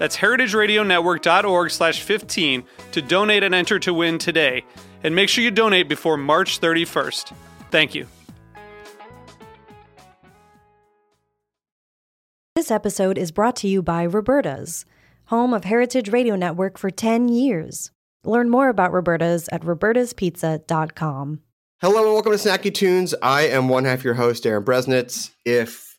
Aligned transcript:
That's 0.00 0.16
heritageradionetwork.org 0.16 1.70
slash 1.70 2.00
15 2.00 2.64
to 2.92 3.02
donate 3.02 3.42
and 3.42 3.54
enter 3.54 3.78
to 3.80 3.92
win 3.92 4.16
today. 4.16 4.64
And 5.04 5.14
make 5.14 5.28
sure 5.28 5.44
you 5.44 5.50
donate 5.50 5.90
before 5.90 6.16
March 6.16 6.58
31st. 6.58 7.34
Thank 7.70 7.94
you. 7.94 8.06
This 12.54 12.70
episode 12.70 13.18
is 13.18 13.30
brought 13.30 13.56
to 13.56 13.68
you 13.68 13.82
by 13.82 14.06
Roberta's, 14.06 14.86
home 15.26 15.52
of 15.52 15.64
Heritage 15.64 16.08
Radio 16.08 16.34
Network 16.34 16.78
for 16.78 16.88
10 16.88 17.28
years. 17.28 17.90
Learn 18.24 18.48
more 18.48 18.70
about 18.70 18.92
Roberta's 18.92 19.50
at 19.52 19.60
robertaspizza.com. 19.60 21.40
Hello 21.82 22.04
and 22.04 22.12
welcome 22.14 22.32
to 22.32 22.38
Snacky 22.38 22.72
Tunes. 22.72 23.14
I 23.22 23.42
am 23.42 23.68
one 23.68 23.84
half 23.84 24.02
your 24.02 24.14
host, 24.14 24.44
Darin 24.44 24.64
Bresnitz. 24.64 25.32
If 25.44 25.89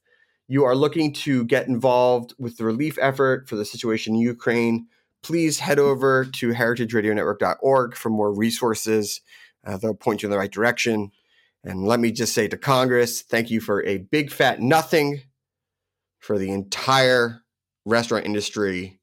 you 0.51 0.65
are 0.65 0.75
looking 0.75 1.13
to 1.13 1.45
get 1.45 1.69
involved 1.69 2.33
with 2.37 2.57
the 2.57 2.65
relief 2.65 2.97
effort 2.99 3.47
for 3.47 3.55
the 3.55 3.63
situation 3.63 4.15
in 4.15 4.19
Ukraine, 4.19 4.85
please 5.23 5.59
head 5.59 5.79
over 5.79 6.25
to 6.25 6.49
heritageradionetwork.org 6.51 7.95
for 7.95 8.09
more 8.09 8.33
resources. 8.33 9.21
Uh, 9.65 9.77
they'll 9.77 9.93
point 9.93 10.21
you 10.21 10.27
in 10.27 10.31
the 10.31 10.37
right 10.37 10.51
direction. 10.51 11.13
And 11.63 11.85
let 11.85 12.01
me 12.01 12.11
just 12.11 12.33
say 12.33 12.49
to 12.49 12.57
Congress, 12.57 13.21
thank 13.21 13.49
you 13.49 13.61
for 13.61 13.81
a 13.85 13.99
big 13.99 14.29
fat 14.29 14.59
nothing 14.59 15.21
for 16.19 16.37
the 16.37 16.51
entire 16.51 17.43
restaurant 17.85 18.25
industry. 18.25 18.99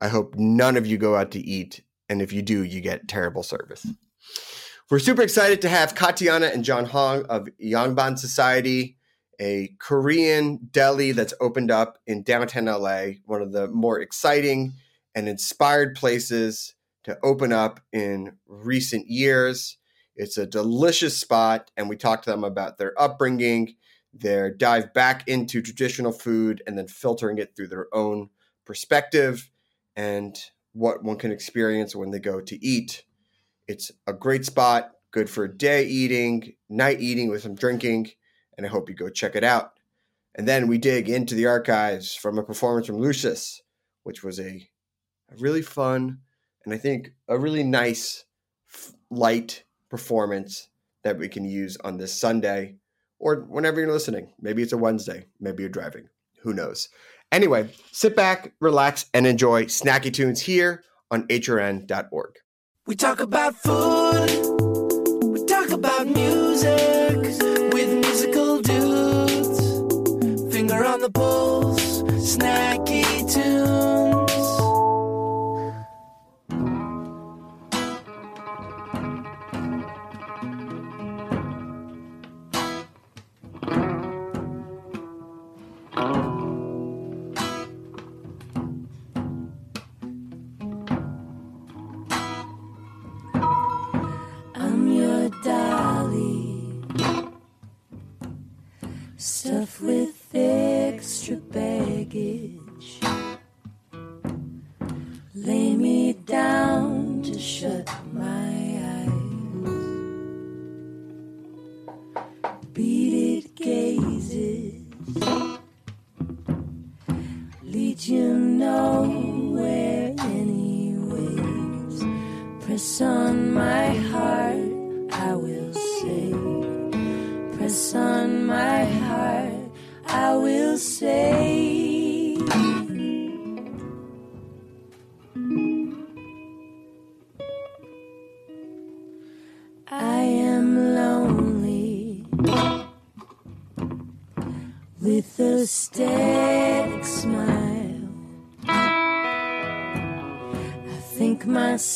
I 0.00 0.08
hope 0.08 0.34
none 0.34 0.76
of 0.76 0.84
you 0.84 0.98
go 0.98 1.14
out 1.14 1.30
to 1.30 1.38
eat. 1.38 1.84
And 2.08 2.20
if 2.20 2.32
you 2.32 2.42
do, 2.42 2.64
you 2.64 2.80
get 2.80 3.06
terrible 3.06 3.44
service. 3.44 3.86
We're 4.90 4.98
super 4.98 5.22
excited 5.22 5.62
to 5.62 5.68
have 5.68 5.94
Katianna 5.94 6.52
and 6.52 6.64
John 6.64 6.86
Hong 6.86 7.24
of 7.26 7.46
Yangban 7.62 8.18
Society 8.18 8.96
a 9.42 9.74
Korean 9.80 10.68
deli 10.70 11.10
that's 11.10 11.34
opened 11.40 11.72
up 11.72 11.98
in 12.06 12.22
downtown 12.22 12.66
LA, 12.66 13.14
one 13.26 13.42
of 13.42 13.50
the 13.50 13.66
more 13.66 13.98
exciting 14.00 14.74
and 15.16 15.28
inspired 15.28 15.96
places 15.96 16.74
to 17.02 17.18
open 17.24 17.52
up 17.52 17.80
in 17.92 18.36
recent 18.46 19.08
years. 19.08 19.78
It's 20.14 20.38
a 20.38 20.46
delicious 20.46 21.18
spot, 21.18 21.72
and 21.76 21.88
we 21.88 21.96
talked 21.96 22.22
to 22.24 22.30
them 22.30 22.44
about 22.44 22.78
their 22.78 22.94
upbringing, 22.96 23.74
their 24.14 24.48
dive 24.48 24.94
back 24.94 25.26
into 25.26 25.60
traditional 25.60 26.12
food, 26.12 26.62
and 26.64 26.78
then 26.78 26.86
filtering 26.86 27.38
it 27.38 27.56
through 27.56 27.66
their 27.66 27.88
own 27.92 28.30
perspective 28.64 29.50
and 29.96 30.38
what 30.72 31.02
one 31.02 31.16
can 31.16 31.32
experience 31.32 31.96
when 31.96 32.12
they 32.12 32.20
go 32.20 32.40
to 32.40 32.64
eat. 32.64 33.02
It's 33.66 33.90
a 34.06 34.12
great 34.12 34.46
spot, 34.46 34.92
good 35.10 35.28
for 35.28 35.48
day 35.48 35.84
eating, 35.84 36.54
night 36.68 37.00
eating 37.00 37.28
with 37.28 37.42
some 37.42 37.56
drinking 37.56 38.12
and 38.56 38.66
I 38.66 38.68
hope 38.68 38.88
you 38.88 38.94
go 38.94 39.08
check 39.08 39.36
it 39.36 39.44
out. 39.44 39.72
And 40.34 40.48
then 40.48 40.66
we 40.66 40.78
dig 40.78 41.08
into 41.08 41.34
the 41.34 41.46
archives 41.46 42.14
from 42.14 42.38
a 42.38 42.42
performance 42.42 42.86
from 42.86 42.98
Lucius, 42.98 43.62
which 44.02 44.22
was 44.22 44.40
a, 44.40 44.68
a 45.30 45.36
really 45.38 45.62
fun 45.62 46.18
and 46.64 46.72
I 46.72 46.78
think 46.78 47.12
a 47.28 47.38
really 47.38 47.64
nice, 47.64 48.24
light 49.10 49.64
performance 49.90 50.68
that 51.04 51.18
we 51.18 51.28
can 51.28 51.44
use 51.44 51.76
on 51.84 51.98
this 51.98 52.18
Sunday 52.18 52.76
or 53.18 53.36
whenever 53.36 53.80
you're 53.80 53.92
listening. 53.92 54.32
Maybe 54.40 54.62
it's 54.62 54.72
a 54.72 54.78
Wednesday, 54.78 55.26
maybe 55.40 55.62
you're 55.62 55.70
driving. 55.70 56.08
Who 56.42 56.52
knows? 56.52 56.88
Anyway, 57.30 57.70
sit 57.92 58.14
back, 58.14 58.52
relax, 58.60 59.06
and 59.14 59.26
enjoy 59.26 59.64
Snacky 59.64 60.12
Tunes 60.12 60.42
here 60.42 60.82
on 61.10 61.26
hrn.org. 61.28 62.36
We 62.86 62.96
talk 62.96 63.20
about 63.20 63.54
food, 63.54 64.30
we 65.22 65.44
talk 65.44 65.70
about 65.70 66.06
music 66.08 67.51
the 71.02 71.10
pulse, 71.10 72.04
snacky 72.04 73.02
tunes. 73.28 74.01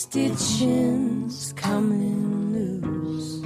Stitching's 0.09 1.53
coming 1.55 2.53
loose. 2.53 3.43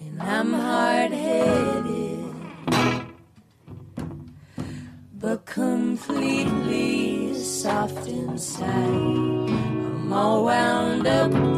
And 0.00 0.22
I'm 0.22 0.52
hard 0.52 1.10
headed, 1.10 2.24
but 5.14 5.44
completely 5.46 7.34
soft 7.34 8.06
inside. 8.06 9.50
I'm 9.50 10.12
all 10.12 10.44
wound 10.44 11.08
up 11.08 11.51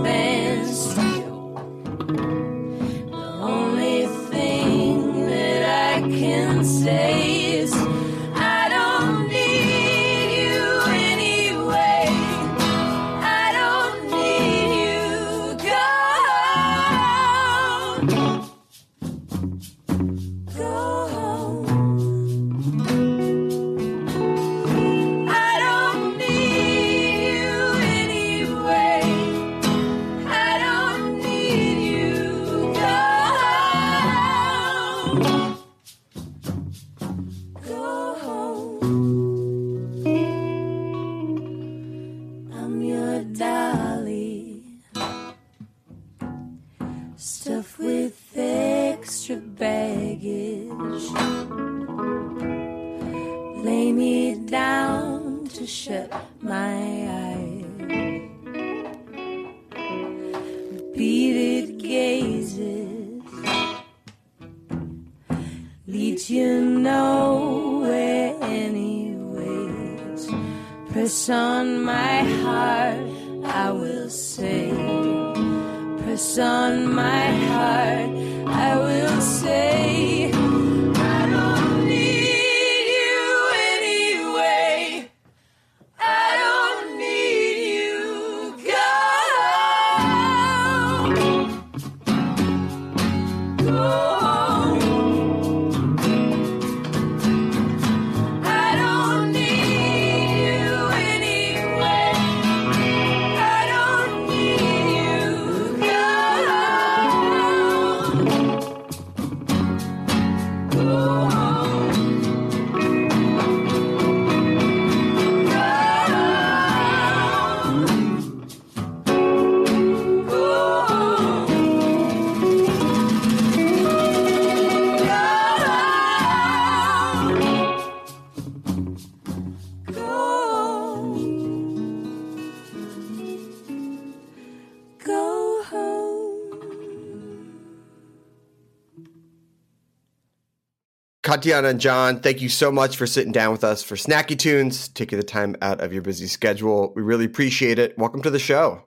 Katianna 141.44 141.68
and 141.68 141.80
John, 141.80 142.20
thank 142.20 142.40
you 142.40 142.48
so 142.48 142.72
much 142.72 142.96
for 142.96 143.06
sitting 143.06 143.30
down 143.30 143.52
with 143.52 143.64
us 143.64 143.82
for 143.82 143.96
Snacky 143.96 144.38
Tunes, 144.38 144.88
taking 144.88 145.18
the 145.18 145.24
time 145.24 145.56
out 145.60 145.82
of 145.82 145.92
your 145.92 146.00
busy 146.00 146.26
schedule. 146.26 146.94
We 146.96 147.02
really 147.02 147.26
appreciate 147.26 147.78
it. 147.78 147.98
Welcome 147.98 148.22
to 148.22 148.30
the 148.30 148.38
show. 148.38 148.84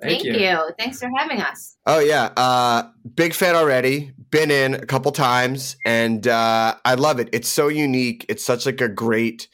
Thank, 0.00 0.24
you. 0.24 0.70
Thanks 0.78 0.98
for 0.98 1.10
having 1.14 1.42
us. 1.42 1.76
Oh 1.84 1.98
yeah, 1.98 2.30
uh, 2.38 2.84
big 3.14 3.34
fan 3.34 3.54
already. 3.54 4.12
Been 4.30 4.50
in 4.50 4.72
a 4.72 4.86
couple 4.86 5.12
times, 5.12 5.76
and 5.84 6.26
uh, 6.26 6.74
I 6.86 6.94
love 6.94 7.20
it. 7.20 7.28
It's 7.32 7.48
so 7.48 7.68
unique. 7.68 8.24
It's 8.30 8.44
such 8.44 8.64
like 8.64 8.80
a 8.80 8.88
great 8.88 9.48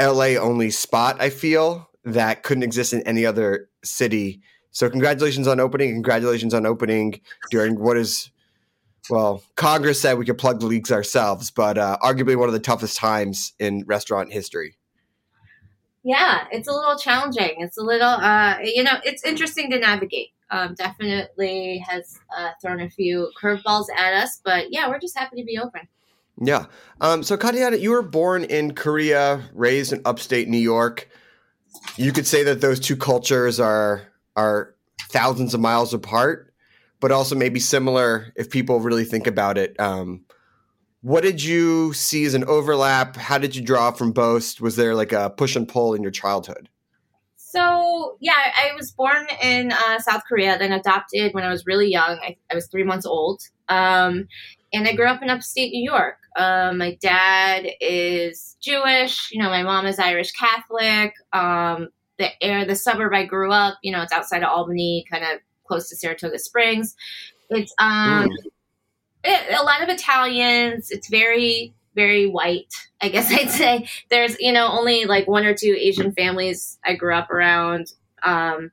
LA 0.00 0.36
only 0.36 0.70
spot. 0.70 1.20
I 1.20 1.28
feel 1.28 1.90
that 2.04 2.44
couldn't 2.44 2.62
exist 2.62 2.92
in 2.92 3.02
any 3.02 3.26
other 3.26 3.68
city. 3.82 4.42
So 4.70 4.88
congratulations 4.88 5.48
on 5.48 5.58
opening. 5.58 5.92
Congratulations 5.92 6.54
on 6.54 6.66
opening 6.66 7.20
during 7.50 7.80
what 7.80 7.96
is, 7.96 8.30
well, 9.10 9.42
Congress 9.56 10.00
said 10.00 10.18
we 10.18 10.24
could 10.24 10.38
plug 10.38 10.60
the 10.60 10.66
leaks 10.66 10.90
ourselves, 10.90 11.50
but 11.50 11.78
uh, 11.78 11.98
arguably 12.02 12.36
one 12.36 12.48
of 12.48 12.52
the 12.52 12.60
toughest 12.60 12.96
times 12.96 13.52
in 13.58 13.84
restaurant 13.86 14.32
history. 14.32 14.76
Yeah, 16.04 16.46
it's 16.52 16.68
a 16.68 16.72
little 16.72 16.96
challenging. 16.96 17.56
It's 17.58 17.76
a 17.76 17.82
little, 17.82 18.08
uh, 18.08 18.58
you 18.62 18.82
know, 18.82 18.98
it's 19.04 19.24
interesting 19.24 19.70
to 19.70 19.78
navigate. 19.78 20.28
Um, 20.50 20.74
definitely 20.74 21.84
has 21.86 22.18
uh, 22.34 22.50
thrown 22.62 22.80
a 22.80 22.88
few 22.88 23.30
curveballs 23.40 23.86
at 23.94 24.14
us, 24.14 24.40
but 24.42 24.72
yeah, 24.72 24.88
we're 24.88 24.98
just 24.98 25.18
happy 25.18 25.36
to 25.36 25.44
be 25.44 25.58
open. 25.58 25.82
Yeah. 26.40 26.66
Um, 27.00 27.22
so, 27.22 27.36
Katianna, 27.36 27.80
you 27.80 27.90
were 27.90 28.02
born 28.02 28.44
in 28.44 28.74
Korea, 28.74 29.48
raised 29.52 29.92
in 29.92 30.00
upstate 30.04 30.48
New 30.48 30.58
York. 30.58 31.08
You 31.96 32.12
could 32.12 32.26
say 32.26 32.44
that 32.44 32.60
those 32.60 32.80
two 32.80 32.96
cultures 32.96 33.60
are 33.60 34.02
are 34.36 34.74
thousands 35.10 35.52
of 35.52 35.60
miles 35.60 35.92
apart, 35.92 36.47
but 37.00 37.12
also 37.12 37.34
maybe 37.34 37.60
similar 37.60 38.32
if 38.36 38.50
people 38.50 38.80
really 38.80 39.04
think 39.04 39.26
about 39.26 39.58
it. 39.58 39.78
Um, 39.80 40.24
what 41.00 41.22
did 41.22 41.42
you 41.42 41.92
see 41.92 42.24
as 42.24 42.34
an 42.34 42.44
overlap? 42.44 43.16
How 43.16 43.38
did 43.38 43.54
you 43.54 43.62
draw 43.62 43.92
from 43.92 44.12
both? 44.12 44.60
Was 44.60 44.76
there 44.76 44.94
like 44.94 45.12
a 45.12 45.30
push 45.30 45.54
and 45.54 45.68
pull 45.68 45.94
in 45.94 46.02
your 46.02 46.10
childhood? 46.10 46.68
So 47.36 48.16
yeah, 48.20 48.32
I 48.34 48.74
was 48.76 48.90
born 48.92 49.26
in 49.42 49.72
uh, 49.72 49.98
South 50.00 50.22
Korea, 50.28 50.58
then 50.58 50.72
adopted 50.72 51.32
when 51.34 51.44
I 51.44 51.50
was 51.50 51.66
really 51.66 51.88
young. 51.88 52.18
I, 52.22 52.36
I 52.50 52.54
was 52.54 52.66
three 52.66 52.84
months 52.84 53.06
old, 53.06 53.40
um, 53.68 54.26
and 54.72 54.86
I 54.86 54.94
grew 54.94 55.06
up 55.06 55.22
in 55.22 55.30
upstate 55.30 55.72
New 55.72 55.82
York. 55.82 56.16
Um, 56.36 56.78
my 56.78 56.96
dad 57.00 57.66
is 57.80 58.56
Jewish. 58.60 59.30
You 59.32 59.42
know, 59.42 59.48
my 59.48 59.62
mom 59.62 59.86
is 59.86 59.98
Irish 59.98 60.32
Catholic. 60.32 61.14
Um, 61.32 61.88
the 62.18 62.30
air, 62.42 62.64
the 62.64 62.74
suburb 62.74 63.14
I 63.14 63.24
grew 63.24 63.52
up, 63.52 63.78
you 63.82 63.92
know, 63.92 64.02
it's 64.02 64.12
outside 64.12 64.42
of 64.42 64.50
Albany, 64.50 65.04
kind 65.10 65.24
of 65.24 65.40
close 65.68 65.88
to 65.90 65.96
Saratoga 65.96 66.38
Springs. 66.38 66.96
It's 67.50 67.72
um, 67.78 68.30
it, 69.22 69.60
a 69.60 69.62
lot 69.62 69.82
of 69.82 69.88
Italians. 69.88 70.90
It's 70.90 71.08
very 71.08 71.74
very 71.98 72.26
white, 72.26 72.72
I 73.02 73.08
guess 73.08 73.30
I'd 73.32 73.50
say. 73.50 73.88
There's, 74.08 74.38
you 74.40 74.52
know, 74.52 74.68
only 74.68 75.04
like 75.04 75.26
one 75.26 75.44
or 75.44 75.54
two 75.54 75.76
Asian 75.78 76.12
families 76.12 76.78
I 76.84 76.94
grew 76.94 77.14
up 77.14 77.30
around. 77.30 77.92
Um, 78.22 78.70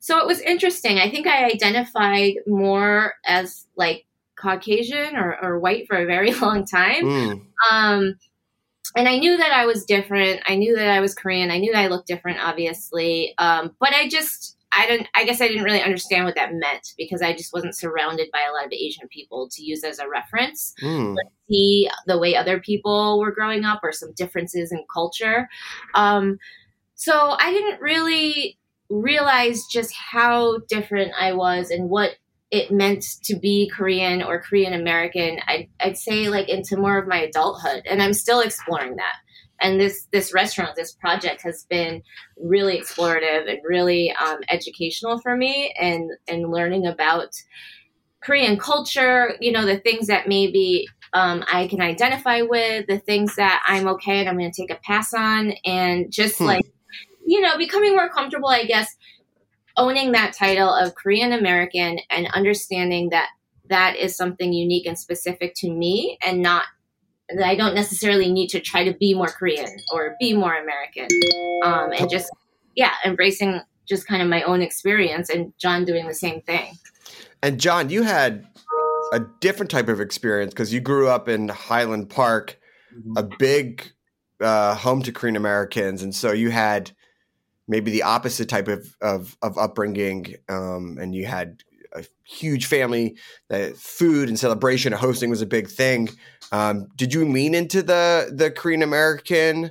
so 0.00 0.18
it 0.18 0.26
was 0.26 0.40
interesting. 0.40 0.98
I 0.98 1.10
think 1.10 1.26
I 1.26 1.44
identified 1.44 2.36
more 2.46 3.14
as 3.26 3.66
like 3.76 4.06
Caucasian 4.36 5.16
or, 5.16 5.36
or 5.42 5.58
white 5.58 5.86
for 5.86 5.96
a 5.96 6.06
very 6.06 6.32
long 6.40 6.64
time. 6.64 7.04
Mm. 7.04 7.42
Um, 7.70 8.18
and 8.96 9.06
I 9.06 9.18
knew 9.18 9.36
that 9.36 9.52
I 9.52 9.66
was 9.66 9.84
different. 9.84 10.40
I 10.48 10.56
knew 10.56 10.74
that 10.76 10.88
I 10.88 11.00
was 11.00 11.14
Korean. 11.14 11.50
I 11.50 11.58
knew 11.58 11.72
that 11.72 11.84
I 11.84 11.88
looked 11.88 12.08
different, 12.08 12.38
obviously. 12.40 13.34
Um, 13.36 13.76
but 13.78 13.92
I 13.92 14.08
just, 14.08 14.56
I 14.72 14.86
didn't, 14.86 15.08
I 15.14 15.24
guess 15.24 15.40
I 15.40 15.48
didn't 15.48 15.64
really 15.64 15.82
understand 15.82 16.24
what 16.24 16.34
that 16.34 16.52
meant 16.52 16.92
because 16.98 17.22
I 17.22 17.32
just 17.32 17.52
wasn't 17.52 17.76
surrounded 17.76 18.28
by 18.32 18.40
a 18.48 18.52
lot 18.52 18.66
of 18.66 18.72
Asian 18.72 19.08
people 19.08 19.48
to 19.52 19.62
use 19.62 19.82
as 19.82 19.98
a 19.98 20.08
reference 20.08 20.74
Mm. 20.82 21.16
see 21.48 21.88
the 22.06 22.18
way 22.18 22.36
other 22.36 22.60
people 22.60 23.18
were 23.18 23.32
growing 23.32 23.64
up 23.64 23.80
or 23.82 23.92
some 23.92 24.12
differences 24.14 24.70
in 24.70 24.84
culture. 24.92 25.48
Um, 25.94 26.38
so 26.94 27.36
I 27.38 27.52
didn't 27.52 27.80
really 27.80 28.58
realize 28.90 29.64
just 29.70 29.94
how 29.94 30.58
different 30.68 31.12
I 31.18 31.32
was 31.32 31.70
and 31.70 31.88
what 31.88 32.12
it 32.50 32.70
meant 32.70 33.04
to 33.24 33.36
be 33.36 33.70
Korean 33.74 34.22
or 34.22 34.40
Korean 34.40 34.72
American. 34.72 35.38
I'd, 35.46 35.68
I'd 35.80 35.98
say 35.98 36.28
like 36.28 36.48
into 36.48 36.76
more 36.76 36.98
of 36.98 37.06
my 37.06 37.20
adulthood, 37.20 37.82
and 37.86 38.02
I'm 38.02 38.14
still 38.14 38.40
exploring 38.40 38.96
that. 38.96 39.16
And 39.60 39.80
this 39.80 40.06
this 40.12 40.32
restaurant, 40.32 40.76
this 40.76 40.92
project 40.92 41.42
has 41.42 41.64
been 41.68 42.02
really 42.36 42.78
explorative 42.80 43.48
and 43.48 43.58
really 43.64 44.12
um, 44.12 44.38
educational 44.48 45.18
for 45.20 45.36
me, 45.36 45.74
and 45.80 46.10
and 46.28 46.50
learning 46.50 46.86
about 46.86 47.30
Korean 48.22 48.58
culture. 48.58 49.36
You 49.40 49.52
know, 49.52 49.66
the 49.66 49.78
things 49.78 50.06
that 50.06 50.28
maybe 50.28 50.86
um, 51.12 51.44
I 51.52 51.66
can 51.68 51.80
identify 51.80 52.42
with, 52.42 52.86
the 52.86 52.98
things 52.98 53.36
that 53.36 53.62
I'm 53.66 53.88
okay 53.88 54.20
and 54.20 54.28
I'm 54.28 54.38
going 54.38 54.50
to 54.52 54.62
take 54.62 54.70
a 54.70 54.80
pass 54.82 55.12
on, 55.14 55.52
and 55.64 56.12
just 56.12 56.38
Hmm. 56.38 56.44
like, 56.44 56.66
you 57.26 57.40
know, 57.40 57.56
becoming 57.58 57.96
more 57.96 58.08
comfortable, 58.10 58.48
I 58.48 58.64
guess, 58.64 58.94
owning 59.76 60.12
that 60.12 60.34
title 60.34 60.72
of 60.72 60.94
Korean 60.94 61.32
American 61.32 61.98
and 62.10 62.26
understanding 62.28 63.10
that 63.10 63.28
that 63.68 63.96
is 63.96 64.16
something 64.16 64.52
unique 64.52 64.86
and 64.86 64.98
specific 64.98 65.54
to 65.56 65.70
me 65.70 66.18
and 66.24 66.42
not 66.42 66.64
that 67.34 67.46
I 67.46 67.54
don't 67.54 67.74
necessarily 67.74 68.30
need 68.32 68.48
to 68.48 68.60
try 68.60 68.84
to 68.84 68.92
be 68.92 69.14
more 69.14 69.28
Korean 69.28 69.66
or 69.92 70.16
be 70.20 70.34
more 70.34 70.56
American. 70.56 71.08
Um, 71.64 71.92
and 71.92 72.08
just, 72.10 72.30
yeah, 72.74 72.92
embracing 73.04 73.60
just 73.88 74.06
kind 74.06 74.22
of 74.22 74.28
my 74.28 74.42
own 74.42 74.62
experience 74.62 75.30
and 75.30 75.52
John 75.58 75.84
doing 75.84 76.06
the 76.06 76.14
same 76.14 76.40
thing. 76.42 76.76
And 77.42 77.60
John, 77.60 77.88
you 77.90 78.02
had 78.02 78.46
a 79.12 79.20
different 79.40 79.70
type 79.70 79.88
of 79.88 80.00
experience 80.00 80.52
because 80.52 80.72
you 80.72 80.80
grew 80.80 81.08
up 81.08 81.28
in 81.28 81.48
Highland 81.48 82.10
Park, 82.10 82.58
a 83.16 83.22
big 83.22 83.90
uh, 84.40 84.74
home 84.74 85.02
to 85.02 85.12
Korean 85.12 85.36
Americans, 85.36 86.02
and 86.02 86.14
so 86.14 86.32
you 86.32 86.50
had 86.50 86.90
maybe 87.66 87.90
the 87.90 88.02
opposite 88.02 88.48
type 88.48 88.68
of 88.68 88.96
of, 89.00 89.36
of 89.42 89.56
upbringing, 89.56 90.34
um, 90.48 90.98
and 91.00 91.14
you 91.14 91.26
had 91.26 91.62
a 91.67 91.67
huge 92.28 92.66
family. 92.66 93.16
That 93.48 93.76
food 93.76 94.28
and 94.28 94.38
celebration 94.38 94.92
and 94.92 95.00
hosting 95.00 95.30
was 95.30 95.42
a 95.42 95.46
big 95.46 95.68
thing. 95.68 96.08
Um, 96.52 96.88
did 96.96 97.12
you 97.14 97.28
lean 97.28 97.54
into 97.54 97.82
the 97.82 98.30
the 98.32 98.50
Korean 98.50 98.82
American 98.82 99.70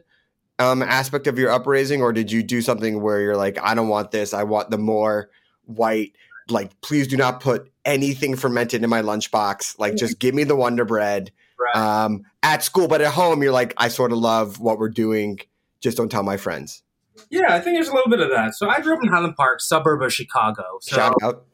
um, 0.60 0.82
aspect 0.82 1.28
of 1.28 1.38
your 1.38 1.52
upraising, 1.52 2.02
or 2.02 2.12
did 2.12 2.32
you 2.32 2.42
do 2.44 2.62
something 2.62 3.02
where 3.02 3.22
you're 3.22 3.38
like, 3.38 3.58
I 3.62 3.76
don't 3.76 3.90
want 3.90 4.12
this. 4.12 4.34
I 4.34 4.44
want 4.44 4.72
the 4.72 4.78
more 4.78 5.30
white. 5.66 6.14
Like, 6.50 6.80
please 6.82 7.08
do 7.08 7.18
not 7.18 7.42
put 7.42 7.70
anything 7.86 8.36
fermented 8.36 8.84
in 8.84 8.90
my 8.90 9.02
lunchbox. 9.02 9.78
Like, 9.80 9.96
just 9.96 10.18
give 10.20 10.34
me 10.34 10.44
the 10.46 10.56
Wonder 10.56 10.86
Bread 10.86 11.32
Right. 11.60 11.76
um, 11.76 12.22
at 12.44 12.64
school, 12.64 12.88
but 12.88 13.02
at 13.02 13.12
home, 13.12 13.42
you're 13.44 13.52
like, 13.52 13.74
I 13.78 13.88
sort 13.90 14.12
of 14.12 14.20
love 14.20 14.60
what 14.60 14.78
we're 14.80 14.90
doing. 14.90 15.40
Just 15.82 15.98
don't 15.98 16.10
tell 16.10 16.22
my 16.24 16.38
friends. 16.38 16.84
yeah, 17.32 17.54
I 17.56 17.60
think 17.60 17.76
there's 17.78 17.90
a 17.90 17.94
little 17.94 18.10
bit 18.12 18.20
of 18.20 18.30
that. 18.30 18.54
So 18.54 18.70
I 18.70 18.80
grew 18.80 18.96
up 18.96 19.04
in 19.04 19.10
Highland 19.10 19.36
Park, 19.36 19.60
suburb 19.60 20.04
of 20.04 20.14
Chicago. 20.14 20.64
So 20.82 20.96
Shout 20.96 21.16
out. 21.24 21.47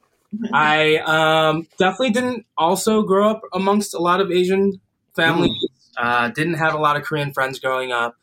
I 0.54 0.98
um, 0.98 1.68
definitely 1.78 2.12
didn't 2.12 2.46
also 2.58 3.04
grow 3.04 3.30
up 3.30 3.42
amongst 3.54 3.94
a 3.94 4.00
lot 4.00 4.22
of 4.22 4.32
Asian 4.32 4.80
families. 5.16 5.52
Uh, 5.98 6.30
didn't 6.30 6.56
have 6.56 6.74
a 6.74 6.78
lot 6.78 6.96
of 6.96 7.04
Korean 7.04 7.34
friends 7.34 7.60
growing 7.60 7.92
up. 7.92 8.16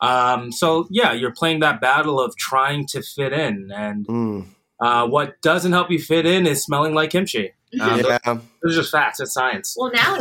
Um, 0.00 0.52
so 0.52 0.86
yeah, 0.90 1.12
you're 1.12 1.32
playing 1.32 1.60
that 1.60 1.80
battle 1.80 2.20
of 2.20 2.36
trying 2.36 2.86
to 2.88 3.02
fit 3.02 3.32
in, 3.32 3.70
and 3.74 4.06
Mm, 4.06 4.46
uh, 4.78 5.06
what 5.06 5.40
doesn't 5.40 5.72
help 5.72 5.90
you 5.90 5.98
fit 5.98 6.26
in 6.26 6.46
is 6.46 6.62
smelling 6.62 6.94
like 6.94 7.10
kimchi. 7.10 7.54
Um, 7.80 8.00
yeah, 8.04 8.18
Those 8.62 8.74
are 8.74 8.80
just 8.80 8.92
facts. 8.92 9.20
It's 9.20 9.32
science. 9.32 9.74
Well, 9.78 9.90
now 9.92 10.18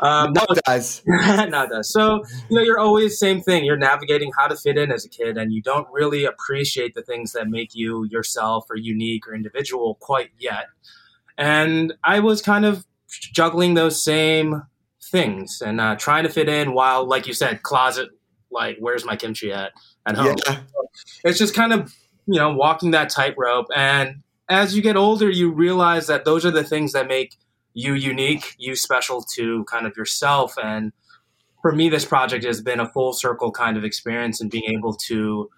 Um, 0.00 0.32
no, 0.32 0.44
it 0.50 0.60
does. 0.64 1.02
no, 1.06 1.62
it 1.64 1.70
does. 1.70 1.92
So, 1.92 2.22
you 2.48 2.56
know, 2.56 2.62
you're 2.62 2.78
always 2.78 3.12
the 3.12 3.16
same 3.16 3.40
thing. 3.40 3.64
You're 3.64 3.76
navigating 3.76 4.30
how 4.38 4.46
to 4.46 4.56
fit 4.56 4.78
in 4.78 4.92
as 4.92 5.04
a 5.04 5.08
kid, 5.08 5.36
and 5.36 5.52
you 5.52 5.60
don't 5.60 5.88
really 5.92 6.24
appreciate 6.24 6.94
the 6.94 7.02
things 7.02 7.32
that 7.32 7.48
make 7.48 7.74
you 7.74 8.04
yourself 8.04 8.66
or 8.70 8.76
unique 8.76 9.26
or 9.26 9.34
individual 9.34 9.96
quite 9.96 10.30
yet. 10.38 10.66
And 11.36 11.94
I 12.04 12.20
was 12.20 12.42
kind 12.42 12.64
of 12.64 12.84
juggling 13.08 13.74
those 13.74 14.02
same 14.02 14.62
things 15.02 15.62
and 15.64 15.80
uh, 15.80 15.96
trying 15.96 16.24
to 16.24 16.30
fit 16.30 16.48
in 16.48 16.74
while, 16.74 17.06
like 17.06 17.26
you 17.26 17.32
said, 17.34 17.62
closet, 17.62 18.10
like, 18.50 18.76
where's 18.78 19.04
my 19.04 19.16
kimchi 19.16 19.52
at 19.52 19.72
at 20.06 20.16
home? 20.16 20.36
Yeah. 20.46 20.60
it's 21.24 21.38
just 21.38 21.54
kind 21.54 21.72
of 21.72 21.94
you 22.28 22.38
know 22.38 22.54
walking 22.54 22.92
that 22.92 23.08
tightrope 23.08 23.66
and 23.74 24.22
as 24.48 24.76
you 24.76 24.82
get 24.82 24.96
older 24.96 25.28
you 25.28 25.50
realize 25.50 26.06
that 26.06 26.24
those 26.24 26.44
are 26.44 26.50
the 26.50 26.62
things 26.62 26.92
that 26.92 27.08
make 27.08 27.36
you 27.84 27.92
unique 27.94 28.46
you 28.58 28.74
special 28.74 29.22
to 29.22 29.64
kind 29.72 29.86
of 29.86 29.96
yourself 29.96 30.54
and 30.70 30.92
for 31.62 31.70
me 31.72 31.88
this 31.88 32.04
project 32.04 32.44
has 32.44 32.60
been 32.60 32.80
a 32.80 32.88
full 32.94 33.12
circle 33.12 33.50
kind 33.52 33.76
of 33.76 33.84
experience 33.84 34.40
and 34.40 34.50
being 34.50 34.68
able 34.76 34.94
to 34.94 35.48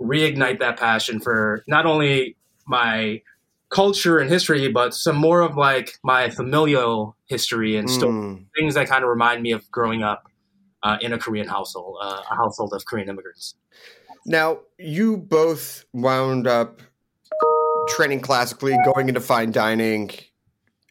reignite 0.00 0.58
that 0.58 0.78
passion 0.78 1.20
for 1.20 1.62
not 1.68 1.84
only 1.84 2.34
my 2.66 3.20
culture 3.68 4.16
and 4.18 4.30
history 4.30 4.72
but 4.72 4.94
some 4.94 5.16
more 5.16 5.40
of 5.42 5.56
like 5.56 5.88
my 6.02 6.30
familial 6.30 7.14
history 7.26 7.76
and 7.76 7.90
stories 7.90 8.14
Mm. 8.14 8.46
things 8.56 8.74
that 8.74 8.88
kind 8.88 9.04
of 9.04 9.10
remind 9.10 9.42
me 9.42 9.52
of 9.52 9.70
growing 9.70 10.02
up 10.02 10.22
uh, 10.82 10.96
in 11.02 11.12
a 11.12 11.18
korean 11.18 11.46
household 11.56 11.98
uh, 12.02 12.22
a 12.30 12.34
household 12.42 12.72
of 12.72 12.84
korean 12.86 13.08
immigrants 13.08 13.54
Now, 14.26 14.48
you 14.78 15.16
both 15.16 15.84
wound 15.92 16.46
up 16.46 16.82
training 17.88 18.20
classically, 18.20 18.76
going 18.94 19.08
into 19.08 19.20
fine 19.20 19.50
dining, 19.50 20.10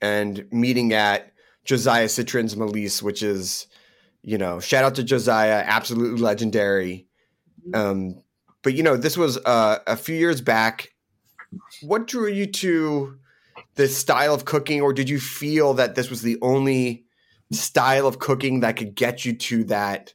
and 0.02 0.46
meeting 0.52 0.94
at 0.94 1.32
Josiah 1.66 2.06
Citrin's 2.06 2.56
Mélisse, 2.56 3.02
which 3.02 3.24
is, 3.24 3.68
you 4.22 4.38
know, 4.38 4.60
shout 4.60 4.84
out 4.84 4.96
to 4.96 5.04
Josiah, 5.04 5.64
absolutely 5.66 6.22
legendary. 6.22 7.08
Um, 7.74 8.22
but 8.62 8.74
you 8.74 8.84
know, 8.84 8.98
this 8.98 9.18
was 9.18 9.38
uh, 9.46 9.80
a 9.88 9.96
few 9.96 10.16
years 10.16 10.42
back. 10.42 10.90
What 11.82 12.08
drew 12.08 12.28
you 12.28 12.46
to 12.46 13.18
this 13.76 13.98
style 13.98 14.34
of 14.34 14.46
cooking, 14.46 14.82
or 14.82 14.94
did 14.94 15.10
you 15.10 15.20
feel 15.20 15.74
that 15.76 15.96
this 15.96 16.10
was 16.10 16.22
the 16.22 16.38
only 16.42 17.06
style 17.52 18.08
of 18.08 18.20
cooking 18.20 18.60
that 18.60 18.76
could 18.78 18.96
get 18.96 19.26
you 19.26 19.34
to 19.34 19.64
that? 19.66 20.14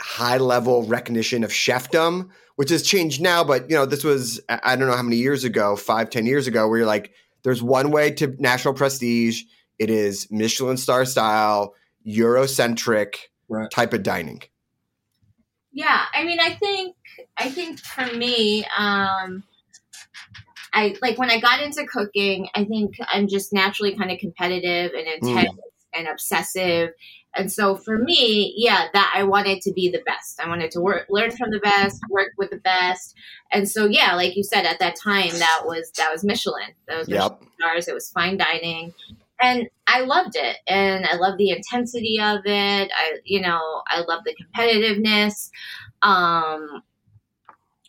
high 0.00 0.38
level 0.38 0.84
recognition 0.84 1.44
of 1.44 1.50
chefdom, 1.50 2.28
which 2.56 2.70
has 2.70 2.82
changed 2.82 3.20
now. 3.20 3.44
But 3.44 3.68
you 3.70 3.76
know, 3.76 3.86
this 3.86 4.04
was 4.04 4.40
I 4.48 4.60
I 4.62 4.76
don't 4.76 4.88
know 4.88 4.96
how 4.96 5.02
many 5.02 5.16
years 5.16 5.44
ago, 5.44 5.76
five, 5.76 6.10
ten 6.10 6.26
years 6.26 6.46
ago, 6.46 6.68
where 6.68 6.78
you're 6.78 6.86
like, 6.86 7.12
there's 7.42 7.62
one 7.62 7.90
way 7.90 8.10
to 8.12 8.34
national 8.38 8.74
prestige. 8.74 9.42
It 9.78 9.90
is 9.90 10.28
Michelin 10.30 10.76
star 10.76 11.04
style, 11.04 11.74
Eurocentric 12.06 13.14
Right. 13.48 13.70
type 13.70 13.94
of 13.94 14.02
dining. 14.02 14.42
Yeah, 15.72 16.04
I 16.12 16.24
mean, 16.24 16.38
I 16.38 16.54
think 16.54 16.96
I 17.36 17.48
think 17.48 17.78
for 17.78 18.04
me, 18.14 18.64
um, 18.76 19.42
I 20.72 20.94
like 21.00 21.18
when 21.18 21.30
I 21.30 21.40
got 21.40 21.62
into 21.62 21.86
cooking. 21.86 22.48
I 22.54 22.64
think 22.64 22.96
I'm 23.12 23.26
just 23.26 23.52
naturally 23.52 23.96
kind 23.96 24.10
of 24.10 24.18
competitive 24.18 24.92
and 24.92 25.06
intense 25.06 25.58
and 25.94 26.08
obsessive, 26.08 26.90
and 27.34 27.52
so 27.52 27.76
for 27.76 27.98
me, 27.98 28.54
yeah, 28.56 28.86
that 28.92 29.12
I 29.14 29.22
wanted 29.22 29.60
to 29.62 29.72
be 29.72 29.90
the 29.90 30.02
best. 30.06 30.40
I 30.40 30.48
wanted 30.48 30.70
to 30.72 30.80
work, 30.80 31.06
learn 31.08 31.30
from 31.30 31.50
the 31.50 31.60
best, 31.60 32.00
work 32.10 32.32
with 32.38 32.50
the 32.50 32.58
best, 32.58 33.14
and 33.52 33.68
so 33.68 33.86
yeah, 33.86 34.14
like 34.14 34.36
you 34.36 34.42
said, 34.44 34.64
at 34.64 34.78
that 34.80 34.96
time, 34.96 35.30
that 35.38 35.62
was 35.64 35.90
that 35.96 36.10
was 36.12 36.24
Michelin. 36.24 36.72
That 36.88 36.98
was 36.98 37.08
Michelin 37.08 37.38
Yep. 37.40 37.50
stars. 37.60 37.88
It 37.88 37.94
was 37.94 38.10
fine 38.10 38.36
dining. 38.36 38.92
And 39.40 39.68
I 39.86 40.00
loved 40.00 40.34
it, 40.34 40.56
and 40.66 41.06
I 41.06 41.14
love 41.16 41.38
the 41.38 41.50
intensity 41.50 42.18
of 42.20 42.40
it. 42.44 42.90
I, 42.96 43.18
you 43.24 43.40
know, 43.40 43.82
I 43.86 44.00
love 44.00 44.24
the 44.24 44.34
competitiveness. 44.34 45.50
Um, 46.02 46.82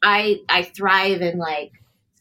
I 0.03 0.41
I 0.47 0.63
thrive 0.63 1.21
in 1.21 1.37
like 1.37 1.71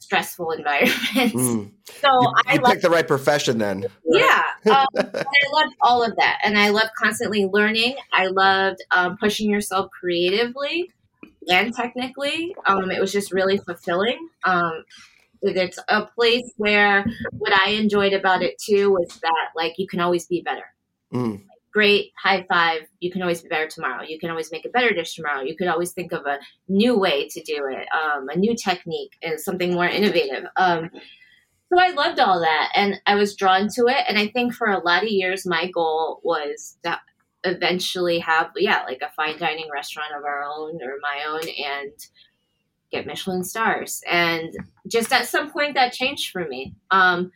stressful 0.09 0.53
environments, 0.53 1.35
Mm. 1.35 1.71
so 2.01 2.09
You, 2.09 2.33
I 2.47 2.55
you 2.55 2.61
picked 2.61 2.81
the 2.83 2.89
right 2.91 3.07
profession 3.07 3.59
then. 3.59 3.85
yeah, 4.07 4.43
um, 4.71 4.87
I 4.97 5.13
loved 5.53 5.75
all 5.83 6.03
of 6.03 6.17
that, 6.17 6.39
and 6.43 6.59
I 6.59 6.71
loved 6.71 6.91
constantly 6.97 7.45
learning. 7.45 7.97
I 8.13 8.27
loved 8.29 8.79
um, 8.91 9.19
pushing 9.19 9.51
yourself 9.51 9.91
creatively 9.91 10.91
and 11.51 11.75
technically. 11.75 12.57
Um, 12.67 12.91
it 12.91 13.01
was 13.01 13.13
just 13.13 13.33
really 13.33 13.59
fulfilling. 13.59 14.29
Um, 14.45 14.85
it's 15.43 15.79
a 15.89 16.07
place 16.07 16.51
where 16.57 17.05
what 17.33 17.53
I 17.53 17.71
enjoyed 17.73 18.13
about 18.15 18.43
it 18.43 18.59
too 18.59 18.91
was 18.91 19.09
that 19.23 19.49
like 19.55 19.75
you 19.79 19.87
can 19.87 20.01
always 20.01 20.27
be 20.27 20.41
better. 20.41 20.65
Mm. 21.13 21.43
Great 21.73 22.13
high 22.23 22.47
five! 22.49 22.83
You 23.01 23.11
can 23.11 23.23
always 23.23 23.43
be 23.43 23.49
better 23.49 23.69
tomorrow. 23.69 24.03
You 24.03 24.19
can 24.19 24.31
always 24.31 24.51
make 24.51 24.65
a 24.65 24.71
better 24.71 24.93
dish 24.95 25.15
tomorrow. 25.15 25.43
You 25.43 25.57
could 25.57 25.69
always 25.69 25.93
think 25.93 26.13
of 26.13 26.27
a 26.27 26.39
new 26.69 26.99
way 26.99 27.29
to 27.29 27.43
do 27.43 27.67
it, 27.71 27.87
um, 27.93 28.29
a 28.29 28.37
new 28.37 28.57
technique, 28.57 29.13
and 29.23 29.39
something 29.39 29.75
more 29.75 29.87
innovative. 29.87 30.45
Um, 30.57 30.91
so 31.71 31.79
I 31.79 31.91
loved 31.91 32.19
all 32.19 32.41
that 32.41 32.71
and 32.75 33.01
I 33.07 33.15
was 33.15 33.37
drawn 33.37 33.69
to 33.75 33.87
it. 33.89 34.05
And 34.09 34.19
I 34.19 34.29
think 34.29 34.55
for 34.55 34.69
a 34.69 34.83
lot 34.83 35.03
of 35.03 35.11
years, 35.11 35.45
my 35.45 35.71
goal 35.71 36.21
was 36.25 36.79
to 36.83 36.99
eventually 37.45 38.19
have, 38.21 38.51
yeah, 38.57 38.85
like 38.85 39.03
a 39.03 39.13
fine 39.15 39.39
dining 39.39 39.69
restaurant 39.73 40.13
of 40.17 40.25
our 40.25 40.43
own 40.45 40.81
or 40.83 40.97
my 41.03 41.25
own 41.29 41.43
and 41.43 41.93
get 42.91 43.07
Michelin 43.07 43.45
stars. 43.45 44.03
And 44.11 44.51
just 44.87 45.13
at 45.13 45.27
some 45.27 45.51
point 45.51 45.75
that 45.75 45.93
changed 45.93 46.33
for 46.33 46.47
me. 46.49 46.75
Um, 46.91 47.33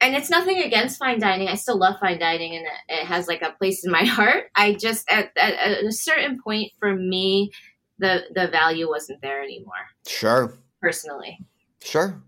and 0.00 0.14
it's 0.14 0.30
nothing 0.30 0.58
against 0.62 0.98
fine 0.98 1.18
dining. 1.20 1.48
I 1.48 1.54
still 1.54 1.78
love 1.78 1.96
fine 2.00 2.18
dining 2.18 2.56
and 2.56 2.66
it, 2.66 3.00
it 3.00 3.06
has 3.06 3.26
like 3.28 3.42
a 3.42 3.52
place 3.52 3.84
in 3.84 3.90
my 3.90 4.04
heart. 4.16 4.44
I 4.54 4.74
just, 4.74 5.10
at, 5.10 5.30
at, 5.36 5.54
at 5.54 5.84
a 5.84 5.92
certain 5.92 6.40
point 6.42 6.72
for 6.78 6.94
me, 6.94 7.50
the, 7.98 8.24
the 8.34 8.48
value 8.48 8.88
wasn't 8.88 9.22
there 9.22 9.42
anymore, 9.42 9.74
Sure. 10.06 10.54
personally. 10.82 11.38
Sure. 11.82 12.22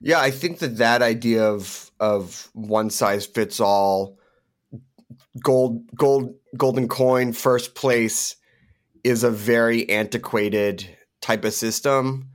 Yeah, 0.00 0.20
I 0.20 0.30
think 0.30 0.58
that 0.58 0.76
that 0.78 1.00
idea 1.00 1.44
of 1.44 1.90
of 1.98 2.50
one 2.52 2.90
size 2.90 3.24
fits 3.24 3.58
all, 3.60 4.18
gold 5.42 5.82
gold 5.94 6.34
golden 6.56 6.88
coin 6.88 7.32
first 7.32 7.74
place, 7.74 8.36
is 9.02 9.24
a 9.24 9.30
very 9.30 9.88
antiquated 9.88 10.88
type 11.22 11.44
of 11.44 11.54
system, 11.54 12.28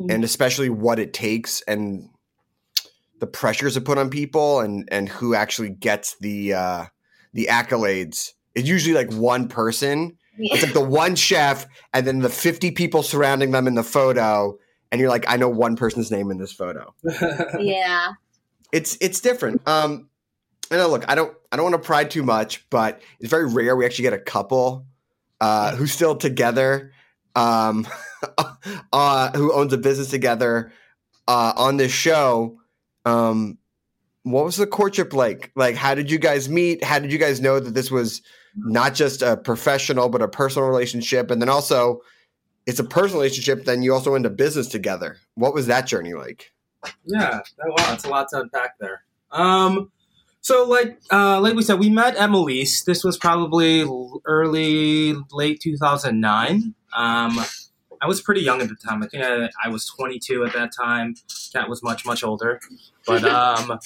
Mhm. 0.00 0.12
and 0.12 0.24
especially 0.24 0.70
what 0.70 0.98
it 0.98 1.12
takes 1.12 1.60
and 1.68 2.08
the 3.24 3.30
pressures 3.30 3.76
it 3.76 3.84
put 3.84 3.96
on 3.96 4.10
people 4.10 4.60
and 4.60 4.88
and 4.92 5.08
who 5.08 5.34
actually 5.34 5.70
gets 5.70 6.16
the 6.18 6.54
uh, 6.54 6.84
the 7.32 7.48
accolades. 7.50 8.32
It's 8.54 8.68
usually 8.68 8.94
like 8.94 9.12
one 9.12 9.48
person. 9.48 10.18
It's 10.36 10.64
like 10.64 10.72
the 10.72 10.84
one 10.84 11.14
chef, 11.14 11.66
and 11.92 12.06
then 12.06 12.18
the 12.18 12.28
fifty 12.28 12.70
people 12.70 13.02
surrounding 13.02 13.52
them 13.52 13.66
in 13.66 13.74
the 13.74 13.84
photo 13.84 14.58
and 14.94 15.00
you're 15.00 15.10
like, 15.10 15.24
I 15.26 15.36
know 15.36 15.48
one 15.48 15.74
person's 15.74 16.12
name 16.12 16.30
in 16.30 16.38
this 16.38 16.52
photo. 16.52 16.94
yeah. 17.58 18.12
It's 18.70 18.96
it's 19.00 19.20
different. 19.20 19.66
Um, 19.66 20.08
and 20.70 20.80
look, 20.88 21.04
I 21.08 21.16
don't 21.16 21.36
I 21.50 21.56
don't 21.56 21.64
want 21.64 21.82
to 21.82 21.84
pry 21.84 22.04
too 22.04 22.22
much, 22.22 22.64
but 22.70 23.02
it's 23.18 23.28
very 23.28 23.48
rare 23.48 23.74
we 23.74 23.84
actually 23.86 24.04
get 24.04 24.12
a 24.12 24.20
couple 24.20 24.86
uh, 25.40 25.74
who's 25.74 25.92
still 25.92 26.14
together, 26.14 26.92
um, 27.34 27.88
uh, 28.92 29.32
who 29.32 29.52
owns 29.52 29.72
a 29.72 29.78
business 29.78 30.10
together 30.10 30.72
uh, 31.26 31.54
on 31.56 31.76
this 31.76 31.90
show. 31.90 32.60
Um, 33.04 33.58
what 34.22 34.44
was 34.44 34.56
the 34.56 34.66
courtship 34.66 35.12
like? 35.12 35.52
Like, 35.54 35.76
how 35.76 35.94
did 35.94 36.10
you 36.10 36.18
guys 36.18 36.48
meet? 36.48 36.82
How 36.82 36.98
did 36.98 37.12
you 37.12 37.18
guys 37.18 37.40
know 37.40 37.60
that 37.60 37.74
this 37.74 37.90
was 37.90 38.22
not 38.56 38.94
just 38.94 39.20
a 39.22 39.36
professional 39.36 40.08
but 40.08 40.22
a 40.22 40.28
personal 40.28 40.68
relationship? 40.68 41.30
And 41.30 41.42
then 41.42 41.48
also, 41.48 42.00
it's 42.66 42.78
a 42.78 42.84
personal 42.84 43.20
relationship. 43.20 43.64
Then 43.64 43.82
you 43.82 43.92
also 43.92 44.12
went 44.12 44.24
into 44.24 44.34
business 44.34 44.68
together. 44.68 45.18
What 45.34 45.52
was 45.52 45.66
that 45.66 45.86
journey 45.86 46.14
like? 46.14 46.52
Yeah, 47.04 47.40
that's 47.86 48.04
a 48.04 48.08
lot 48.08 48.28
to 48.30 48.40
unpack 48.40 48.78
there. 48.78 49.04
Um, 49.30 49.90
So, 50.40 50.68
like, 50.68 51.00
uh, 51.10 51.40
like 51.40 51.54
we 51.54 51.62
said, 51.62 51.78
we 51.78 51.88
met 51.88 52.16
at 52.16 52.28
Mélisse. 52.28 52.84
This 52.84 53.02
was 53.02 53.16
probably 53.16 53.86
early, 54.26 55.14
late 55.32 55.58
2009. 55.62 56.74
Um, 56.94 57.38
I 58.00 58.06
was 58.06 58.20
pretty 58.20 58.40
young 58.42 58.60
at 58.60 58.68
the 58.68 58.74
time. 58.76 59.02
I 59.02 59.06
think 59.08 59.24
I, 59.24 59.48
I 59.64 59.68
was 59.68 59.86
22 59.86 60.44
at 60.44 60.52
that 60.52 60.72
time. 60.72 61.14
Kat 61.52 61.68
was 61.68 61.82
much, 61.82 62.04
much 62.06 62.22
older. 62.24 62.60
But 63.06 63.24
um, 63.24 63.78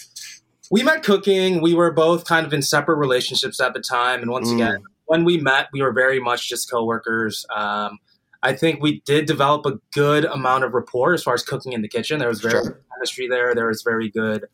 we 0.71 0.83
met 0.83 1.03
cooking. 1.03 1.61
We 1.61 1.75
were 1.75 1.91
both 1.93 2.25
kind 2.25 2.47
of 2.47 2.53
in 2.53 2.63
separate 2.63 2.97
relationships 2.97 3.61
at 3.61 3.75
the 3.75 3.81
time. 3.81 4.21
And 4.23 4.31
once 4.31 4.49
Mm. 4.49 4.55
again, 4.55 4.83
when 5.07 5.25
we 5.25 5.39
met, 5.39 5.69
we 5.73 5.81
were 5.83 5.93
very 5.93 6.21
much 6.21 6.49
just 6.49 6.71
coworkers. 6.71 7.47
Um, 7.55 7.99
I 8.43 8.53
think 8.53 8.81
we 8.83 9.01
did 9.07 9.27
develop 9.27 9.67
a 9.67 9.79
good 9.93 10.25
amount 10.27 10.65
of 10.65 10.73
rapport 10.75 11.13
as 11.15 11.23
far 11.23 11.35
as 11.35 11.43
cooking 11.43 11.73
in 11.73 11.83
the 11.83 11.89
kitchen. 11.89 12.19
There 12.19 12.29
was 12.29 12.41
very 12.41 12.53
Sure. 12.53 12.63
good 12.63 12.77
chemistry 12.95 13.29
there. 13.29 13.55
There 13.55 13.67
was 13.67 13.83
very 13.83 14.11
good 14.11 14.45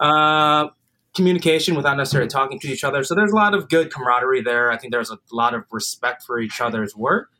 uh, 0.00 0.68
communication 1.14 1.74
without 1.76 1.96
necessarily 1.96 2.28
talking 2.28 2.58
to 2.60 2.68
each 2.68 2.84
other. 2.84 3.02
So 3.04 3.14
there's 3.14 3.32
a 3.32 3.36
lot 3.36 3.54
of 3.54 3.68
good 3.68 3.92
camaraderie 3.92 4.42
there. 4.42 4.70
I 4.72 4.76
think 4.78 4.92
there's 4.92 5.10
a 5.10 5.18
lot 5.32 5.54
of 5.54 5.64
respect 5.70 6.22
for 6.24 6.38
each 6.38 6.60
other's 6.60 6.94
work. 6.96 7.30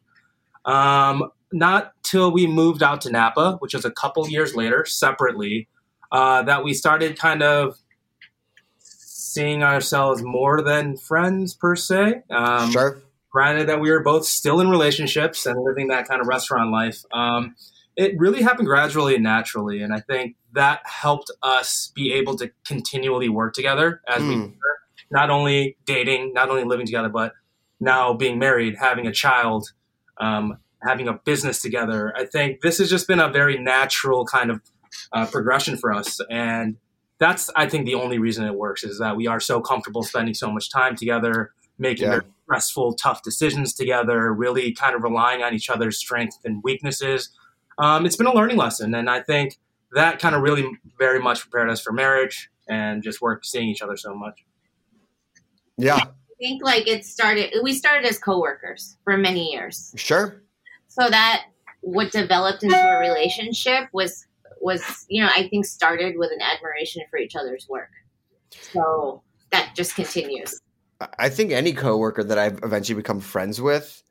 Um, 0.65 1.31
not 1.53 1.93
till 2.03 2.31
we 2.33 2.47
moved 2.47 2.83
out 2.83 3.01
to 3.03 3.11
Napa, 3.11 3.57
which 3.61 3.75
was 3.75 3.85
a 3.85 3.91
couple 3.91 4.29
years 4.29 4.55
later, 4.55 4.85
separately, 4.87 5.69
uh, 6.13 6.43
that 6.43 6.65
we 6.65 6.75
started 6.75 7.19
kind 7.19 7.43
of 7.43 7.77
seeing 8.79 9.63
ourselves 9.63 10.23
more 10.23 10.63
than 10.63 10.97
friends 10.97 11.55
per 11.55 11.77
se. 11.77 12.23
Um, 12.31 12.71
sure. 12.73 13.03
granted 13.31 13.69
that 13.69 13.81
we 13.81 13.91
were 13.91 14.03
both 14.03 14.25
still 14.25 14.61
in 14.61 14.69
relationships 14.71 15.45
and 15.47 15.63
living 15.63 15.89
that 15.89 16.09
kind 16.09 16.21
of 16.21 16.27
restaurant 16.27 16.71
life 16.73 17.05
um, 17.13 17.55
it 17.95 18.15
really 18.19 18.43
happened 18.43 18.67
gradually 18.67 19.15
and 19.15 19.23
naturally 19.23 19.83
and 19.83 19.93
i 19.93 20.01
think 20.01 20.35
that 20.55 20.81
helped 20.87 21.31
us 21.43 21.93
be 21.95 22.13
able 22.13 22.35
to 22.37 22.51
continually 22.65 23.29
work 23.29 23.53
together 23.53 24.01
as 24.09 24.23
we 24.23 24.35
Mm. 24.35 24.51
were 24.53 24.79
not 25.11 25.29
only 25.31 25.77
dating 25.85 26.33
not 26.33 26.49
only 26.49 26.65
living 26.65 26.87
together 26.87 27.11
but 27.11 27.33
now 27.81 28.15
being 28.15 28.39
married 28.39 28.77
having 28.81 29.07
a 29.07 29.13
child 29.13 29.73
um, 30.19 30.57
having 30.83 31.09
a 31.09 31.13
business 31.25 31.61
together 31.61 32.13
i 32.17 32.25
think 32.25 32.61
this 32.61 32.79
has 32.79 32.89
just 32.91 33.07
been 33.09 33.21
a 33.21 33.29
very 33.31 33.59
natural 33.59 34.25
kind 34.25 34.51
of 34.51 34.61
uh, 35.13 35.27
progression 35.27 35.77
for 35.77 35.93
us 35.93 36.21
and 36.31 36.77
that's 37.19 37.51
i 37.57 37.69
think 37.69 37.85
the 37.87 37.95
only 37.95 38.19
reason 38.19 38.45
it 38.47 38.55
works 38.55 38.85
is 38.85 38.99
that 38.99 39.17
we 39.17 39.27
are 39.27 39.41
so 39.41 39.61
comfortable 39.61 40.03
spending 40.03 40.35
so 40.35 40.51
much 40.51 40.71
time 40.71 40.95
together 40.97 41.53
making 41.81 42.09
Yeah. 42.09 42.21
stressful, 42.45 42.95
tough 42.95 43.23
decisions 43.23 43.73
together, 43.73 44.33
really 44.35 44.73
kind 44.73 44.97
of 44.97 45.05
relying 45.05 45.45
on 45.45 45.55
each 45.55 45.71
other's 45.71 45.97
strengths 45.97 46.37
and 46.45 46.61
weaknesses. 46.65 47.31
Um, 47.79 48.05
it's 48.05 48.17
been 48.17 48.27
a 48.27 48.35
learning 48.35 48.57
lesson, 48.57 48.97
and 48.97 49.09
I 49.09 49.21
think 49.21 49.59
that 49.93 50.19
kind 50.19 50.35
of 50.35 50.43
really 50.43 50.67
very 50.99 51.21
much 51.21 51.43
prepared 51.43 51.71
us 51.71 51.81
for 51.81 51.93
marriage 51.93 52.51
and 52.69 53.01
just 53.01 53.21
work 53.21 53.45
seeing 53.45 53.69
each 53.69 53.81
other 53.81 53.97
so 53.97 54.13
much. 54.13 54.45
Yeah. 55.77 55.95
I 55.99 56.09
think 56.41 56.65
like 56.65 56.89
it 56.89 57.05
started. 57.05 57.55
We 57.63 57.73
started 57.75 58.07
as 58.09 58.19
coworkers 58.19 58.97
for 59.05 59.17
many 59.17 59.53
years, 59.53 59.93
Sure. 59.97 60.43
So 60.99 61.09
that 61.11 61.45
what 61.81 62.11
developed 62.13 62.63
into 62.65 62.77
a 62.77 62.99
relationship 62.99 63.89
was 63.93 64.27
was 64.61 65.07
you 65.09 65.23
know 65.23 65.31
I 65.35 65.49
think 65.49 65.65
started 65.65 66.17
with 66.19 66.31
an 66.33 66.41
admiration 66.43 67.03
for 67.11 67.19
each 67.19 67.37
other's 67.37 67.67
work. 67.69 67.91
So 68.73 69.23
that 69.53 69.73
just 69.75 69.95
continues. 69.95 70.61
I- 71.01 71.09
I 71.19 71.29
think 71.29 71.53
any 71.53 71.73
coworker 71.73 72.25
that 72.25 72.39
I've 72.39 72.59
eventually 72.65 72.97
become 72.97 73.21
friends 73.21 73.61
with, 73.61 74.03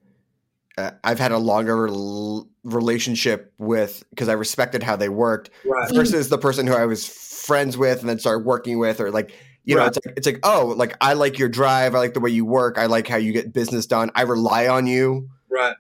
uh, 0.77 0.91
I've 1.03 1.20
had 1.20 1.32
a 1.34 1.38
longer 1.38 1.88
l- 1.88 2.48
relationship 2.63 3.51
with 3.58 4.03
because 4.12 4.29
I 4.29 4.34
respected 4.34 4.84
how 4.84 4.96
they 4.96 5.10
worked 5.10 5.50
Right. 5.65 5.94
versus 5.94 6.29
the 6.29 6.38
person 6.38 6.65
who 6.65 6.74
I 6.74 6.86
was 6.86 7.06
friends 7.06 7.77
with 7.77 8.00
and 8.00 8.10
then 8.10 8.20
started 8.20 8.46
working 8.46 8.79
with, 8.79 9.01
or 9.01 9.12
like 9.12 9.32
you 9.65 9.75
know, 9.75 9.82
Right. 9.82 9.88
it's 9.98 10.06
like 10.06 10.13
it's 10.17 10.27
like 10.27 10.39
oh, 10.44 10.73
like 10.78 10.95
I 11.02 11.12
like 11.13 11.38
your 11.38 11.50
drive, 11.50 11.93
I 11.93 12.00
like 12.00 12.13
the 12.13 12.21
way 12.21 12.30
you 12.30 12.45
work, 12.45 12.78
I 12.78 12.86
like 12.86 13.06
how 13.08 13.17
you 13.17 13.34
get 13.34 13.52
business 13.52 13.86
done, 13.86 14.10
I 14.15 14.21
rely 14.21 14.67
on 14.67 14.88
you 14.88 15.28
Right. 15.50 15.76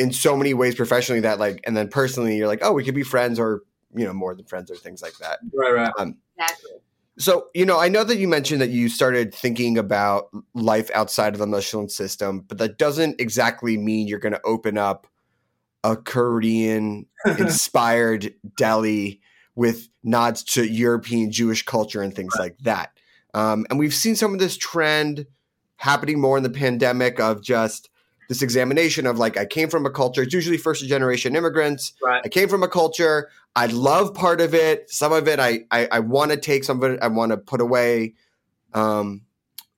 In 0.00 0.12
so 0.12 0.36
many 0.36 0.54
ways 0.54 0.74
professionally 0.74 1.20
that 1.20 1.38
like, 1.38 1.60
and 1.64 1.76
then 1.76 1.88
personally, 1.88 2.36
you're 2.36 2.48
like 2.48 2.60
oh, 2.62 2.72
we 2.72 2.82
could 2.84 2.94
be 2.94 3.04
friends 3.04 3.38
or 3.38 3.62
you 3.94 4.04
know 4.04 4.12
more 4.12 4.34
than 4.34 4.46
friends 4.46 4.70
or 4.70 4.76
things 4.76 5.02
like 5.02 5.16
that. 5.18 5.38
Right. 5.54 5.72
Right. 5.72 6.14
Exactly. 6.36 6.70
So, 7.18 7.48
you 7.54 7.66
know, 7.66 7.78
I 7.78 7.88
know 7.88 8.02
that 8.02 8.16
you 8.16 8.26
mentioned 8.26 8.62
that 8.62 8.70
you 8.70 8.88
started 8.88 9.34
thinking 9.34 9.76
about 9.76 10.30
life 10.54 10.90
outside 10.94 11.34
of 11.34 11.38
the 11.38 11.46
Michelin 11.46 11.90
system, 11.90 12.40
but 12.40 12.56
that 12.56 12.78
doesn't 12.78 13.20
exactly 13.20 13.76
mean 13.76 14.08
you're 14.08 14.18
going 14.18 14.32
to 14.32 14.40
open 14.42 14.78
up 14.78 15.06
a 15.84 15.96
Korean 15.96 17.04
inspired 17.38 18.32
deli 18.56 19.20
with 19.54 19.88
nods 20.02 20.42
to 20.44 20.64
European 20.64 21.30
Jewish 21.30 21.62
culture 21.62 22.00
and 22.00 22.14
things 22.14 22.32
like 22.38 22.56
that. 22.60 22.92
Um, 23.34 23.66
and 23.68 23.78
we've 23.78 23.92
seen 23.92 24.16
some 24.16 24.32
of 24.32 24.40
this 24.40 24.56
trend 24.56 25.26
happening 25.76 26.20
more 26.20 26.38
in 26.38 26.42
the 26.42 26.48
pandemic 26.48 27.20
of 27.20 27.42
just 27.42 27.90
this 28.30 28.42
examination 28.42 29.08
of 29.08 29.18
like, 29.18 29.36
I 29.36 29.44
came 29.44 29.68
from 29.68 29.84
a 29.84 29.90
culture, 29.90 30.22
it's 30.22 30.32
usually 30.32 30.56
first 30.56 30.86
generation 30.86 31.34
immigrants. 31.34 31.94
Right. 32.00 32.22
I 32.24 32.28
came 32.28 32.48
from 32.48 32.62
a 32.62 32.68
culture. 32.68 33.28
I 33.56 33.66
love 33.66 34.14
part 34.14 34.40
of 34.40 34.54
it. 34.54 34.88
Some 34.88 35.12
of 35.12 35.26
it 35.26 35.40
I 35.40 35.64
I, 35.72 35.88
I 35.90 35.98
want 35.98 36.30
to 36.30 36.36
take. 36.36 36.62
Some 36.62 36.80
of 36.80 36.92
it 36.92 37.00
I 37.02 37.08
want 37.08 37.32
to 37.32 37.36
put 37.36 37.60
away. 37.60 38.14
Um, 38.72 39.22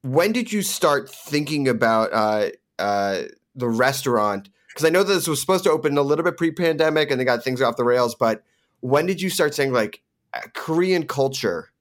when 0.02 0.32
did 0.32 0.52
you 0.52 0.60
start 0.60 1.08
thinking 1.08 1.66
about 1.66 2.12
uh, 2.12 2.50
uh, 2.78 3.22
the 3.54 3.70
restaurant? 3.70 4.50
Because 4.68 4.84
I 4.84 4.90
know 4.90 5.02
that 5.02 5.14
this 5.14 5.26
was 5.26 5.40
supposed 5.40 5.64
to 5.64 5.70
open 5.70 5.96
a 5.96 6.02
little 6.02 6.22
bit 6.22 6.36
pre-pandemic, 6.36 7.10
and 7.10 7.18
they 7.18 7.24
got 7.24 7.42
things 7.42 7.62
off 7.62 7.76
the 7.76 7.84
rails. 7.84 8.14
But 8.14 8.42
when 8.80 9.06
did 9.06 9.22
you 9.22 9.30
start 9.30 9.54
saying 9.54 9.72
like 9.72 10.02
uh, 10.34 10.40
Korean 10.52 11.06
culture 11.06 11.72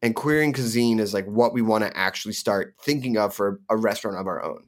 and 0.00 0.16
Korean 0.16 0.54
cuisine 0.54 0.98
is 0.98 1.12
like 1.12 1.26
what 1.26 1.52
we 1.52 1.60
want 1.60 1.84
to 1.84 1.94
actually 1.94 2.32
start 2.32 2.74
thinking 2.80 3.18
of 3.18 3.34
for 3.34 3.60
a 3.68 3.76
restaurant 3.76 4.16
of 4.16 4.26
our 4.26 4.42
own? 4.42 4.64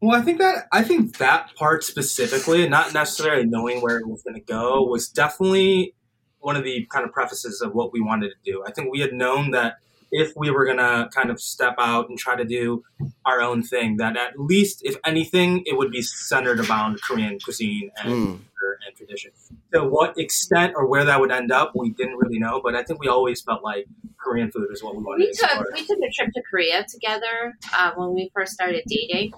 Well, 0.00 0.20
I 0.20 0.22
think 0.22 0.38
that 0.38 0.66
I 0.72 0.82
think 0.82 1.18
that 1.18 1.54
part 1.54 1.84
specifically, 1.84 2.68
not 2.68 2.92
necessarily 2.92 3.46
knowing 3.46 3.80
where 3.80 3.98
it 3.98 4.08
was 4.08 4.22
going 4.22 4.34
to 4.34 4.40
go, 4.40 4.82
was 4.82 5.08
definitely 5.08 5.94
one 6.40 6.56
of 6.56 6.64
the 6.64 6.86
kind 6.90 7.04
of 7.04 7.12
prefaces 7.12 7.60
of 7.60 7.72
what 7.72 7.92
we 7.92 8.00
wanted 8.00 8.30
to 8.30 8.52
do. 8.52 8.64
I 8.66 8.72
think 8.72 8.90
we 8.90 9.00
had 9.00 9.12
known 9.12 9.52
that 9.52 9.76
if 10.12 10.32
we 10.36 10.50
were 10.50 10.64
going 10.66 10.76
to 10.76 11.08
kind 11.12 11.30
of 11.30 11.40
step 11.40 11.74
out 11.78 12.08
and 12.10 12.18
try 12.18 12.36
to 12.36 12.44
do 12.44 12.84
our 13.24 13.40
own 13.40 13.62
thing, 13.62 13.96
that 13.96 14.16
at 14.16 14.38
least, 14.38 14.80
if 14.84 14.96
anything, 15.04 15.62
it 15.66 15.76
would 15.78 15.90
be 15.90 16.02
centered 16.02 16.60
around 16.60 17.00
Korean 17.02 17.38
cuisine 17.40 17.90
and 17.96 18.12
Mm. 18.12 18.32
culture 18.36 18.78
and 18.86 18.94
tradition. 18.96 19.30
To 19.72 19.84
what 19.84 20.18
extent 20.18 20.74
or 20.76 20.86
where 20.86 21.04
that 21.06 21.18
would 21.18 21.32
end 21.32 21.50
up, 21.50 21.72
we 21.74 21.90
didn't 21.90 22.16
really 22.18 22.38
know, 22.38 22.60
but 22.62 22.74
I 22.74 22.82
think 22.84 23.00
we 23.00 23.08
always 23.08 23.40
felt 23.40 23.64
like 23.64 23.86
Korean 24.18 24.50
food 24.52 24.68
is 24.70 24.82
what 24.82 24.94
we 24.96 25.02
wanted 25.02 25.20
we 25.20 25.32
to 25.32 25.38
took 25.38 25.50
explore. 25.50 25.66
we 25.74 25.86
took 25.86 25.98
a 25.98 26.10
trip 26.12 26.30
to 26.34 26.42
Korea 26.48 26.84
together 26.86 27.54
uh, 27.72 27.92
when 27.96 28.14
we 28.14 28.30
first 28.34 28.52
started 28.52 28.84
dating, 28.86 29.32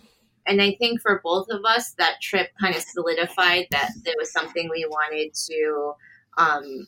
and 0.46 0.60
I 0.60 0.74
think 0.74 1.00
for 1.00 1.20
both 1.22 1.46
of 1.50 1.64
us 1.64 1.92
that 1.98 2.20
trip 2.20 2.48
kind 2.60 2.74
of 2.74 2.82
solidified 2.82 3.68
that 3.70 3.90
there 4.04 4.14
was 4.18 4.32
something 4.32 4.68
we 4.68 4.84
wanted 4.90 5.32
to 5.46 5.92
um, 6.36 6.86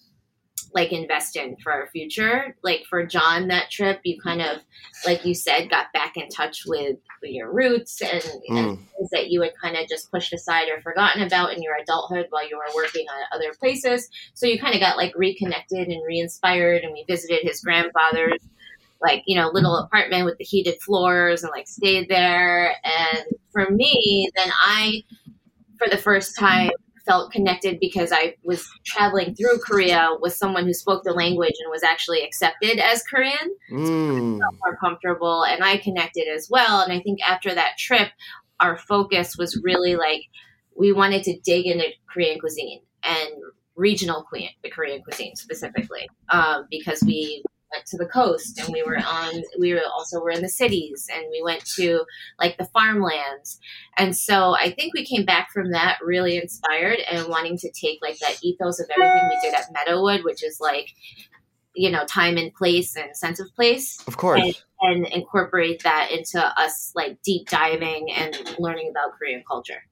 like 0.75 0.93
invest 0.93 1.37
in 1.37 1.57
for 1.63 1.73
our 1.73 1.89
future. 1.89 2.57
Like 2.63 2.85
for 2.89 3.05
John, 3.07 3.49
that 3.49 3.71
trip 3.71 4.01
you 4.05 4.21
kind 4.21 4.43
of 4.43 4.59
like 5.05 5.25
you 5.25 5.35
said 5.35 5.71
got 5.71 5.93
back 5.93 6.17
in 6.17 6.29
touch 6.29 6.63
with 6.67 6.97
your 7.23 7.53
roots 7.53 8.01
and, 8.03 8.23
and 8.49 8.67
Mm. 8.67 8.77
things 8.77 9.11
that 9.11 9.31
you 9.31 9.43
had 9.43 9.53
kind 9.61 9.77
of 9.77 9.89
just 9.89 10.11
pushed 10.11 10.33
aside 10.33 10.69
or 10.69 10.81
forgotten 10.83 11.23
about 11.23 11.53
in 11.55 11.63
your 11.63 11.77
adulthood 11.77 12.27
while 12.31 12.49
you 12.49 12.57
were 12.57 12.75
working 12.75 13.07
on 13.09 13.37
other 13.39 13.53
places. 13.59 14.09
So 14.35 14.47
you 14.47 14.59
kind 14.59 14.75
of 14.75 14.81
got 14.81 14.97
like 14.97 15.13
reconnected 15.17 15.89
and 15.89 16.07
re-inspired, 16.07 16.83
and 16.83 16.93
we 16.93 17.05
visited 17.09 17.41
his 17.43 17.61
grandfather's 17.61 18.41
like 19.03 19.23
you 19.27 19.37
know 19.37 19.51
little 19.53 19.77
apartment 19.77 20.25
with 20.25 20.39
the 20.39 20.45
heated 20.45 20.77
floors 20.83 21.43
and 21.43 21.51
like 21.51 21.69
stayed 21.69 22.09
there. 22.09 22.75
And 22.85 23.25
for 23.53 23.71
me, 23.71 24.31
then 24.37 24.51
I, 24.63 25.03
for 25.79 25.89
the 25.89 25.99
first 25.99 26.39
time, 26.39 26.71
felt 27.07 27.33
connected 27.33 27.79
because 27.81 28.13
I 28.13 28.35
was 28.43 28.69
traveling 28.85 29.35
through 29.35 29.59
Korea 29.61 30.11
with 30.21 30.35
someone 30.35 30.65
who 30.65 30.75
spoke 30.75 31.05
the 31.05 31.13
language 31.13 31.55
and 31.63 31.71
was 31.71 31.85
actually 31.85 32.23
accepted 32.23 32.79
as 32.79 33.03
Korean 33.05 33.57
Mm. 33.71 34.39
more 34.39 34.77
comfortable 34.79 35.45
and 35.45 35.65
I 35.65 35.79
connected 35.79 36.27
as 36.29 36.49
well. 36.51 36.81
And 36.81 36.93
I 36.93 37.01
think 37.01 37.21
after 37.27 37.55
that 37.55 37.79
trip, 37.79 38.09
our 38.61 38.77
focus 38.77 39.37
was 39.39 39.61
really 39.63 39.97
like 39.97 40.23
we 40.77 40.93
wanted 40.93 41.23
to 41.25 41.39
dig 41.41 41.67
into 41.67 41.87
Korean 42.13 42.39
cuisine 42.39 42.81
and 43.03 43.31
regional 43.77 44.25
Korean, 44.25 44.51
Korean 44.73 45.03
cuisine 45.03 45.37
specifically, 45.37 46.09
um, 46.31 46.67
because 46.71 47.03
we 47.03 47.43
went 47.73 47.87
to 47.87 47.97
the 47.97 48.07
coast 48.07 48.59
and 48.59 48.69
we 48.73 48.83
were 48.83 48.99
on 48.99 49.43
we 49.59 49.73
were 49.75 49.83
also 49.93 50.21
were 50.21 50.31
in 50.31 50.43
the 50.43 50.49
cities 50.49 51.09
and 51.13 51.25
we 51.31 51.43
went 51.43 51.65
to 51.65 52.05
like 52.39 52.57
the 52.59 52.65
farmlands 52.67 53.59
and 53.97 54.17
so 54.17 54.55
i 54.57 54.71
think 54.71 54.95
we 54.95 55.05
came 55.05 55.25
back 55.25 55.49
from 55.53 55.71
that 55.73 55.99
really 56.03 56.37
inspired 56.37 56.99
and 57.11 57.29
wanting 57.29 57.57
to 57.59 57.71
take 57.73 57.99
like 58.03 58.19
that 58.19 58.37
ethos 58.43 58.79
of 58.79 58.87
everything 58.97 59.29
we 59.29 59.39
did 59.41 59.55
at 59.55 59.67
meadowood 59.75 60.23
which 60.25 60.45
is 60.45 60.59
like 60.61 60.91
you 61.77 61.91
know 61.91 62.05
time 62.07 62.37
and 62.37 62.53
place 62.55 62.97
and 62.97 63.17
sense 63.17 63.39
of 63.39 63.47
place 63.55 64.03
Of 64.07 64.17
course. 64.17 64.63
and 64.81 65.07
incorporate 65.09 65.83
that 65.85 66.11
into 66.11 66.43
us 66.61 66.93
like 66.95 67.23
deep 67.23 67.49
diving 67.49 68.11
and 68.13 68.57
learning 68.59 68.89
about 68.91 69.19
Korean 69.19 69.45
culture. 69.47 69.83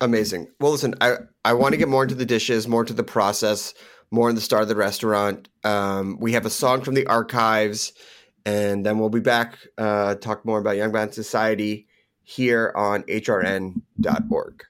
Amazing. 0.00 0.48
Well, 0.60 0.72
listen, 0.72 0.94
I, 1.02 1.16
I 1.44 1.52
want 1.52 1.74
to 1.74 1.76
get 1.76 1.88
more 1.88 2.04
into 2.04 2.14
the 2.14 2.24
dishes, 2.24 2.66
more 2.66 2.84
to 2.86 2.94
the 2.94 3.02
process, 3.02 3.74
more 4.10 4.28
on 4.28 4.34
the 4.34 4.40
star 4.40 4.62
of 4.62 4.68
the 4.68 4.76
restaurant. 4.76 5.48
Um, 5.64 6.18
we 6.20 6.32
have 6.32 6.46
a 6.46 6.50
song 6.50 6.82
from 6.82 6.94
the 6.94 7.06
archives, 7.06 7.92
and 8.44 8.84
then 8.84 8.98
we'll 8.98 9.10
be 9.10 9.20
back 9.20 9.58
uh, 9.78 10.16
talk 10.16 10.44
more 10.44 10.58
about 10.58 10.76
Yangban 10.76 11.12
Society 11.12 11.86
here 12.22 12.72
on 12.74 13.02
hrn.org. 13.04 14.64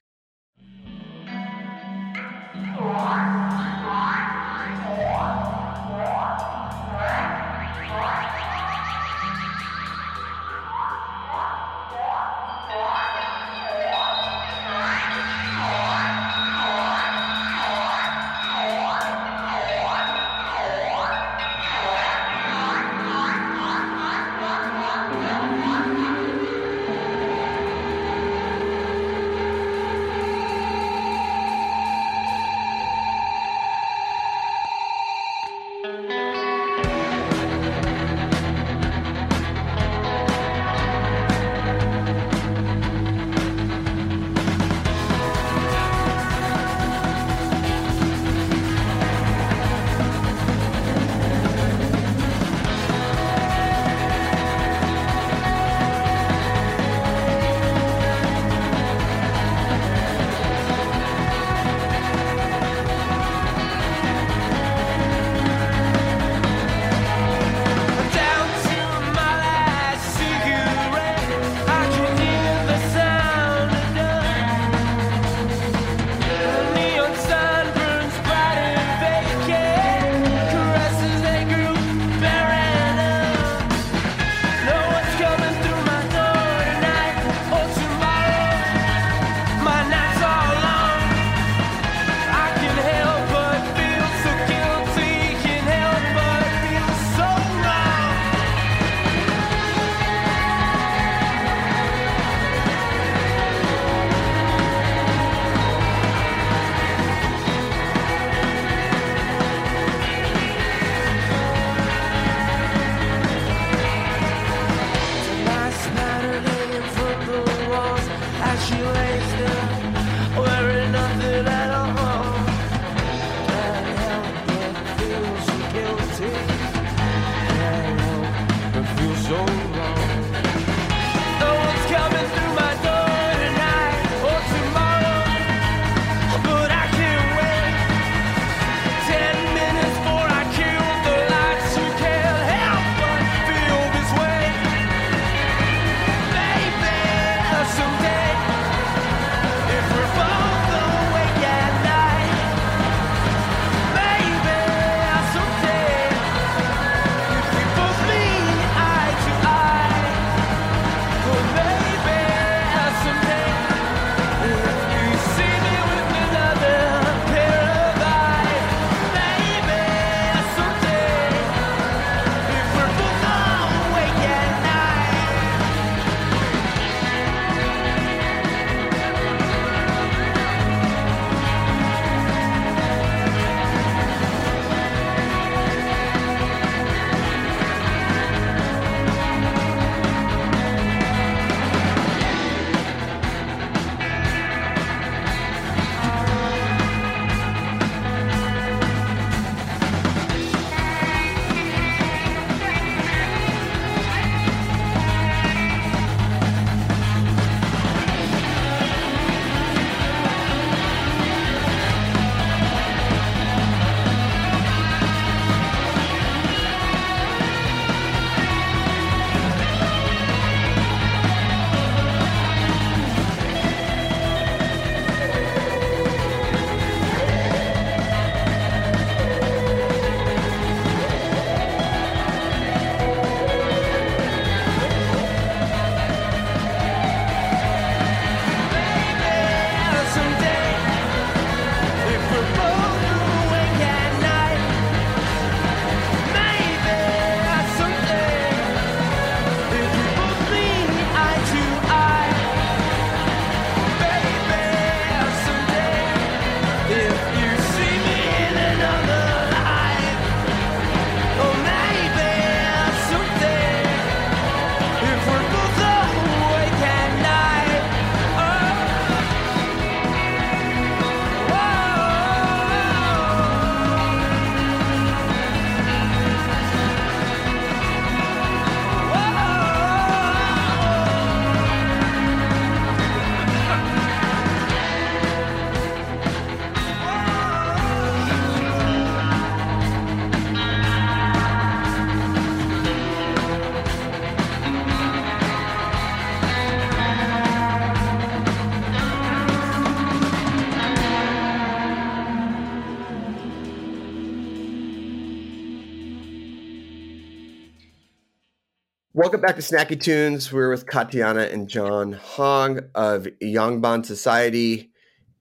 Welcome 309.31 309.47
back 309.47 309.55
to 309.55 309.62
Snacky 309.62 310.03
Tunes. 310.03 310.53
We're 310.53 310.71
with 310.71 310.87
Katianna 310.87 311.53
and 311.53 311.69
John 311.69 312.14
Hong 312.14 312.81
of 312.97 313.29
Yangban 313.40 314.05
Society. 314.05 314.90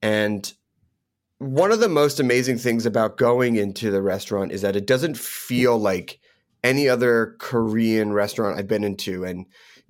And 0.04 0.54
one 1.40 1.72
of 1.72 1.80
the 1.80 1.90
most 1.90 2.20
amazing 2.20 2.60
things 2.60 2.86
about 2.86 3.18
going 3.18 3.56
into 3.56 3.90
the 3.90 4.04
restaurant 4.04 4.52
is 4.52 4.62
that 4.62 4.76
it 4.76 4.86
doesn't 4.86 5.18
feel 5.18 5.76
like 5.76 6.20
any 6.64 6.88
other 6.88 7.36
Korean 7.40 8.14
restaurant 8.14 8.60
I've 8.60 8.68
been 8.68 8.84
into. 8.84 9.24
And 9.24 9.48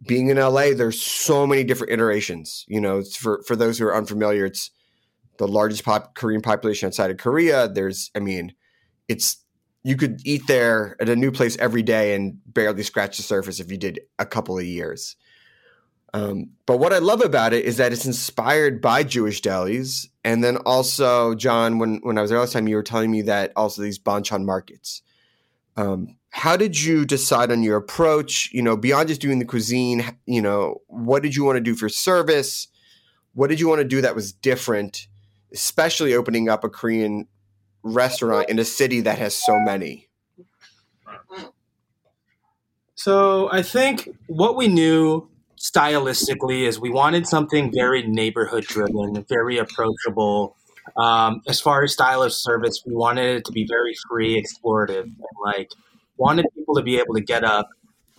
being 0.07 0.29
in 0.29 0.37
LA, 0.37 0.71
there's 0.73 1.01
so 1.01 1.45
many 1.45 1.65
different 1.65 1.91
iterations. 1.91 2.63
You 2.69 2.79
know, 2.79 3.03
for 3.03 3.43
for 3.45 3.57
those 3.57 3.79
who 3.79 3.85
are 3.85 3.97
unfamiliar, 3.97 4.45
it's 4.45 4.71
the 5.39 5.47
largest 5.49 5.83
pop, 5.83 6.15
Korean 6.15 6.41
population 6.41 6.87
outside 6.87 7.11
of 7.11 7.17
Korea. 7.17 7.67
There's, 7.67 8.11
I 8.15 8.19
mean, 8.19 8.53
it's 9.09 9.43
you 9.83 9.95
could 9.95 10.21
eat 10.25 10.47
there 10.47 10.95
at 10.99 11.09
a 11.09 11.15
new 11.15 11.31
place 11.31 11.57
every 11.57 11.83
day 11.83 12.13
and 12.15 12.39
barely 12.45 12.83
scratch 12.83 13.17
the 13.17 13.23
surface 13.23 13.59
if 13.59 13.71
you 13.71 13.77
did 13.77 14.01
a 14.17 14.25
couple 14.25 14.57
of 14.57 14.65
years. 14.65 15.15
Um, 16.13 16.49
but 16.65 16.77
what 16.77 16.91
I 16.91 16.97
love 16.97 17.21
about 17.21 17.53
it 17.53 17.65
is 17.65 17.77
that 17.77 17.93
it's 17.93 18.05
inspired 18.05 18.81
by 18.81 19.03
Jewish 19.03 19.41
delis, 19.41 20.07
and 20.23 20.43
then 20.43 20.57
also, 20.57 21.35
John, 21.35 21.77
when 21.77 21.99
when 22.01 22.17
I 22.17 22.21
was 22.21 22.31
there 22.31 22.39
last 22.39 22.53
time, 22.53 22.67
you 22.67 22.75
were 22.75 22.83
telling 22.83 23.11
me 23.11 23.21
that 23.23 23.53
also 23.55 23.81
these 23.81 23.99
banchan 23.99 24.43
markets. 24.43 25.03
Um, 25.77 26.17
how 26.31 26.57
did 26.57 26.79
you 26.79 27.05
decide 27.05 27.51
on 27.51 27.63
your 27.63 27.77
approach? 27.77 28.49
You 28.51 28.63
know, 28.63 28.75
beyond 28.75 29.09
just 29.09 29.21
doing 29.21 29.39
the 29.39 29.45
cuisine, 29.45 30.03
you 30.25 30.41
know, 30.41 30.81
what 30.87 31.23
did 31.23 31.35
you 31.35 31.43
want 31.43 31.57
to 31.57 31.61
do 31.61 31.75
for 31.75 31.89
service? 31.89 32.67
What 33.33 33.49
did 33.49 33.59
you 33.59 33.67
want 33.67 33.79
to 33.79 33.87
do 33.87 34.01
that 34.01 34.15
was 34.15 34.33
different, 34.33 35.07
especially 35.53 36.15
opening 36.15 36.49
up 36.49 36.63
a 36.63 36.69
Korean 36.69 37.27
restaurant 37.83 38.49
in 38.49 38.59
a 38.59 38.65
city 38.65 39.01
that 39.01 39.17
has 39.19 39.35
so 39.35 39.59
many? 39.59 40.07
So 42.95 43.49
I 43.51 43.61
think 43.61 44.09
what 44.27 44.57
we 44.57 44.67
knew 44.67 45.29
stylistically 45.57 46.63
is 46.67 46.79
we 46.79 46.89
wanted 46.89 47.27
something 47.27 47.71
very 47.73 48.05
neighborhood 48.05 48.65
driven, 48.65 49.23
very 49.27 49.57
approachable. 49.57 50.55
Um, 50.97 51.41
as 51.47 51.61
far 51.61 51.83
as 51.83 51.93
style 51.93 52.23
of 52.23 52.33
service, 52.33 52.83
we 52.85 52.93
wanted 52.93 53.37
it 53.37 53.45
to 53.45 53.51
be 53.51 53.65
very 53.67 53.93
free, 54.09 54.41
explorative, 54.41 55.03
and 55.03 55.15
like 55.45 55.69
wanted 56.17 56.45
people 56.55 56.75
to 56.75 56.81
be 56.81 56.97
able 56.97 57.13
to 57.13 57.21
get 57.21 57.43
up, 57.43 57.67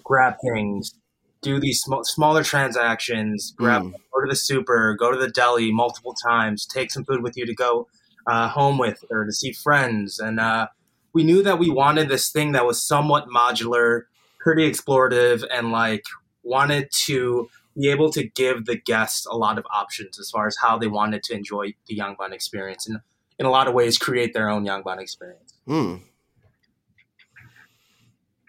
grab 0.04 0.34
things, 0.42 0.94
do 1.42 1.58
these 1.60 1.80
sm- 1.80 2.02
smaller 2.04 2.42
transactions, 2.42 3.52
grab, 3.56 3.82
Mm. 3.82 3.92
go 3.92 4.20
to 4.22 4.28
the 4.28 4.36
super, 4.36 4.94
go 4.94 5.10
to 5.10 5.18
the 5.18 5.28
deli 5.28 5.72
multiple 5.72 6.14
times, 6.26 6.66
take 6.66 6.90
some 6.90 7.04
food 7.04 7.22
with 7.22 7.36
you 7.36 7.44
to 7.44 7.54
go 7.54 7.88
uh, 8.26 8.48
home 8.48 8.78
with 8.78 9.04
or 9.10 9.24
to 9.24 9.32
see 9.32 9.52
friends. 9.52 10.18
And 10.18 10.38
uh, 10.40 10.68
we 11.12 11.24
knew 11.24 11.42
that 11.42 11.58
we 11.58 11.70
wanted 11.70 12.08
this 12.08 12.30
thing 12.30 12.52
that 12.52 12.66
was 12.66 12.82
somewhat 12.82 13.26
modular, 13.28 14.02
pretty 14.38 14.70
explorative, 14.70 15.44
and 15.52 15.72
like 15.72 16.04
wanted 16.42 16.88
to 17.06 17.48
be 17.78 17.88
able 17.88 18.10
to 18.10 18.24
give 18.24 18.66
the 18.66 18.76
guests 18.76 19.26
a 19.26 19.36
lot 19.36 19.58
of 19.58 19.64
options 19.72 20.18
as 20.18 20.30
far 20.30 20.46
as 20.46 20.56
how 20.60 20.76
they 20.76 20.88
wanted 20.88 21.22
to 21.22 21.34
enjoy 21.34 21.72
the 21.86 21.96
Yangban 21.96 22.32
experience 22.32 22.88
and 22.88 22.98
in 23.38 23.46
a 23.46 23.50
lot 23.50 23.68
of 23.68 23.74
ways 23.74 23.96
create 23.96 24.34
their 24.34 24.48
own 24.50 24.66
Yangban 24.66 25.00
experience. 25.00 25.54
Hmm. 25.66 25.96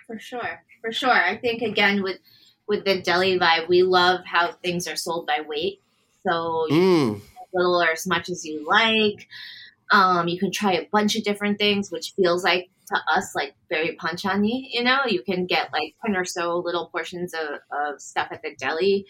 For 0.08 0.20
sure, 0.20 0.64
for 0.82 0.92
sure. 0.92 1.12
I 1.12 1.38
think 1.38 1.62
again 1.62 2.04
with 2.04 2.18
with 2.68 2.86
the 2.86 3.02
deli 3.02 3.38
vibe, 3.40 3.68
we 3.68 3.84
love 3.84 4.22
how 4.26 4.52
things 4.64 4.88
are 4.88 4.96
sold 4.96 5.28
by 5.28 5.40
weight. 5.48 5.80
So 6.28 6.68
you 6.70 6.76
Mm. 6.76 7.14
can 7.14 7.16
as 7.16 7.48
little 7.54 7.82
or 7.82 7.92
as 7.92 8.08
much 8.08 8.30
as 8.30 8.46
you 8.46 8.66
like. 8.68 9.28
Um, 9.92 10.28
you 10.28 10.40
can 10.40 10.52
try 10.52 10.74
a 10.74 10.88
bunch 10.92 11.16
of 11.16 11.24
different 11.24 11.58
things, 11.58 11.92
which 11.92 12.14
feels 12.16 12.44
like 12.44 12.70
to 12.88 12.96
us 13.14 13.34
like 13.36 13.54
very 13.70 13.98
banchan-y. 13.98 14.70
You 14.72 14.84
know, 14.84 15.00
you 15.08 15.22
can 15.22 15.46
get 15.46 15.72
like 15.72 15.96
ten 16.06 16.16
or 16.16 16.26
so 16.26 16.58
little 16.58 16.88
portions 16.88 17.34
of, 17.34 17.60
of 17.72 18.02
stuff 18.02 18.30
at 18.32 18.42
the 18.42 18.56
deli. 18.58 19.06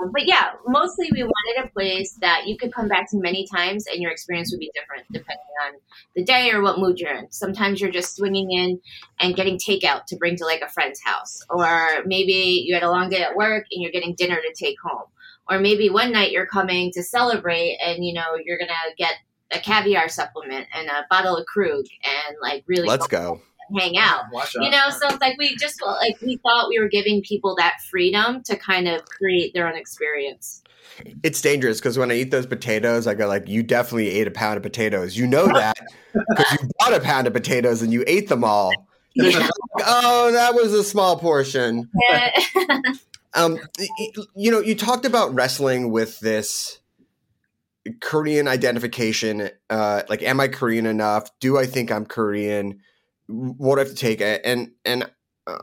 Um, 0.00 0.10
but 0.12 0.26
yeah, 0.26 0.52
mostly 0.66 1.08
we 1.12 1.22
wanted 1.22 1.64
a 1.64 1.72
place 1.72 2.16
that 2.20 2.46
you 2.46 2.56
could 2.56 2.72
come 2.72 2.88
back 2.88 3.10
to 3.10 3.16
many 3.18 3.46
times, 3.46 3.86
and 3.86 4.00
your 4.02 4.10
experience 4.10 4.52
would 4.52 4.60
be 4.60 4.70
different 4.74 5.06
depending 5.12 5.38
on 5.66 5.74
the 6.14 6.24
day 6.24 6.50
or 6.50 6.62
what 6.62 6.78
mood 6.78 6.98
you're 6.98 7.14
in. 7.14 7.30
Sometimes 7.30 7.80
you're 7.80 7.90
just 7.90 8.16
swinging 8.16 8.50
in 8.52 8.80
and 9.20 9.36
getting 9.36 9.58
takeout 9.58 10.04
to 10.06 10.16
bring 10.16 10.36
to 10.36 10.44
like 10.44 10.62
a 10.62 10.68
friend's 10.68 11.00
house, 11.02 11.40
or 11.50 12.02
maybe 12.06 12.64
you 12.66 12.74
had 12.74 12.82
a 12.82 12.90
long 12.90 13.08
day 13.08 13.22
at 13.22 13.36
work 13.36 13.66
and 13.70 13.82
you're 13.82 13.92
getting 13.92 14.14
dinner 14.14 14.36
to 14.36 14.54
take 14.64 14.76
home, 14.82 15.06
or 15.48 15.58
maybe 15.58 15.90
one 15.90 16.12
night 16.12 16.32
you're 16.32 16.46
coming 16.46 16.92
to 16.92 17.02
celebrate 17.02 17.78
and 17.84 18.04
you 18.04 18.14
know 18.14 18.36
you're 18.44 18.58
gonna 18.58 18.72
get 18.96 19.14
a 19.52 19.58
caviar 19.58 20.08
supplement 20.08 20.66
and 20.74 20.88
a 20.88 21.06
bottle 21.10 21.36
of 21.36 21.46
Krug 21.46 21.84
and 22.04 22.36
like 22.42 22.64
really 22.66 22.86
Let's 22.88 23.06
go. 23.06 23.40
hang 23.78 23.96
out. 23.98 24.24
Watch 24.32 24.54
You 24.54 24.70
know, 24.70 24.90
so 24.90 25.08
it's 25.08 25.20
like 25.20 25.36
we 25.38 25.56
just 25.56 25.78
felt 25.80 25.98
like 26.00 26.20
we 26.20 26.36
thought 26.38 26.68
we 26.68 26.78
were 26.78 26.88
giving 26.88 27.22
people 27.22 27.54
that 27.56 27.78
freedom 27.90 28.42
to 28.44 28.56
kind 28.56 28.88
of 28.88 29.04
create 29.06 29.54
their 29.54 29.68
own 29.68 29.76
experience. 29.76 30.62
It's 31.22 31.40
dangerous 31.40 31.78
because 31.78 31.96
when 31.98 32.10
I 32.10 32.14
eat 32.14 32.30
those 32.30 32.46
potatoes, 32.46 33.06
I 33.06 33.14
go 33.14 33.28
like, 33.28 33.46
"You 33.46 33.62
definitely 33.62 34.08
ate 34.10 34.26
a 34.26 34.30
pound 34.32 34.56
of 34.56 34.62
potatoes. 34.64 35.16
You 35.16 35.26
know 35.26 35.46
that 35.46 35.78
because 36.12 36.52
you 36.60 36.68
bought 36.80 36.92
a 36.94 37.00
pound 37.00 37.26
of 37.26 37.32
potatoes 37.32 37.82
and 37.82 37.92
you 37.92 38.02
ate 38.06 38.28
them 38.28 38.42
all." 38.42 38.72
Yeah. 39.14 39.48
oh, 39.84 40.32
that 40.32 40.54
was 40.54 40.72
a 40.72 40.82
small 40.84 41.16
portion. 41.18 41.88
And- 42.12 42.84
Um, 43.34 43.58
y- 43.78 43.86
y- 43.98 44.24
you 44.34 44.50
know, 44.50 44.60
you 44.60 44.74
talked 44.74 45.04
about 45.04 45.34
wrestling 45.34 45.90
with 45.92 46.18
this 46.20 46.78
Korean 48.00 48.48
identification. 48.48 49.50
Uh, 49.70 50.02
like, 50.08 50.22
am 50.22 50.40
I 50.40 50.48
Korean 50.48 50.86
enough? 50.86 51.30
Do 51.40 51.58
I 51.58 51.66
think 51.66 51.90
I'm 51.90 52.06
Korean? 52.06 52.80
What 53.26 53.76
do 53.76 53.80
I 53.80 53.84
have 53.84 53.94
to 53.94 53.96
take? 53.96 54.20
And 54.20 54.72
and 54.84 55.10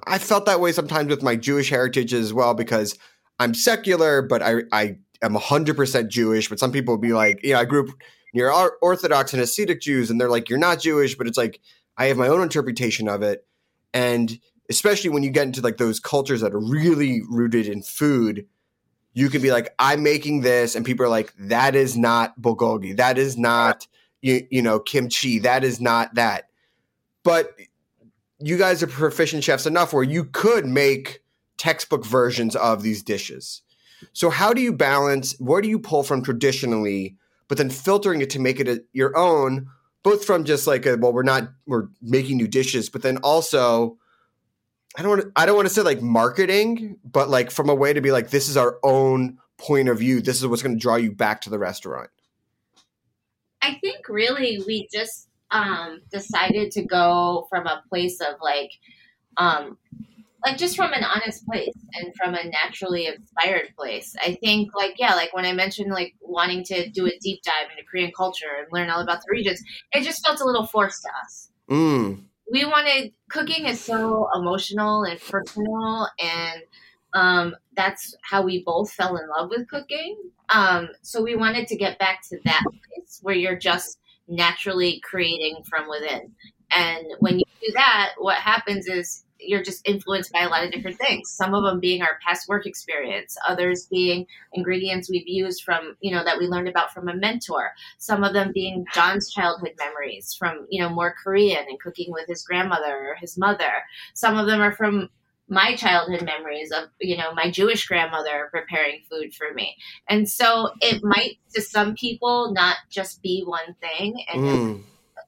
I 0.07 0.17
felt 0.17 0.45
that 0.45 0.59
way 0.59 0.71
sometimes 0.71 1.09
with 1.09 1.23
my 1.23 1.35
Jewish 1.35 1.69
heritage 1.69 2.13
as 2.13 2.33
well 2.33 2.53
because 2.53 2.97
I'm 3.39 3.53
secular, 3.53 4.21
but 4.21 4.41
I 4.41 4.63
I 4.71 4.97
am 5.21 5.35
hundred 5.35 5.75
percent 5.75 6.09
Jewish. 6.09 6.49
But 6.49 6.59
some 6.59 6.71
people 6.71 6.97
be 6.97 7.13
like, 7.13 7.43
you 7.43 7.53
know, 7.53 7.59
I 7.59 7.65
grew 7.65 7.89
up 7.89 7.95
near 8.33 8.51
Or- 8.51 8.77
Orthodox 8.81 9.33
and 9.33 9.41
Hasidic 9.41 9.81
Jews, 9.81 10.09
and 10.09 10.19
they're 10.19 10.29
like, 10.29 10.49
you're 10.49 10.59
not 10.59 10.79
Jewish, 10.79 11.15
but 11.15 11.27
it's 11.27 11.37
like 11.37 11.59
I 11.97 12.05
have 12.05 12.17
my 12.17 12.27
own 12.27 12.41
interpretation 12.41 13.07
of 13.07 13.21
it, 13.21 13.45
and 13.93 14.39
especially 14.69 15.09
when 15.09 15.23
you 15.23 15.29
get 15.29 15.45
into 15.45 15.61
like 15.61 15.77
those 15.77 15.99
cultures 15.99 16.41
that 16.41 16.53
are 16.53 16.59
really 16.59 17.21
rooted 17.29 17.67
in 17.67 17.83
food, 17.83 18.47
you 19.15 19.29
can 19.29 19.41
be 19.41 19.49
like, 19.49 19.73
I'm 19.79 20.03
making 20.03 20.41
this, 20.41 20.75
and 20.75 20.85
people 20.85 21.05
are 21.05 21.09
like, 21.09 21.33
that 21.39 21.73
is 21.73 21.97
not 21.97 22.39
bulgogi, 22.39 22.95
that 22.97 23.17
is 23.17 23.37
not 23.37 23.87
you, 24.21 24.45
you 24.51 24.61
know 24.61 24.79
kimchi, 24.79 25.39
that 25.39 25.63
is 25.63 25.81
not 25.81 26.13
that. 26.15 26.49
But 27.23 27.55
you 28.39 28.57
guys 28.57 28.83
are 28.83 28.87
proficient 28.87 29.43
chefs 29.43 29.65
enough 29.65 29.93
where 29.93 30.03
you 30.03 30.25
could 30.25 30.65
make 30.65 31.21
textbook 31.57 32.05
versions 32.05 32.55
of 32.55 32.83
these 32.83 33.01
dishes. 33.01 33.61
So 34.11 34.29
how 34.29 34.53
do 34.53 34.61
you 34.61 34.73
balance? 34.73 35.39
Where 35.39 35.61
do 35.61 35.69
you 35.69 35.79
pull 35.79 36.03
from 36.03 36.21
traditionally, 36.21 37.15
but 37.47 37.57
then 37.57 37.69
filtering 37.69 38.21
it 38.21 38.29
to 38.31 38.39
make 38.39 38.59
it 38.59 38.67
a, 38.67 38.83
your 38.91 39.17
own? 39.17 39.67
Both 40.03 40.25
from 40.25 40.43
just 40.43 40.67
like 40.67 40.85
a, 40.85 40.97
well, 40.97 41.13
we're 41.13 41.23
not 41.23 41.49
we're 41.65 41.87
making 42.01 42.37
new 42.37 42.47
dishes, 42.47 42.89
but 42.89 43.01
then 43.01 43.17
also 43.17 43.97
I 44.97 45.01
don't 45.01 45.09
want 45.09 45.21
to, 45.23 45.31
I 45.35 45.45
don't 45.45 45.55
want 45.55 45.67
to 45.67 45.73
say 45.73 45.81
like 45.81 46.01
marketing, 46.01 46.97
but 47.03 47.29
like 47.29 47.51
from 47.51 47.69
a 47.69 47.75
way 47.75 47.93
to 47.93 48.01
be 48.01 48.11
like 48.11 48.29
this 48.29 48.47
is 48.47 48.57
our 48.57 48.79
own 48.83 49.37
point 49.57 49.89
of 49.89 49.99
view. 49.99 50.21
This 50.21 50.37
is 50.37 50.47
what's 50.47 50.61
going 50.61 50.75
to 50.75 50.79
draw 50.79 50.95
you 50.95 51.11
back 51.11 51.41
to 51.41 51.49
the 51.49 51.59
restaurant. 51.59 52.09
I 53.61 53.79
think 53.81 54.07
really 54.07 54.63
we 54.65 54.87
just 54.93 55.27
um, 55.51 56.01
decided 56.11 56.71
to 56.71 56.83
go 56.83 57.47
from 57.49 57.67
a 57.67 57.83
place 57.89 58.21
of 58.21 58.35
like, 58.41 58.71
um, 59.37 59.77
like 60.45 60.57
just 60.57 60.75
from 60.75 60.93
an 60.93 61.03
honest 61.03 61.45
place 61.45 61.73
and 61.95 62.13
from 62.15 62.35
a 62.35 62.43
naturally 62.43 63.07
inspired 63.07 63.73
place. 63.75 64.15
I 64.21 64.35
think 64.35 64.69
like 64.75 64.95
yeah, 64.99 65.15
like 65.15 65.33
when 65.33 65.45
I 65.45 65.53
mentioned 65.53 65.91
like 65.91 66.13
wanting 66.21 66.63
to 66.65 66.89
do 66.89 67.07
a 67.07 67.17
deep 67.19 67.41
dive 67.43 67.71
into 67.71 67.83
Korean 67.89 68.11
culture 68.15 68.45
and 68.59 68.67
learn 68.71 68.89
all 68.89 69.01
about 69.01 69.19
the 69.19 69.31
regions, 69.31 69.61
it 69.93 70.03
just 70.03 70.23
felt 70.25 70.41
a 70.41 70.45
little 70.45 70.67
forced 70.67 71.01
to 71.01 71.09
us. 71.23 71.49
Mm. 71.69 72.25
We 72.51 72.65
wanted 72.65 73.13
cooking 73.29 73.65
is 73.65 73.81
so 73.81 74.27
emotional 74.35 75.03
and 75.03 75.19
personal 75.19 76.07
and 76.19 76.61
um, 77.13 77.55
that's 77.75 78.15
how 78.21 78.41
we 78.41 78.63
both 78.63 78.91
fell 78.91 79.15
in 79.15 79.27
love 79.29 79.49
with 79.49 79.69
cooking. 79.69 80.17
Um, 80.49 80.89
so 81.01 81.23
we 81.23 81.35
wanted 81.35 81.67
to 81.67 81.77
get 81.77 81.97
back 81.97 82.21
to 82.29 82.37
that 82.43 82.61
place 82.61 83.19
where 83.21 83.35
you're 83.35 83.57
just 83.57 83.99
naturally 84.27 84.99
creating 84.99 85.63
from 85.63 85.89
within. 85.89 86.31
And 86.75 87.05
when 87.19 87.39
you 87.39 87.45
do 87.61 87.71
that 87.73 88.13
what 88.17 88.37
happens 88.37 88.87
is 88.87 89.24
you're 89.47 89.63
just 89.63 89.87
influenced 89.87 90.31
by 90.31 90.41
a 90.41 90.49
lot 90.49 90.63
of 90.63 90.71
different 90.71 90.97
things 90.97 91.29
some 91.29 91.53
of 91.53 91.63
them 91.63 91.79
being 91.79 92.01
our 92.01 92.19
past 92.25 92.47
work 92.47 92.65
experience 92.65 93.37
others 93.47 93.87
being 93.87 94.25
ingredients 94.53 95.09
we've 95.09 95.27
used 95.27 95.63
from 95.63 95.95
you 96.01 96.11
know 96.11 96.23
that 96.23 96.37
we 96.37 96.47
learned 96.47 96.67
about 96.67 96.93
from 96.93 97.07
a 97.07 97.15
mentor 97.15 97.71
some 97.97 98.23
of 98.23 98.33
them 98.33 98.51
being 98.53 98.85
John's 98.93 99.31
childhood 99.31 99.73
memories 99.77 100.33
from, 100.33 100.65
you 100.69 100.81
know, 100.81 100.89
more 100.89 101.15
Korean 101.23 101.65
and 101.69 101.79
cooking 101.79 102.11
with 102.11 102.27
his 102.27 102.43
grandmother 102.43 103.09
or 103.09 103.15
his 103.19 103.37
mother. 103.37 103.71
Some 104.13 104.37
of 104.37 104.47
them 104.47 104.61
are 104.61 104.71
from 104.71 105.09
my 105.47 105.75
childhood 105.75 106.23
memories 106.23 106.71
of, 106.71 106.89
you 106.99 107.15
know, 107.17 107.33
my 107.33 107.51
Jewish 107.51 107.85
grandmother 107.87 108.49
preparing 108.51 109.01
food 109.09 109.33
for 109.35 109.53
me. 109.53 109.75
And 110.09 110.27
so 110.27 110.71
it 110.81 111.03
might 111.03 111.37
to 111.53 111.61
some 111.61 111.95
people 111.95 112.51
not 112.53 112.77
just 112.89 113.21
be 113.21 113.43
one 113.45 113.75
thing 113.79 114.23
and 114.33 114.41
Mm. 114.41 114.83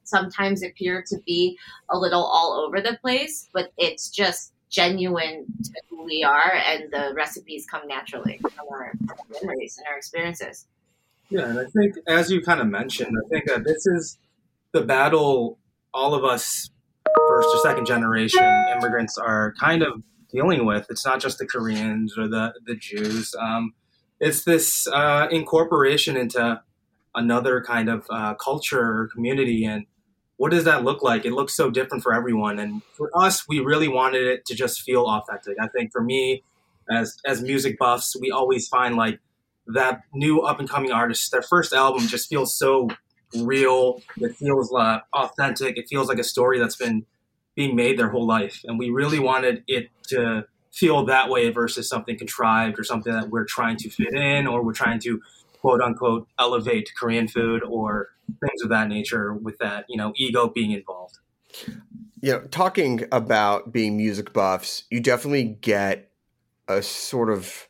Sometimes 0.08 0.64
appear 0.64 1.04
to 1.08 1.18
be 1.26 1.58
a 1.90 1.98
little 1.98 2.24
all 2.24 2.64
over 2.66 2.82
the 2.82 2.98
place, 3.02 3.50
but 3.54 3.72
it's 3.78 4.10
just 4.10 4.54
genuine 4.70 5.46
to 5.64 5.72
who 5.90 6.04
we 6.04 6.24
are, 6.24 6.54
and 6.54 6.92
the 6.92 7.14
recipes 7.16 7.66
come 7.70 7.88
naturally 7.88 8.40
from 8.42 8.52
our 8.72 8.94
memories 9.42 9.78
and 9.78 9.88
our 9.88 9.98
experiences. 9.98 10.66
Yeah, 11.30 11.46
and 11.46 11.60
I 11.60 11.66
think 11.66 11.96
as 12.08 12.32
you 12.32 12.42
kind 12.42 12.62
of 12.62 12.68
mentioned, 12.68 13.16
I 13.18 13.28
think 13.30 13.46
that 13.48 13.64
this 13.64 13.86
is 13.86 14.18
the 14.72 14.82
battle 14.82 15.58
all 15.94 16.14
of 16.14 16.24
us 16.24 16.70
first 17.28 17.50
or 17.50 17.58
second 17.64 17.86
generation 17.86 18.44
immigrants 18.76 19.18
are 19.18 19.54
kind 19.60 19.82
of 19.82 20.04
dealing 20.32 20.66
with. 20.66 20.86
It's 20.90 21.06
not 21.06 21.20
just 21.20 21.40
the 21.40 21.46
Koreans 21.46 22.18
or 22.18 22.28
the 22.28 22.54
the 22.66 22.76
Jews. 22.76 23.34
Um, 23.40 23.74
it's 24.20 24.44
this 24.44 24.88
uh, 24.88 25.28
incorporation 25.32 26.18
into 26.18 26.62
another 27.16 27.62
kind 27.62 27.90
of 27.90 28.06
uh, 28.10 28.36
culture 28.36 28.80
or 28.80 29.10
community, 29.14 29.66
and 29.66 29.86
what 30.38 30.52
does 30.52 30.64
that 30.64 30.84
look 30.84 31.04
like? 31.04 31.26
It 31.26 31.34
looks 31.34 31.56
so 31.56 31.70
different 31.70 32.04
for 32.04 32.14
everyone, 32.14 32.60
and 32.60 32.82
for 32.94 33.10
us, 33.16 33.48
we 33.48 33.60
really 33.60 33.88
wanted 33.88 34.28
it 34.28 34.46
to 34.46 34.56
just 34.56 34.82
feel 34.82 35.06
authentic. 35.06 35.58
I 35.60 35.68
think 35.68 35.92
for 35.92 36.02
me, 36.02 36.44
as 36.90 37.18
as 37.26 37.42
music 37.42 37.78
buffs, 37.78 38.16
we 38.20 38.32
always 38.32 38.68
find 38.68 38.96
like 38.96 39.20
that 39.68 40.02
new 40.14 40.42
up 40.42 40.60
and 40.60 40.70
coming 40.70 40.92
artist, 40.92 41.32
their 41.32 41.42
first 41.42 41.74
album 41.74 42.08
just 42.08 42.30
feels 42.30 42.58
so 42.58 42.90
real. 43.36 44.02
It 44.18 44.36
feels 44.36 44.74
uh, 44.74 45.00
authentic. 45.14 45.78
It 45.78 45.88
feels 45.90 46.08
like 46.08 46.20
a 46.20 46.24
story 46.24 46.60
that's 46.60 46.78
been 46.78 47.06
being 47.56 47.76
made 47.76 47.98
their 47.98 48.10
whole 48.10 48.26
life, 48.26 48.62
and 48.66 48.80
we 48.80 48.90
really 48.90 49.20
wanted 49.20 49.64
it 49.68 49.90
to 50.10 50.46
feel 50.72 51.06
that 51.06 51.30
way 51.30 51.50
versus 51.50 51.90
something 51.90 52.18
contrived 52.18 52.78
or 52.78 52.84
something 52.84 53.12
that 53.12 53.30
we're 53.30 53.46
trying 53.46 53.78
to 53.78 53.90
fit 53.90 54.14
in 54.14 54.46
or 54.46 54.64
we're 54.64 54.74
trying 54.74 55.00
to 55.00 55.20
quote 55.60 55.82
unquote 55.82 56.28
elevate 56.40 56.92
Korean 57.00 57.28
food 57.28 57.64
or 57.64 58.10
things 58.40 58.62
of 58.64 58.70
that 58.70 58.88
nature 58.88 59.34
with 59.34 59.58
that 59.60 59.86
you 59.90 59.98
know 59.98 60.14
ego 60.16 60.48
being 60.48 60.72
involved. 60.72 61.20
You 62.22 62.34
know, 62.34 62.42
talking 62.52 63.06
about 63.12 63.72
being 63.72 63.96
music 63.98 64.34
buffs, 64.34 64.84
you 64.90 65.00
definitely 65.00 65.58
get 65.62 66.12
a 66.68 66.82
sort 66.82 67.30
of 67.30 67.68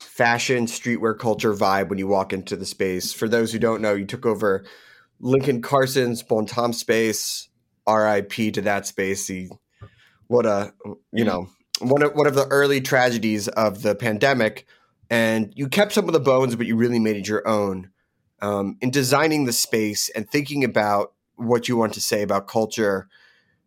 fashion 0.00 0.66
streetwear 0.66 1.18
culture 1.18 1.54
vibe 1.54 1.88
when 1.88 1.98
you 1.98 2.06
walk 2.06 2.32
into 2.32 2.56
the 2.56 2.66
space. 2.66 3.12
For 3.12 3.28
those 3.28 3.52
who 3.52 3.58
don't 3.58 3.80
know, 3.80 3.94
you 3.94 4.04
took 4.04 4.26
over 4.26 4.64
Lincoln 5.20 5.62
Carson's 5.62 6.22
Bon 6.22 6.44
Temps 6.46 6.78
space. 6.78 7.48
R.I.P. 7.88 8.52
to 8.52 8.60
that 8.60 8.86
space. 8.86 9.26
He, 9.26 9.48
what 10.28 10.44
a 10.44 10.74
you 11.10 11.24
know 11.24 11.48
one 11.80 12.02
of 12.02 12.12
one 12.14 12.26
of 12.26 12.34
the 12.34 12.46
early 12.48 12.80
tragedies 12.80 13.48
of 13.48 13.82
the 13.82 13.94
pandemic. 13.94 14.66
And 15.10 15.52
you 15.56 15.68
kept 15.68 15.92
some 15.92 16.06
of 16.06 16.12
the 16.12 16.20
bones, 16.20 16.54
but 16.54 16.66
you 16.66 16.76
really 16.76 16.98
made 16.98 17.16
it 17.16 17.28
your 17.28 17.46
own. 17.46 17.90
Um, 18.40 18.76
in 18.80 18.90
designing 18.90 19.46
the 19.46 19.52
space 19.52 20.08
and 20.10 20.28
thinking 20.28 20.62
about 20.62 21.12
what 21.36 21.68
you 21.68 21.76
want 21.76 21.94
to 21.94 22.00
say 22.00 22.22
about 22.22 22.46
culture, 22.46 23.08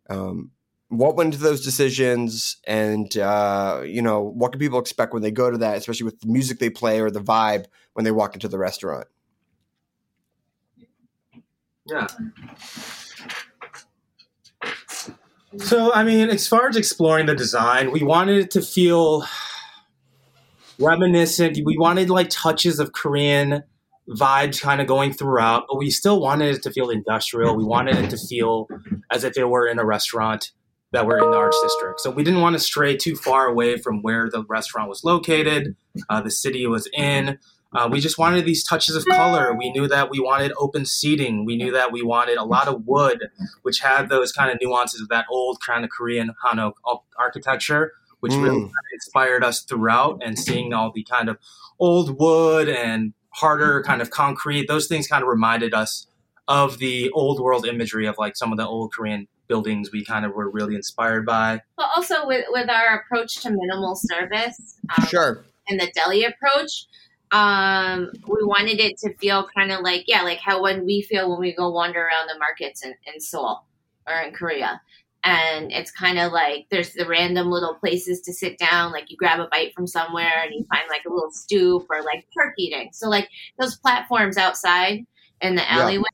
um, 0.08 0.52
what 0.88 1.16
went 1.16 1.34
into 1.34 1.42
those 1.42 1.64
decisions? 1.64 2.56
And 2.66 3.16
uh, 3.16 3.82
you 3.84 4.02
know 4.02 4.20
what 4.20 4.52
can 4.52 4.58
people 4.58 4.78
expect 4.78 5.12
when 5.12 5.22
they 5.22 5.30
go 5.30 5.50
to 5.50 5.58
that 5.58 5.76
especially 5.78 6.04
with 6.04 6.20
the 6.20 6.28
music 6.28 6.58
they 6.58 6.70
play 6.70 7.00
or 7.00 7.10
the 7.10 7.22
vibe 7.22 7.66
when 7.94 8.04
they 8.04 8.10
walk 8.10 8.34
into 8.34 8.48
the 8.48 8.58
restaurant? 8.58 9.08
Yeah. 11.86 12.06
So 15.56 15.92
i 15.92 16.02
mean 16.02 16.30
as 16.30 16.46
far 16.46 16.68
as 16.68 16.76
exploring 16.76 17.26
the 17.26 17.34
design 17.34 17.90
we 17.90 18.02
wanted 18.02 18.38
it 18.38 18.50
to 18.52 18.62
feel 18.62 19.24
reminiscent 20.78 21.58
we 21.64 21.76
wanted 21.76 22.10
like 22.10 22.28
touches 22.30 22.78
of 22.78 22.92
korean 22.92 23.62
vibes 24.08 24.60
kind 24.60 24.80
of 24.80 24.86
going 24.86 25.12
throughout 25.12 25.64
but 25.68 25.78
we 25.78 25.90
still 25.90 26.20
wanted 26.20 26.54
it 26.54 26.62
to 26.62 26.70
feel 26.70 26.90
industrial 26.90 27.56
we 27.56 27.64
wanted 27.64 27.96
it 27.96 28.10
to 28.10 28.16
feel 28.16 28.68
as 29.10 29.24
if 29.24 29.36
it 29.36 29.44
were 29.44 29.66
in 29.66 29.78
a 29.78 29.84
restaurant 29.84 30.52
that 30.92 31.06
were 31.06 31.18
in 31.18 31.30
the 31.30 31.36
arts 31.36 31.60
district. 31.62 32.00
So 32.00 32.10
we 32.10 32.22
didn't 32.22 32.40
want 32.40 32.54
to 32.54 32.60
stray 32.60 32.96
too 32.96 33.16
far 33.16 33.46
away 33.46 33.78
from 33.78 34.02
where 34.02 34.30
the 34.30 34.44
restaurant 34.44 34.88
was 34.88 35.02
located, 35.02 35.74
uh, 36.08 36.20
the 36.20 36.30
city 36.30 36.66
was 36.66 36.88
in. 36.92 37.38
Uh, 37.74 37.88
we 37.90 38.00
just 38.00 38.18
wanted 38.18 38.44
these 38.44 38.62
touches 38.62 38.94
of 38.94 39.04
color. 39.06 39.54
We 39.54 39.72
knew 39.72 39.88
that 39.88 40.10
we 40.10 40.20
wanted 40.20 40.52
open 40.58 40.84
seating. 40.84 41.46
We 41.46 41.56
knew 41.56 41.72
that 41.72 41.90
we 41.90 42.02
wanted 42.02 42.36
a 42.36 42.44
lot 42.44 42.68
of 42.68 42.86
wood, 42.86 43.30
which 43.62 43.80
had 43.80 44.10
those 44.10 44.30
kind 44.30 44.50
of 44.50 44.58
nuances 44.60 45.00
of 45.00 45.08
that 45.08 45.24
old 45.30 45.58
kind 45.66 45.82
of 45.82 45.90
Korean 45.90 46.32
Hanok 46.44 46.74
architecture, 47.18 47.92
which 48.22 48.32
mm. 48.32 48.42
really 48.42 48.70
inspired 48.92 49.42
us 49.42 49.62
throughout. 49.62 50.22
And 50.24 50.38
seeing 50.38 50.72
all 50.72 50.92
the 50.92 51.02
kind 51.02 51.28
of 51.28 51.38
old 51.80 52.18
wood 52.18 52.68
and 52.68 53.12
harder 53.30 53.82
kind 53.82 54.00
of 54.00 54.10
concrete, 54.10 54.68
those 54.68 54.86
things 54.86 55.08
kind 55.08 55.22
of 55.22 55.28
reminded 55.28 55.74
us 55.74 56.06
of 56.46 56.78
the 56.78 57.10
old 57.10 57.40
world 57.40 57.66
imagery 57.66 58.06
of 58.06 58.16
like 58.18 58.36
some 58.36 58.52
of 58.52 58.58
the 58.58 58.66
old 58.66 58.92
Korean 58.92 59.26
buildings 59.48 59.90
we 59.92 60.04
kind 60.04 60.24
of 60.24 60.34
were 60.34 60.48
really 60.48 60.74
inspired 60.74 61.26
by. 61.26 61.60
But 61.76 61.88
also 61.96 62.26
with, 62.26 62.44
with 62.50 62.70
our 62.70 63.00
approach 63.00 63.42
to 63.42 63.50
minimal 63.50 63.96
service, 63.96 64.78
um, 64.96 65.06
sure, 65.06 65.44
and 65.68 65.80
the 65.80 65.90
deli 65.94 66.24
approach, 66.24 66.86
um, 67.32 68.10
we 68.28 68.44
wanted 68.44 68.78
it 68.78 68.98
to 68.98 69.14
feel 69.16 69.48
kind 69.56 69.72
of 69.72 69.80
like 69.80 70.04
yeah, 70.06 70.22
like 70.22 70.38
how 70.38 70.62
when 70.62 70.84
we 70.84 71.02
feel 71.02 71.30
when 71.30 71.40
we 71.40 71.54
go 71.54 71.70
wander 71.70 72.00
around 72.00 72.28
the 72.28 72.38
markets 72.38 72.84
in, 72.84 72.94
in 73.12 73.20
Seoul 73.20 73.64
or 74.06 74.20
in 74.20 74.32
Korea. 74.32 74.80
And 75.24 75.70
it's 75.70 75.90
kind 75.90 76.18
of 76.18 76.32
like 76.32 76.66
there's 76.70 76.92
the 76.94 77.06
random 77.06 77.48
little 77.48 77.74
places 77.74 78.20
to 78.22 78.32
sit 78.32 78.58
down, 78.58 78.92
like 78.92 79.10
you 79.10 79.16
grab 79.16 79.38
a 79.38 79.46
bite 79.48 79.72
from 79.74 79.86
somewhere 79.86 80.42
and 80.42 80.52
you 80.52 80.64
find 80.64 80.84
like 80.88 81.04
a 81.06 81.12
little 81.12 81.30
stoop 81.30 81.86
or 81.90 82.02
like 82.02 82.26
park 82.34 82.54
eating. 82.58 82.90
So 82.92 83.08
like 83.08 83.28
those 83.58 83.76
platforms 83.76 84.36
outside 84.36 85.06
in 85.40 85.54
the 85.54 85.70
alleyway, 85.70 86.08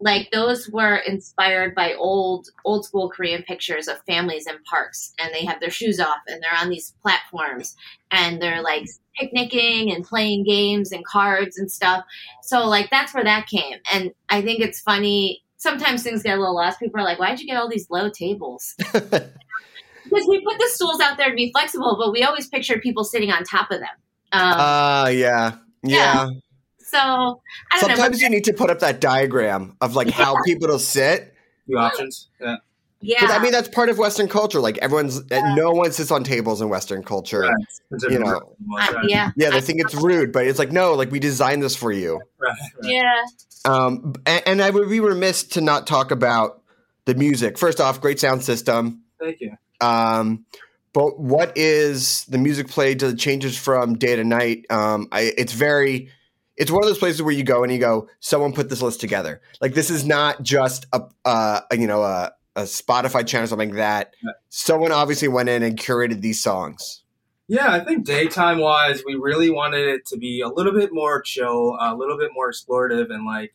like 0.00 0.30
those 0.30 0.68
were 0.70 0.96
inspired 0.96 1.74
by 1.74 1.94
old 1.94 2.48
old 2.64 2.84
school 2.84 3.10
korean 3.10 3.42
pictures 3.42 3.88
of 3.88 4.00
families 4.06 4.46
in 4.46 4.54
parks 4.64 5.12
and 5.18 5.34
they 5.34 5.44
have 5.44 5.60
their 5.60 5.70
shoes 5.70 5.98
off 6.00 6.18
and 6.26 6.42
they're 6.42 6.60
on 6.60 6.70
these 6.70 6.94
platforms 7.02 7.76
and 8.10 8.40
they're 8.40 8.62
like 8.62 8.86
picnicking 9.18 9.92
and 9.92 10.04
playing 10.04 10.44
games 10.44 10.92
and 10.92 11.04
cards 11.04 11.58
and 11.58 11.70
stuff. 11.70 12.04
So 12.42 12.66
like 12.66 12.90
that's 12.90 13.12
where 13.12 13.24
that 13.24 13.46
came. 13.46 13.78
And 13.92 14.12
i 14.28 14.40
think 14.42 14.60
it's 14.60 14.80
funny 14.80 15.42
sometimes 15.60 16.02
things 16.02 16.22
get 16.22 16.36
a 16.36 16.40
little 16.40 16.56
lost 16.56 16.78
people 16.80 17.00
are 17.00 17.04
like 17.04 17.18
why'd 17.18 17.38
you 17.38 17.46
get 17.46 17.56
all 17.56 17.68
these 17.68 17.86
low 17.90 18.10
tables 18.10 18.74
because 18.92 20.26
we 20.26 20.44
put 20.44 20.58
the 20.58 20.68
stools 20.72 21.00
out 21.00 21.16
there 21.16 21.30
to 21.30 21.36
be 21.36 21.50
flexible 21.52 21.96
but 21.98 22.12
we 22.12 22.22
always 22.22 22.48
pictured 22.48 22.82
people 22.82 23.04
sitting 23.04 23.30
on 23.30 23.44
top 23.44 23.70
of 23.70 23.78
them 23.78 23.88
um, 24.32 24.52
uh 24.60 25.08
yeah 25.08 25.52
yeah. 25.82 26.26
yeah. 26.26 26.30
So 26.78 27.40
sometimes 27.78 28.20
know, 28.20 28.26
you 28.26 28.30
need 28.30 28.44
to 28.44 28.52
put 28.52 28.70
up 28.70 28.80
that 28.80 29.00
diagram 29.00 29.76
of 29.80 29.94
like 29.94 30.08
yeah. 30.08 30.24
how 30.24 30.42
people 30.44 30.68
will 30.68 30.78
sit. 30.78 31.34
The 31.68 31.76
options. 31.76 32.28
Yeah. 32.40 32.56
Yeah. 33.00 33.18
I 33.20 33.42
mean, 33.42 33.52
that's 33.52 33.68
part 33.68 33.88
of 33.88 33.98
Western 33.98 34.28
culture. 34.28 34.60
Like 34.60 34.78
everyone's, 34.78 35.22
yeah. 35.30 35.54
no 35.54 35.70
one 35.70 35.92
sits 35.92 36.10
on 36.10 36.22
tables 36.22 36.60
in 36.60 36.68
Western 36.68 37.02
culture. 37.02 37.40
Right. 37.40 38.02
You 38.10 38.18
know, 38.18 38.54
uh, 38.78 39.00
yeah, 39.04 39.30
yeah, 39.36 39.50
they 39.50 39.60
think 39.60 39.80
it's 39.80 39.94
rude, 39.94 40.32
but 40.32 40.46
it's 40.46 40.58
like 40.58 40.70
no, 40.70 40.94
like 40.94 41.10
we 41.10 41.18
designed 41.18 41.62
this 41.62 41.74
for 41.74 41.90
you. 41.90 42.20
Right. 42.38 42.54
right. 42.82 42.92
Yeah. 42.92 43.22
Um, 43.64 44.14
and, 44.26 44.42
and, 44.46 44.62
I 44.62 44.70
would 44.70 44.88
be 44.88 45.00
remiss 45.00 45.44
to 45.48 45.60
not 45.60 45.86
talk 45.86 46.10
about 46.10 46.62
the 47.04 47.14
music. 47.14 47.58
First 47.58 47.78
off, 47.78 48.00
great 48.00 48.18
sound 48.18 48.42
system. 48.42 49.02
Thank 49.18 49.40
you. 49.40 49.54
Um, 49.82 50.46
but 50.92 51.20
what 51.20 51.56
is 51.56 52.24
the 52.24 52.38
music 52.38 52.68
played 52.68 53.00
to 53.00 53.10
the 53.10 53.16
changes 53.16 53.58
from 53.58 53.98
day 53.98 54.16
to 54.16 54.24
night? 54.24 54.64
Um, 54.70 55.08
I, 55.12 55.32
it's 55.36 55.52
very 55.52 56.10
it's 56.56 56.70
one 56.70 56.82
of 56.82 56.88
those 56.88 56.98
places 56.98 57.22
where 57.22 57.32
you 57.32 57.42
go 57.42 57.62
and 57.62 57.72
you 57.72 57.78
go, 57.78 58.08
someone 58.20 58.52
put 58.52 58.68
this 58.68 58.82
list 58.82 59.00
together. 59.00 59.40
Like 59.60 59.72
this 59.72 59.88
is 59.88 60.04
not 60.04 60.42
just 60.42 60.86
a, 60.92 61.02
uh, 61.24 61.60
a 61.70 61.76
you 61.76 61.86
know 61.86 62.02
a, 62.02 62.32
a, 62.60 62.64
Spotify 62.64 63.26
channel 63.26 63.44
or 63.44 63.48
something 63.48 63.70
like 63.70 63.76
that. 63.76 64.14
Yeah. 64.22 64.32
Someone 64.48 64.92
obviously 64.92 65.28
went 65.28 65.48
in 65.48 65.62
and 65.62 65.78
curated 65.78 66.20
these 66.20 66.42
songs. 66.42 67.02
Yeah, 67.48 67.72
I 67.72 67.80
think 67.80 68.04
daytime 68.04 68.60
wise, 68.60 69.02
we 69.04 69.16
really 69.16 69.50
wanted 69.50 69.88
it 69.88 70.06
to 70.06 70.16
be 70.16 70.40
a 70.40 70.48
little 70.48 70.72
bit 70.72 70.90
more 70.92 71.20
chill, 71.20 71.76
a 71.80 71.96
little 71.96 72.16
bit 72.16 72.30
more 72.32 72.52
explorative, 72.52 73.12
and 73.12 73.26
like 73.26 73.52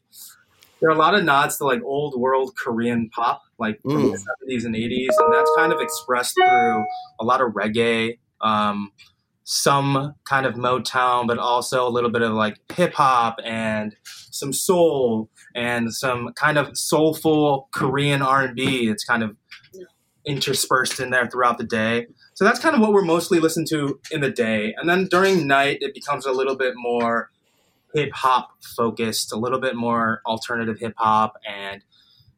there 0.81 0.89
are 0.89 0.93
a 0.93 0.97
lot 0.97 1.15
of 1.15 1.23
nods 1.23 1.57
to 1.57 1.65
like 1.65 1.81
old 1.81 2.19
world 2.19 2.53
Korean 2.57 3.09
pop, 3.09 3.41
like 3.57 3.81
from 3.81 3.91
mm. 3.91 4.11
the 4.11 4.17
seventies 4.17 4.65
and 4.65 4.75
eighties, 4.75 5.15
and 5.17 5.33
that's 5.33 5.49
kind 5.55 5.71
of 5.71 5.79
expressed 5.79 6.35
through 6.35 6.85
a 7.21 7.23
lot 7.23 7.39
of 7.39 7.53
reggae. 7.53 8.19
Um, 8.41 8.91
some 9.45 10.15
kind 10.25 10.45
of 10.45 10.55
Motown, 10.55 11.27
but 11.27 11.37
also 11.37 11.87
a 11.87 11.89
little 11.89 12.09
bit 12.09 12.21
of 12.21 12.33
like 12.33 12.57
hip 12.73 12.93
hop 12.93 13.39
and 13.45 13.95
some 14.03 14.51
soul 14.51 15.29
and 15.55 15.93
some 15.93 16.33
kind 16.33 16.57
of 16.57 16.77
soulful 16.77 17.69
Korean 17.71 18.21
R 18.21 18.43
and 18.43 18.55
B. 18.55 18.89
It's 18.89 19.03
kind 19.03 19.23
of 19.23 19.35
interspersed 20.27 20.99
in 20.99 21.11
there 21.11 21.27
throughout 21.27 21.57
the 21.57 21.63
day. 21.63 22.07
So 22.33 22.43
that's 22.43 22.59
kind 22.59 22.75
of 22.75 22.81
what 22.81 22.91
we're 22.93 23.03
mostly 23.03 23.39
listening 23.39 23.67
to 23.67 23.99
in 24.11 24.21
the 24.21 24.31
day, 24.31 24.75
and 24.77 24.89
then 24.89 25.05
during 25.05 25.47
night 25.47 25.77
it 25.81 25.93
becomes 25.93 26.25
a 26.25 26.31
little 26.31 26.55
bit 26.55 26.73
more 26.75 27.31
hip 27.93 28.11
hop 28.13 28.49
focused, 28.75 29.31
a 29.31 29.37
little 29.37 29.59
bit 29.59 29.75
more 29.75 30.21
alternative 30.25 30.77
hip 30.79 30.93
hop, 30.97 31.37
and 31.47 31.81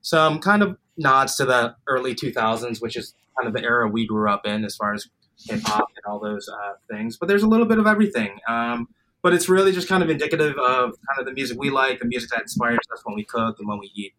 some 0.01 0.39
kind 0.39 0.61
of 0.61 0.77
nods 0.97 1.35
to 1.35 1.45
the 1.45 1.75
early 1.87 2.13
2000s, 2.13 2.81
which 2.81 2.95
is 2.95 3.13
kind 3.37 3.47
of 3.47 3.53
the 3.53 3.67
era 3.67 3.87
we 3.87 4.05
grew 4.05 4.29
up 4.29 4.45
in 4.45 4.63
as 4.63 4.75
far 4.75 4.93
as 4.93 5.07
hip 5.45 5.61
hop 5.65 5.87
and 5.95 6.05
all 6.11 6.19
those 6.19 6.47
uh, 6.47 6.73
things. 6.89 7.17
But 7.17 7.27
there's 7.27 7.43
a 7.43 7.47
little 7.47 7.65
bit 7.65 7.79
of 7.79 7.87
everything. 7.87 8.39
Um, 8.47 8.87
but 9.27 9.33
it's 9.33 9.49
really 9.49 9.73
just 9.73 9.89
kind 9.89 10.01
of 10.01 10.09
indicative 10.09 10.57
of 10.57 10.93
kind 11.05 11.19
of 11.19 11.25
the 11.25 11.33
music 11.33 11.59
we 11.59 11.69
like, 11.69 11.99
the 11.99 12.05
music 12.05 12.29
that 12.29 12.39
inspires 12.39 12.79
us 12.93 13.01
when 13.03 13.13
we 13.13 13.25
cook 13.25 13.59
and 13.59 13.67
when 13.67 13.77
we 13.77 13.91
eat. 13.93 14.13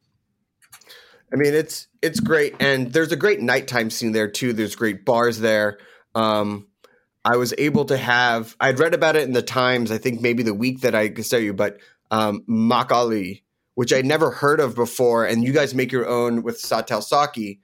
I 1.33 1.37
mean, 1.37 1.55
it's 1.55 1.87
it's 2.03 2.21
great, 2.21 2.55
and 2.61 2.93
there's 2.93 3.11
a 3.11 3.17
great 3.17 3.41
nighttime 3.41 3.89
scene 3.89 4.13
there 4.13 4.29
too. 4.29 4.53
There's 4.53 4.77
great 4.77 5.07
bars 5.07 5.41
there. 5.41 5.79
Um, 6.15 6.67
I 7.25 7.39
was 7.39 7.55
able 7.57 7.87
to 7.87 7.97
have. 7.97 8.55
I'd 8.61 8.79
read 8.79 8.93
about 8.93 9.17
it 9.17 9.23
in 9.23 9.33
the 9.33 9.41
Times. 9.41 9.91
I 9.91 9.97
think 9.97 10.21
maybe 10.21 10.43
the 10.43 10.53
week 10.53 10.83
that 10.83 10.95
I 10.95 11.09
could 11.09 11.25
tell 11.25 11.41
you, 11.41 11.55
but 11.55 11.79
um, 12.11 12.45
makgeolli, 12.47 13.41
which 13.77 13.95
I'd 13.95 14.05
never 14.05 14.31
heard 14.31 14.61
of 14.61 14.75
before, 14.75 15.25
and 15.25 15.43
you 15.43 15.55
guys 15.55 15.75
make 15.75 15.91
your 15.91 16.07
own 16.07 16.43
with 16.43 16.61
Sawtelle 16.61 17.01
sake, 17.01 17.61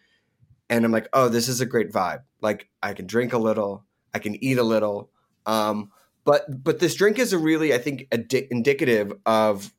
and 0.70 0.82
I'm 0.82 0.92
like, 0.92 1.10
oh, 1.12 1.28
this 1.28 1.48
is 1.48 1.60
a 1.60 1.66
great 1.66 1.92
vibe. 1.92 2.22
Like 2.40 2.70
I 2.82 2.94
can 2.94 3.06
drink 3.06 3.34
a 3.34 3.38
little, 3.38 3.84
I 4.14 4.18
can 4.18 4.42
eat 4.42 4.56
a 4.56 4.62
little, 4.62 5.10
um, 5.44 5.90
but 6.24 6.62
but 6.62 6.78
this 6.78 6.94
drink 6.94 7.18
is 7.18 7.32
a 7.32 7.38
really, 7.38 7.74
I 7.74 7.78
think, 7.78 8.08
indicative 8.50 9.12
of, 9.26 9.72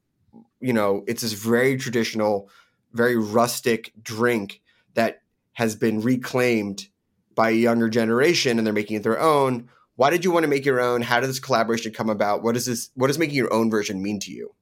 you 0.60 0.74
know, 0.74 1.04
it's 1.08 1.22
this 1.22 1.34
very 1.34 1.78
traditional 1.78 2.50
very 2.96 3.18
rustic 3.18 3.92
drink 4.02 4.62
that 4.94 5.22
has 5.54 5.76
been 5.76 6.02
reclaimed 6.02 6.88
by 7.36 7.50
a 7.50 7.54
younger 7.54 7.90
generation 7.90 8.58
and 8.58 8.66
they're 8.66 8.74
making 8.74 8.96
it 8.96 9.04
their 9.04 9.20
own. 9.20 9.70
Why 9.98 10.10
did 10.10 10.26
you 10.26 10.32
want 10.32 10.44
to 10.44 10.50
make 10.50 10.66
your 10.66 10.82
own? 10.82 11.02
How 11.02 11.20
did 11.20 11.30
this 11.30 11.40
collaboration 11.40 11.94
come 11.94 12.10
about? 12.10 12.42
What 12.42 12.54
does 12.54 12.66
this 12.66 12.90
what 12.96 13.08
does 13.08 13.20
making 13.20 13.36
your 13.36 13.54
own 13.54 13.70
version 13.70 14.02
mean 14.02 14.20
to 14.22 14.32
you? 14.32 14.54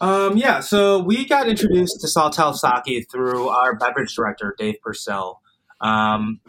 Um, 0.00 0.36
yeah, 0.36 0.60
so 0.60 1.02
we 1.02 1.26
got 1.26 1.48
introduced 1.48 2.00
to 2.00 2.08
Sawtelle 2.08 2.54
Sake 2.54 3.10
through 3.10 3.48
our 3.48 3.74
beverage 3.76 4.14
director, 4.14 4.54
Dave 4.56 4.76
Purcell. 4.80 5.42
Um, 5.80 6.40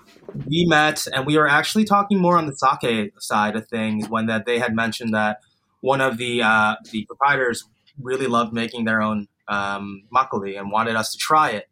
we 0.47 0.65
met 0.65 1.05
and 1.13 1.25
we 1.25 1.37
were 1.37 1.47
actually 1.47 1.85
talking 1.85 2.19
more 2.19 2.37
on 2.37 2.47
the 2.47 2.55
sake 2.55 3.13
side 3.19 3.55
of 3.55 3.67
things 3.67 4.09
when 4.09 4.27
that 4.27 4.45
they 4.45 4.59
had 4.59 4.75
mentioned 4.75 5.13
that 5.13 5.39
one 5.81 6.01
of 6.01 6.17
the 6.17 6.41
uh, 6.41 6.75
the 6.91 7.05
proprietors 7.05 7.65
really 8.01 8.27
loved 8.27 8.53
making 8.53 8.85
their 8.85 9.01
own 9.01 9.27
um, 9.47 10.03
makgeolli 10.13 10.57
and 10.57 10.71
wanted 10.71 10.95
us 10.95 11.11
to 11.11 11.17
try 11.17 11.51
it. 11.51 11.67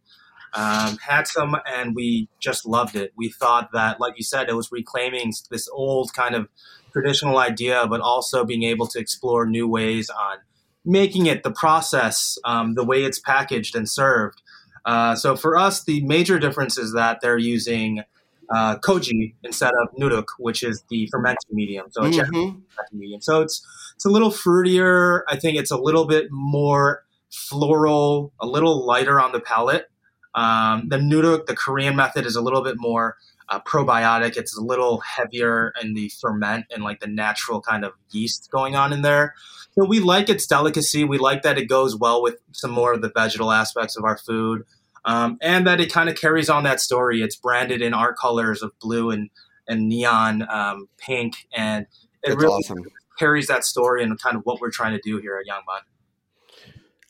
Um, 0.53 0.97
had 0.97 1.27
some 1.27 1.57
and 1.65 1.93
we 1.93 2.29
just 2.39 2.65
loved 2.65 2.95
it. 2.95 3.13
We 3.15 3.29
thought 3.29 3.69
that, 3.73 3.99
like 3.99 4.13
you 4.17 4.23
said, 4.23 4.49
it 4.49 4.55
was 4.55 4.71
reclaiming 4.71 5.33
this 5.51 5.67
old 5.71 6.13
kind 6.13 6.35
of 6.35 6.47
traditional 6.91 7.37
idea, 7.37 7.85
but 7.87 8.01
also 8.01 8.43
being 8.45 8.63
able 8.63 8.87
to 8.87 8.99
explore 8.99 9.45
new 9.45 9.67
ways 9.67 10.09
on 10.09 10.37
making 10.85 11.25
it, 11.25 11.43
the 11.43 11.51
process, 11.51 12.37
um, 12.45 12.75
the 12.75 12.83
way 12.83 13.03
it's 13.03 13.19
packaged 13.19 13.75
and 13.75 13.89
served. 13.89 14.41
Uh, 14.85 15.15
so 15.15 15.35
for 15.35 15.57
us, 15.57 15.83
the 15.83 16.01
major 16.05 16.39
difference 16.39 16.77
is 16.77 16.93
that 16.93 17.19
they're 17.21 17.37
using 17.37 18.03
uh, 18.49 18.77
koji 18.77 19.33
instead 19.43 19.73
of 19.81 19.89
nuruk, 19.99 20.25
which 20.39 20.63
is 20.63 20.83
the 20.89 21.07
fermenting 21.11 21.49
medium. 21.51 21.87
So 21.91 22.03
it's 22.05 22.17
Mhm. 22.17 22.61
medium. 22.93 23.21
So 23.21 23.41
it's 23.41 23.65
it's 23.95 24.05
a 24.05 24.09
little 24.09 24.31
fruitier. 24.31 25.21
I 25.27 25.37
think 25.37 25.57
it's 25.57 25.71
a 25.71 25.77
little 25.77 26.05
bit 26.05 26.27
more 26.31 27.03
floral, 27.31 28.31
a 28.39 28.45
little 28.47 28.85
lighter 28.85 29.19
on 29.19 29.31
the 29.31 29.39
palate. 29.39 29.89
Um, 30.35 30.87
the 30.89 30.97
nuruk, 30.97 31.47
the 31.47 31.55
Korean 31.55 31.95
method, 31.95 32.25
is 32.25 32.35
a 32.35 32.41
little 32.41 32.63
bit 32.63 32.75
more 32.77 33.17
uh, 33.49 33.59
probiotic. 33.61 34.35
It's 34.35 34.57
a 34.57 34.61
little 34.61 34.99
heavier 34.99 35.71
in 35.81 35.93
the 35.93 36.09
ferment 36.21 36.65
and 36.69 36.83
like 36.83 36.99
the 36.99 37.07
natural 37.07 37.61
kind 37.61 37.85
of 37.85 37.93
yeast 38.11 38.49
going 38.51 38.75
on 38.75 38.91
in 38.91 39.01
there. 39.03 39.35
So 39.71 39.85
we 39.85 39.99
like 39.99 40.27
its 40.29 40.45
delicacy. 40.45 41.03
We 41.05 41.17
like 41.17 41.43
that 41.43 41.57
it 41.57 41.65
goes 41.65 41.95
well 41.95 42.21
with 42.21 42.35
some 42.51 42.71
more 42.71 42.93
of 42.93 43.01
the 43.01 43.09
vegetal 43.15 43.51
aspects 43.51 43.95
of 43.95 44.03
our 44.03 44.17
food. 44.17 44.63
Um, 45.07 45.37
and 45.41 45.65
that 45.65 45.79
it 45.79 45.91
kind 45.91 46.09
of 46.09 46.15
carries 46.15 46.49
on 46.49 46.63
that 46.63 46.81
story. 46.81 47.21
It's 47.21 47.37
branded 47.37 47.81
in 47.81 47.93
our 47.93 48.13
colors 48.13 48.61
of 48.61 48.77
blue 48.79 49.09
and, 49.09 49.29
and 49.65 49.87
neon 49.87 50.45
um, 50.49 50.89
pink, 50.97 51.47
and 51.55 51.85
it 52.23 52.29
That's 52.29 52.35
really 52.41 52.53
awesome. 52.55 52.83
carries 53.17 53.47
that 53.47 53.63
story 53.63 54.03
and 54.03 54.19
kind 54.21 54.35
of 54.35 54.41
what 54.43 54.59
we're 54.59 54.69
trying 54.69 54.91
to 54.91 55.01
do 55.01 55.17
here 55.19 55.37
at 55.37 55.45
Yangban. 55.49 55.79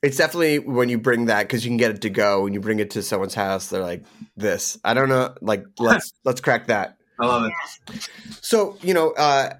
It's 0.03 0.15
definitely 0.15 0.59
when 0.59 0.89
you 0.89 0.99
bring 0.99 1.25
that 1.25 1.47
because 1.47 1.65
you 1.65 1.71
can 1.71 1.77
get 1.77 1.89
it 1.89 2.01
to 2.01 2.11
go. 2.11 2.43
When 2.43 2.53
you 2.53 2.59
bring 2.59 2.77
it 2.77 2.91
to 2.91 3.01
someone's 3.01 3.33
house, 3.33 3.69
they're 3.69 3.81
like, 3.81 4.03
"This, 4.35 4.77
I 4.83 4.93
don't 4.93 5.09
know." 5.09 5.33
Like, 5.41 5.65
let's 5.79 6.13
let's 6.23 6.39
crack 6.39 6.67
that. 6.67 6.97
I 7.19 7.25
love 7.25 7.49
it. 7.49 8.09
So, 8.41 8.77
you 8.83 8.93
know, 8.93 9.09
uh, 9.13 9.53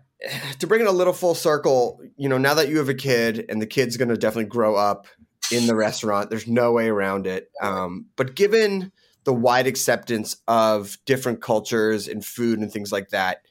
to 0.59 0.67
bring 0.67 0.81
it 0.81 0.87
a 0.87 0.91
little 0.91 1.13
full 1.13 1.33
circle, 1.33 1.99
you 2.17 2.29
know, 2.29 2.37
now 2.37 2.53
that 2.53 2.69
you 2.69 2.77
have 2.77 2.89
a 2.89 2.93
kid 2.93 3.45
and 3.49 3.59
the 3.59 3.65
kid's 3.65 3.97
going 3.97 4.09
to 4.09 4.17
definitely 4.17 4.49
grow 4.49 4.75
up 4.75 5.07
in 5.51 5.67
the 5.67 5.75
restaurant, 5.75 6.29
there's 6.29 6.47
no 6.47 6.71
way 6.71 6.87
around 6.87 7.27
it. 7.27 7.49
Um, 7.61 8.07
but 8.15 8.35
given 8.35 8.91
the 9.23 9.33
wide 9.33 9.67
acceptance 9.67 10.37
of 10.47 10.97
different 11.05 11.41
cultures 11.41 12.07
and 12.07 12.25
food 12.25 12.59
and 12.59 12.71
things 12.71 12.91
like 12.91 13.09
that, 13.09 13.41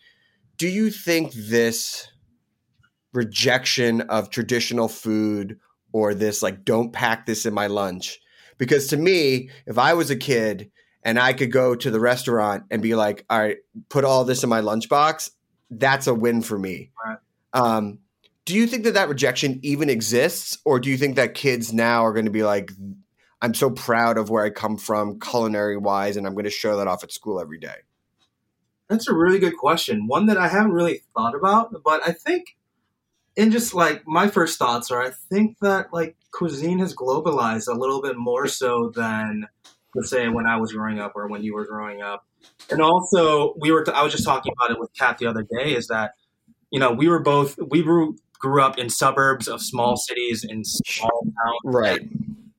do 0.57 0.68
you 0.68 0.90
think 0.90 1.32
this 1.32 2.09
rejection 3.12 4.03
of 4.03 4.30
traditional 4.30 4.88
food 4.88 5.59
or 5.92 6.14
this, 6.14 6.42
like, 6.42 6.64
don't 6.64 6.92
pack 6.92 7.26
this 7.26 7.47
in 7.47 7.55
my 7.55 7.66
lunch? 7.66 8.20
Because 8.59 8.86
to 8.88 8.97
me, 8.97 9.51
if 9.66 9.78
I 9.78 9.94
was 9.94 10.11
a 10.11 10.16
kid 10.16 10.70
and 11.03 11.18
I 11.18 11.32
could 11.32 11.53
go 11.53 11.74
to 11.74 11.90
the 11.90 12.01
restaurant 12.01 12.64
and 12.70 12.80
be 12.82 12.94
like, 12.94 13.24
all 13.28 13.38
right, 13.38 13.59
put 13.88 14.05
all 14.05 14.24
this 14.24 14.42
in 14.42 14.49
my 14.49 14.61
lunchbox, 14.61 15.30
that's 15.70 16.07
a 16.07 16.14
win 16.14 16.42
for 16.42 16.59
me. 16.59 16.90
Right. 17.05 17.18
Um, 17.53 17.99
do 18.47 18.55
you 18.55 18.66
think 18.68 18.84
that 18.84 18.94
that 18.94 19.09
rejection 19.09 19.59
even 19.62 19.90
exists, 19.90 20.57
or 20.64 20.78
do 20.78 20.88
you 20.88 20.97
think 20.97 21.16
that 21.16 21.34
kids 21.34 21.72
now 21.72 22.07
are 22.07 22.12
going 22.12 22.26
to 22.26 22.30
be 22.30 22.44
like, 22.44 22.70
I'm 23.42 23.55
so 23.55 23.70
proud 23.70 24.16
of 24.16 24.30
where 24.30 24.44
I 24.44 24.51
come 24.51 24.78
from, 24.78 25.18
culinary 25.18 25.76
wise, 25.76 26.16
and 26.16 26.26
I'm 26.26 26.32
going 26.32 26.44
to 26.44 26.51
show 26.51 26.76
that 26.76 26.86
off 26.86 27.03
at 27.03 27.12
school 27.12 27.40
every 27.40 27.59
day? 27.59 27.74
That's 28.88 29.09
a 29.09 29.14
really 29.14 29.40
good 29.40 29.57
question. 29.57 30.07
One 30.07 30.26
that 30.26 30.38
I 30.38 30.47
haven't 30.47 30.70
really 30.70 31.03
thought 31.12 31.34
about, 31.34 31.74
but 31.84 32.07
I 32.07 32.12
think 32.12 32.57
in 33.34 33.51
just 33.51 33.74
like 33.74 34.07
my 34.07 34.28
first 34.28 34.61
thoughts 34.61 34.92
are 34.92 35.03
I 35.03 35.11
think 35.28 35.59
that 35.61 35.92
like 35.92 36.16
cuisine 36.30 36.78
has 36.78 36.94
globalized 36.94 37.66
a 37.68 37.76
little 37.76 38.01
bit 38.01 38.16
more 38.16 38.47
so 38.47 38.92
than 38.94 39.49
let's 39.94 40.09
say 40.09 40.28
when 40.28 40.47
I 40.47 40.57
was 40.57 40.72
growing 40.72 41.01
up 41.01 41.12
or 41.16 41.26
when 41.26 41.42
you 41.42 41.53
were 41.53 41.66
growing 41.66 42.01
up. 42.01 42.24
And 42.70 42.80
also 42.80 43.55
we 43.59 43.72
were 43.72 43.84
I 43.92 44.05
was 44.05 44.12
just 44.12 44.24
talking 44.24 44.53
about 44.57 44.70
it 44.70 44.80
with 44.80 44.94
Kat 44.97 45.18
the 45.18 45.26
other 45.26 45.42
day 45.42 45.74
is 45.74 45.88
that 45.88 46.12
you 46.70 46.80
know, 46.80 46.92
we 46.92 47.09
were 47.09 47.20
both 47.20 47.59
we 47.70 47.82
grew 47.82 48.16
grew 48.39 48.62
up 48.62 48.78
in 48.78 48.89
suburbs 48.91 49.49
of 49.49 49.62
small 49.62 49.95
mm. 49.95 49.99
cities 49.99 50.45
in 50.45 50.64
small 50.64 51.22
towns. 51.22 51.61
Right. 51.64 52.01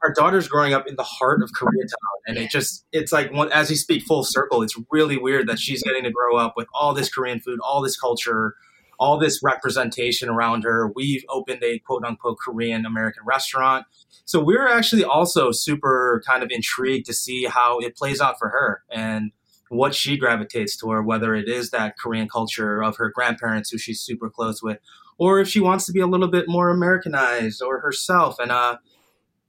our 0.04 0.14
daughter's 0.14 0.48
growing 0.48 0.74
up 0.74 0.88
in 0.88 0.96
the 0.96 1.04
heart 1.04 1.42
of 1.42 1.52
Koreatown, 1.52 2.18
and 2.28 2.38
it 2.38 2.50
just 2.50 2.86
it's 2.92 3.12
like 3.12 3.32
one, 3.32 3.52
as 3.52 3.70
you 3.70 3.76
speak 3.76 4.04
full 4.04 4.24
circle. 4.24 4.62
It's 4.62 4.80
really 4.92 5.18
weird 5.18 5.48
that 5.48 5.60
she's 5.60 5.84
getting 5.84 6.04
to 6.04 6.12
grow 6.12 6.38
up 6.38 6.54
with 6.56 6.68
all 6.74 6.94
this 6.94 7.14
Korean 7.14 7.40
food, 7.40 7.60
all 7.64 7.82
this 7.82 8.00
culture, 8.00 8.56
all 9.00 9.18
this 9.18 9.42
representation 9.44 10.30
around 10.30 10.64
her. 10.64 10.92
We've 10.96 11.24
opened 11.30 11.64
a 11.64 11.80
quote 11.80 12.04
unquote 12.06 12.38
Korean 12.44 12.86
American 12.86 13.24
restaurant, 13.26 13.86
so 14.26 14.44
we're 14.44 14.68
actually 14.68 15.04
also 15.04 15.52
super 15.52 16.22
kind 16.28 16.44
of 16.44 16.52
intrigued 16.52 17.06
to 17.08 17.14
see 17.14 17.46
how 17.46 17.80
it 17.80 17.96
plays 17.96 18.22
out 18.22 18.38
for 18.38 18.50
her 18.50 18.84
and 18.92 19.32
what 19.70 19.96
she 19.96 20.18
gravitates 20.18 20.78
toward, 20.78 21.06
whether 21.06 21.36
it 21.36 21.48
is 21.48 21.72
that 21.72 21.98
Korean 21.98 22.30
culture 22.30 22.82
of 22.82 22.98
her 22.98 23.10
grandparents 23.10 23.70
who 23.70 23.78
she's 23.78 24.00
super 24.00 24.30
close 24.30 24.62
with, 24.62 24.80
or 25.18 25.40
if 25.40 25.48
she 25.48 25.60
wants 25.60 25.86
to 25.86 25.92
be 25.92 26.00
a 26.00 26.08
little 26.08 26.28
bit 26.28 26.46
more 26.48 26.70
Americanized 26.70 27.62
or 27.62 27.80
herself. 27.80 28.38
And 28.40 28.52
uh, 28.52 28.78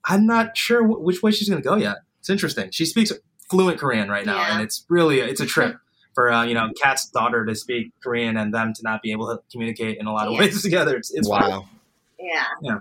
I'm 0.05 0.27
not 0.27 0.57
sure 0.57 0.83
wh- 0.87 1.03
which 1.03 1.23
way 1.23 1.31
she's 1.31 1.49
going 1.49 1.62
to 1.62 1.69
go 1.69 1.77
yet. 1.77 1.99
It's 2.21 2.31
interesting. 2.31 2.71
She 2.71 2.85
speaks 2.85 3.12
fluent 3.51 3.79
Korean 3.79 4.09
right 4.09 4.27
now, 4.27 4.37
Yeah. 4.37 4.55
and 4.55 4.62
it's 4.62 4.85
really 4.89 5.21
it's 5.21 5.41
a 5.41 5.47
trip 5.47 5.77
for 6.14 6.31
uh, 6.33 6.45
you 6.45 6.55
know 6.55 6.71
Kat's 6.83 7.09
daughter 7.11 7.45
to 7.47 7.55
speak 7.55 7.93
Korean 8.03 8.37
and 8.37 8.53
them 8.53 8.73
to 8.75 8.83
not 8.83 9.03
be 9.03 9.12
able 9.12 9.27
to 9.29 9.43
communicate 9.53 9.99
in 9.99 10.07
a 10.07 10.12
lot 10.12 10.27
of 10.27 10.35
Yeah. 10.35 10.41
ways 10.41 10.62
together. 10.69 10.97
It's, 10.97 11.11
it's 11.12 11.29
fun. 11.29 11.49
wow. 11.51 11.69
Yeah. 12.19 12.79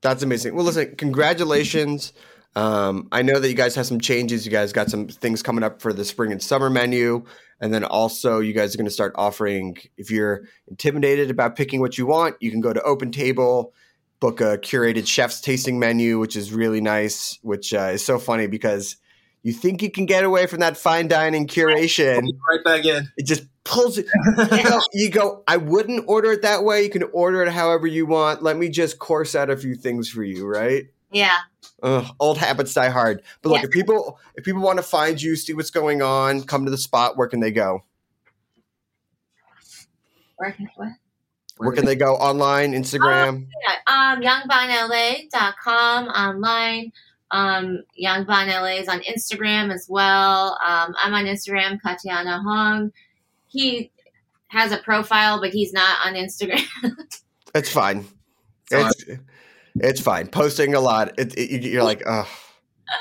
That's 0.00 0.22
amazing. 0.22 0.54
Well, 0.54 0.64
listen, 0.64 0.94
congratulations. 0.96 2.12
Um, 2.56 3.08
I 3.12 3.22
know 3.22 3.38
that 3.38 3.48
you 3.48 3.54
guys 3.54 3.74
have 3.76 3.86
some 3.86 4.00
changes. 4.00 4.44
You 4.44 4.50
guys 4.50 4.72
got 4.72 4.90
some 4.90 5.06
things 5.06 5.42
coming 5.42 5.62
up 5.62 5.80
for 5.80 5.92
the 5.92 6.04
spring 6.04 6.32
and 6.32 6.42
summer 6.42 6.70
menu. 6.70 7.24
And 7.60 7.72
then 7.72 7.84
also, 7.84 8.40
you 8.40 8.52
guys 8.52 8.74
are 8.74 8.78
going 8.78 8.86
to 8.86 8.92
start 8.92 9.12
offering, 9.16 9.76
if 9.96 10.10
you're 10.10 10.44
intimidated 10.68 11.30
about 11.30 11.56
picking 11.56 11.80
what 11.80 11.98
you 11.98 12.06
want, 12.06 12.36
you 12.40 12.50
can 12.50 12.60
go 12.60 12.72
to 12.72 12.82
Open 12.82 13.10
Table, 13.10 13.72
book 14.20 14.40
a 14.40 14.58
curated 14.58 15.06
chef's 15.06 15.40
tasting 15.40 15.78
menu, 15.78 16.18
which 16.18 16.36
is 16.36 16.52
really 16.52 16.80
nice, 16.80 17.38
which 17.42 17.74
uh, 17.74 17.90
is 17.92 18.04
so 18.04 18.18
funny 18.18 18.46
because 18.46 18.96
you 19.42 19.52
think 19.52 19.82
you 19.82 19.90
can 19.90 20.06
get 20.06 20.24
away 20.24 20.46
from 20.46 20.60
that 20.60 20.76
fine 20.76 21.08
dining 21.08 21.46
curation. 21.46 22.22
Right 22.48 22.64
back 22.64 22.84
in. 22.84 23.08
It 23.16 23.26
just 23.26 23.44
pulls 23.64 23.98
it. 23.98 24.06
You 24.36 24.62
go, 24.62 24.80
you 24.92 25.10
go, 25.10 25.44
I 25.46 25.58
wouldn't 25.58 26.04
order 26.08 26.32
it 26.32 26.42
that 26.42 26.64
way. 26.64 26.82
You 26.82 26.90
can 26.90 27.04
order 27.12 27.42
it 27.42 27.52
however 27.52 27.86
you 27.86 28.06
want. 28.06 28.42
Let 28.42 28.56
me 28.56 28.68
just 28.68 28.98
course 28.98 29.34
out 29.34 29.50
a 29.50 29.56
few 29.56 29.74
things 29.74 30.08
for 30.08 30.24
you, 30.24 30.46
right? 30.46 30.86
Yeah. 31.10 31.36
Ugh, 31.82 32.06
old 32.18 32.38
habits 32.38 32.74
die 32.74 32.88
hard. 32.90 33.22
But 33.42 33.50
look, 33.50 33.58
Yeah. 33.60 33.66
if 33.66 33.70
people 33.70 34.18
if 34.36 34.44
people 34.44 34.62
want 34.62 34.78
to 34.78 34.82
find 34.82 35.20
you, 35.20 35.36
see 35.36 35.54
what's 35.54 35.70
going 35.70 36.02
on, 36.02 36.42
come 36.42 36.64
to 36.64 36.70
the 36.70 36.78
spot, 36.78 37.16
where 37.16 37.28
can 37.28 37.40
they 37.40 37.50
go? 37.52 37.84
Where 40.36 40.52
can, 40.52 40.68
what? 40.76 40.88
Where 41.56 41.72
can 41.72 41.84
they 41.84 41.96
go? 41.96 42.14
Online, 42.14 42.72
Instagram? 42.72 43.46
Yeah, 43.66 44.12
um, 44.12 44.22
yangbanla.com 44.22 46.06
online. 46.08 46.92
Um, 47.30 47.82
yangbanla 48.00 48.80
is 48.80 48.88
on 48.88 49.00
Instagram 49.00 49.72
as 49.72 49.86
well. 49.88 50.56
Um, 50.64 50.94
I'm 51.02 51.14
on 51.14 51.24
Instagram, 51.24 51.80
Katianna 51.84 52.42
Hong. 52.42 52.92
He 53.48 53.90
has 54.48 54.70
a 54.72 54.78
profile, 54.78 55.40
but 55.40 55.50
he's 55.50 55.72
not 55.72 56.06
on 56.06 56.14
Instagram. 56.14 56.64
It's 57.54 57.72
fine. 57.72 58.06
It's 58.70 59.04
it's 59.82 60.00
fine. 60.00 60.28
Posting 60.28 60.74
a 60.74 60.80
lot. 60.80 61.18
It, 61.18 61.36
it, 61.36 61.62
you're 61.64 61.84
like, 61.84 62.02
oh, 62.06 62.28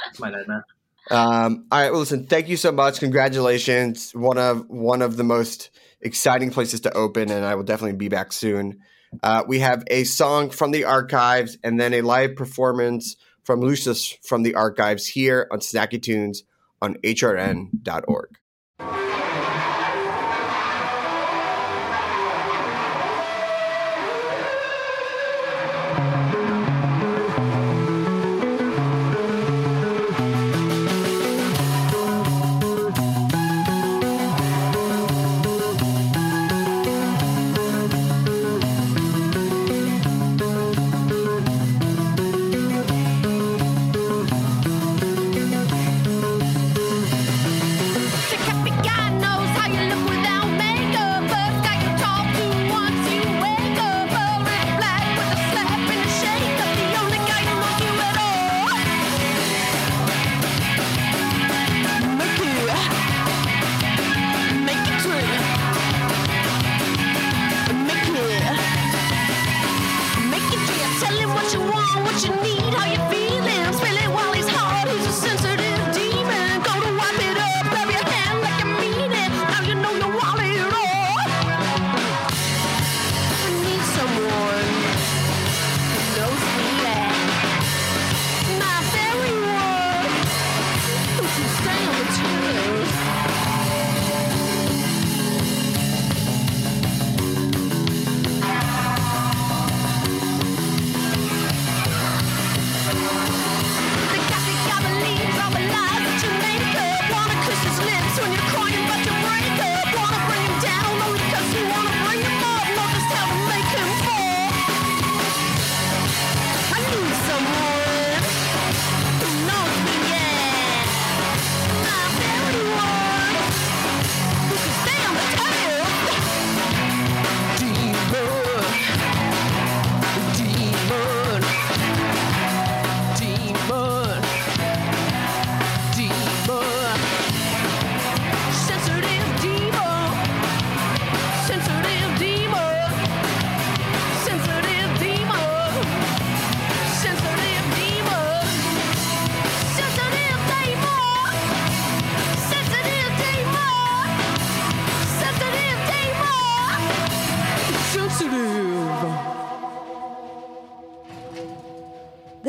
It's 0.10 0.20
my 0.20 0.30
nightmare. 0.30 0.66
Um, 1.10 1.68
all 1.72 1.80
right. 1.80 1.92
Well, 1.92 2.02
listen. 2.02 2.28
Thank 2.28 2.50
you 2.50 2.58
so 2.58 2.72
much. 2.72 3.00
Congratulations. 3.00 4.12
One 4.12 4.38
of 4.38 4.66
one 4.68 5.02
of 5.02 5.18
the 5.18 5.24
most 5.24 5.70
exciting 6.02 6.52
places 6.52 6.82
to 6.82 6.94
open, 6.94 7.32
and 7.32 7.46
I 7.46 7.56
will 7.56 7.64
definitely 7.64 7.98
be 7.98 8.10
back 8.10 8.34
soon. 8.34 8.80
Uh, 9.24 9.44
we 9.48 9.60
have 9.60 9.84
a 9.88 10.04
song 10.04 10.50
from 10.50 10.72
the 10.72 10.84
archives, 10.84 11.58
and 11.64 11.80
then 11.80 11.94
a 11.94 12.02
live 12.02 12.36
performance 12.36 13.16
from 13.44 13.62
Lucius 13.62 14.18
from 14.24 14.44
the 14.44 14.56
archives 14.56 15.08
here 15.08 15.48
on 15.52 15.60
Snacky 15.60 16.02
Tunes 16.02 16.44
on 16.82 16.96
hrn.org. 16.96 18.38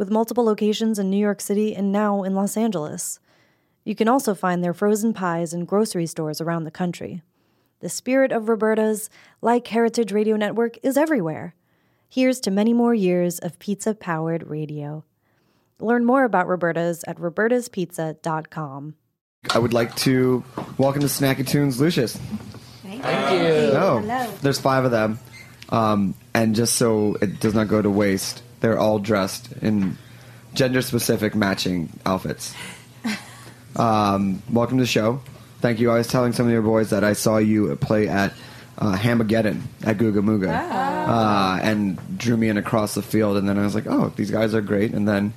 with 0.00 0.10
multiple 0.10 0.44
locations 0.44 0.98
in 0.98 1.10
New 1.10 1.18
York 1.18 1.42
City 1.42 1.76
and 1.76 1.92
now 1.92 2.22
in 2.22 2.34
Los 2.34 2.56
Angeles. 2.56 3.20
You 3.84 3.94
can 3.94 4.08
also 4.08 4.34
find 4.34 4.64
their 4.64 4.72
frozen 4.72 5.12
pies 5.12 5.52
in 5.52 5.66
grocery 5.66 6.06
stores 6.06 6.40
around 6.40 6.64
the 6.64 6.70
country. 6.70 7.20
The 7.80 7.90
spirit 7.90 8.32
of 8.32 8.48
Roberta's, 8.48 9.10
like 9.42 9.66
Heritage 9.66 10.10
Radio 10.10 10.36
Network, 10.36 10.78
is 10.82 10.96
everywhere. 10.96 11.54
Here's 12.08 12.40
to 12.40 12.50
many 12.50 12.72
more 12.72 12.94
years 12.94 13.38
of 13.40 13.58
pizza 13.58 13.94
powered 13.94 14.48
radio. 14.48 15.04
Learn 15.80 16.06
more 16.06 16.24
about 16.24 16.48
Roberta's 16.48 17.04
at 17.06 17.18
robertaspizza.com. 17.18 18.94
I 19.50 19.58
would 19.58 19.74
like 19.74 19.94
to 19.96 20.42
welcome 20.78 21.02
to 21.02 21.08
Snacky 21.08 21.46
Tunes, 21.46 21.78
Lucius. 21.78 22.16
Thank 22.82 23.04
you. 23.04 23.74
No, 23.74 23.98
Hello. 23.98 24.32
there's 24.40 24.58
five 24.58 24.86
of 24.86 24.92
them, 24.92 25.18
um, 25.68 26.14
and 26.32 26.54
just 26.54 26.76
so 26.76 27.18
it 27.20 27.38
does 27.38 27.52
not 27.52 27.68
go 27.68 27.82
to 27.82 27.90
waste, 27.90 28.42
they're 28.60 28.78
all 28.78 28.98
dressed 28.98 29.52
in 29.62 29.96
gender-specific 30.54 31.34
matching 31.34 31.90
outfits. 32.06 32.54
Um, 33.76 34.42
welcome 34.50 34.78
to 34.78 34.82
the 34.82 34.88
show. 34.88 35.20
Thank 35.60 35.78
you. 35.78 35.90
I 35.90 35.94
was 35.98 36.08
telling 36.08 36.32
some 36.32 36.46
of 36.46 36.52
your 36.52 36.62
boys 36.62 36.90
that 36.90 37.04
I 37.04 37.12
saw 37.12 37.38
you 37.38 37.74
play 37.76 38.08
at 38.08 38.32
uh, 38.78 38.96
Hamageddon 38.96 39.60
at 39.84 39.98
Googa 39.98 40.20
Mooga, 40.24 40.48
uh, 40.48 41.60
and 41.62 41.98
drew 42.18 42.36
me 42.36 42.48
in 42.48 42.56
across 42.56 42.94
the 42.94 43.02
field. 43.02 43.36
And 43.36 43.48
then 43.48 43.58
I 43.58 43.62
was 43.62 43.74
like, 43.74 43.86
"Oh, 43.86 44.12
these 44.16 44.30
guys 44.30 44.54
are 44.54 44.60
great." 44.62 44.92
And 44.92 45.06
then, 45.06 45.34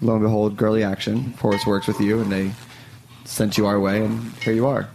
lo 0.00 0.14
and 0.14 0.22
behold, 0.22 0.56
Girlie 0.56 0.84
Action, 0.84 1.32
Forrest 1.32 1.66
works 1.66 1.86
with 1.86 2.00
you, 2.00 2.20
and 2.20 2.30
they 2.30 2.52
sent 3.24 3.56
you 3.56 3.66
our 3.66 3.80
way, 3.80 4.04
and 4.04 4.32
here 4.42 4.52
you 4.52 4.66
are 4.66 4.88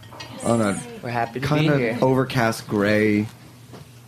on 0.44 0.60
a 0.62 0.80
We're 1.02 1.10
happy 1.10 1.40
to 1.40 1.46
kind 1.46 1.68
of 1.68 1.78
here. 1.78 1.98
overcast, 2.00 2.68
gray, 2.68 3.26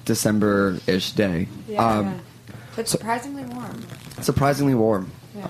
December-ish 0.04 1.12
day. 1.12 1.48
Yeah, 1.68 1.84
Um, 1.84 2.20
but 2.76 2.88
surprisingly 2.88 3.44
warm. 3.44 3.84
surprisingly 4.20 4.74
warm. 4.74 5.10
Yeah. 5.36 5.48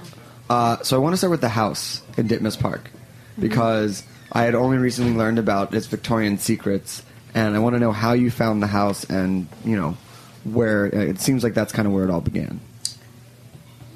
Uh, 0.48 0.82
so 0.82 0.96
I 0.96 0.98
want 1.00 1.12
to 1.12 1.16
start 1.16 1.30
with 1.30 1.40
the 1.40 1.48
house 1.48 2.02
in 2.16 2.28
Ditmas 2.28 2.58
Park 2.58 2.90
because 3.38 4.02
I 4.32 4.42
had 4.42 4.54
only 4.54 4.78
recently 4.78 5.12
learned 5.12 5.38
about 5.38 5.74
its 5.74 5.86
Victorian 5.86 6.38
secrets, 6.38 7.02
and 7.34 7.54
I 7.54 7.58
want 7.60 7.74
to 7.74 7.80
know 7.80 7.92
how 7.92 8.12
you 8.12 8.30
found 8.30 8.62
the 8.62 8.66
house 8.66 9.04
and 9.04 9.48
you 9.64 9.76
know 9.76 9.96
where 10.44 10.86
it 10.86 11.20
seems 11.20 11.44
like 11.44 11.54
that's 11.54 11.72
kind 11.72 11.86
of 11.86 11.94
where 11.94 12.04
it 12.04 12.10
all 12.10 12.20
began. 12.20 12.60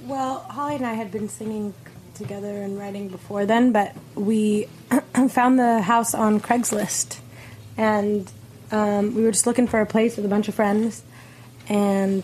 Well, 0.04 0.40
Holly 0.40 0.76
and 0.76 0.86
I 0.86 0.94
had 0.94 1.10
been 1.10 1.28
singing 1.28 1.74
together 2.14 2.62
and 2.62 2.78
writing 2.78 3.08
before 3.08 3.46
then, 3.46 3.72
but 3.72 3.94
we 4.14 4.68
found 5.28 5.58
the 5.58 5.80
house 5.80 6.14
on 6.14 6.40
Craigslist, 6.40 7.18
and 7.76 8.30
um, 8.70 9.14
we 9.14 9.24
were 9.24 9.32
just 9.32 9.46
looking 9.46 9.66
for 9.66 9.80
a 9.80 9.86
place 9.86 10.16
with 10.16 10.24
a 10.24 10.28
bunch 10.28 10.48
of 10.48 10.54
friends, 10.54 11.02
and 11.68 12.22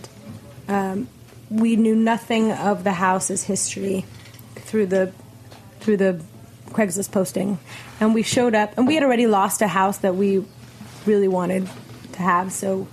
um, 0.70 1.08
we 1.50 1.76
knew 1.76 1.96
nothing 1.96 2.52
of 2.52 2.84
the 2.84 2.92
house's 2.92 3.44
history 3.44 4.06
through 4.54 4.86
the 4.86 5.12
through 5.80 5.96
the 5.96 6.22
Craigslist 6.70 7.10
posting, 7.10 7.58
and 7.98 8.14
we 8.14 8.22
showed 8.22 8.54
up, 8.54 8.78
and 8.78 8.86
we 8.86 8.94
had 8.94 9.02
already 9.02 9.26
lost 9.26 9.60
a 9.60 9.66
house 9.66 9.98
that 9.98 10.14
we 10.14 10.44
really 11.04 11.26
wanted 11.26 11.68
to 12.12 12.22
have, 12.22 12.52
so 12.52 12.86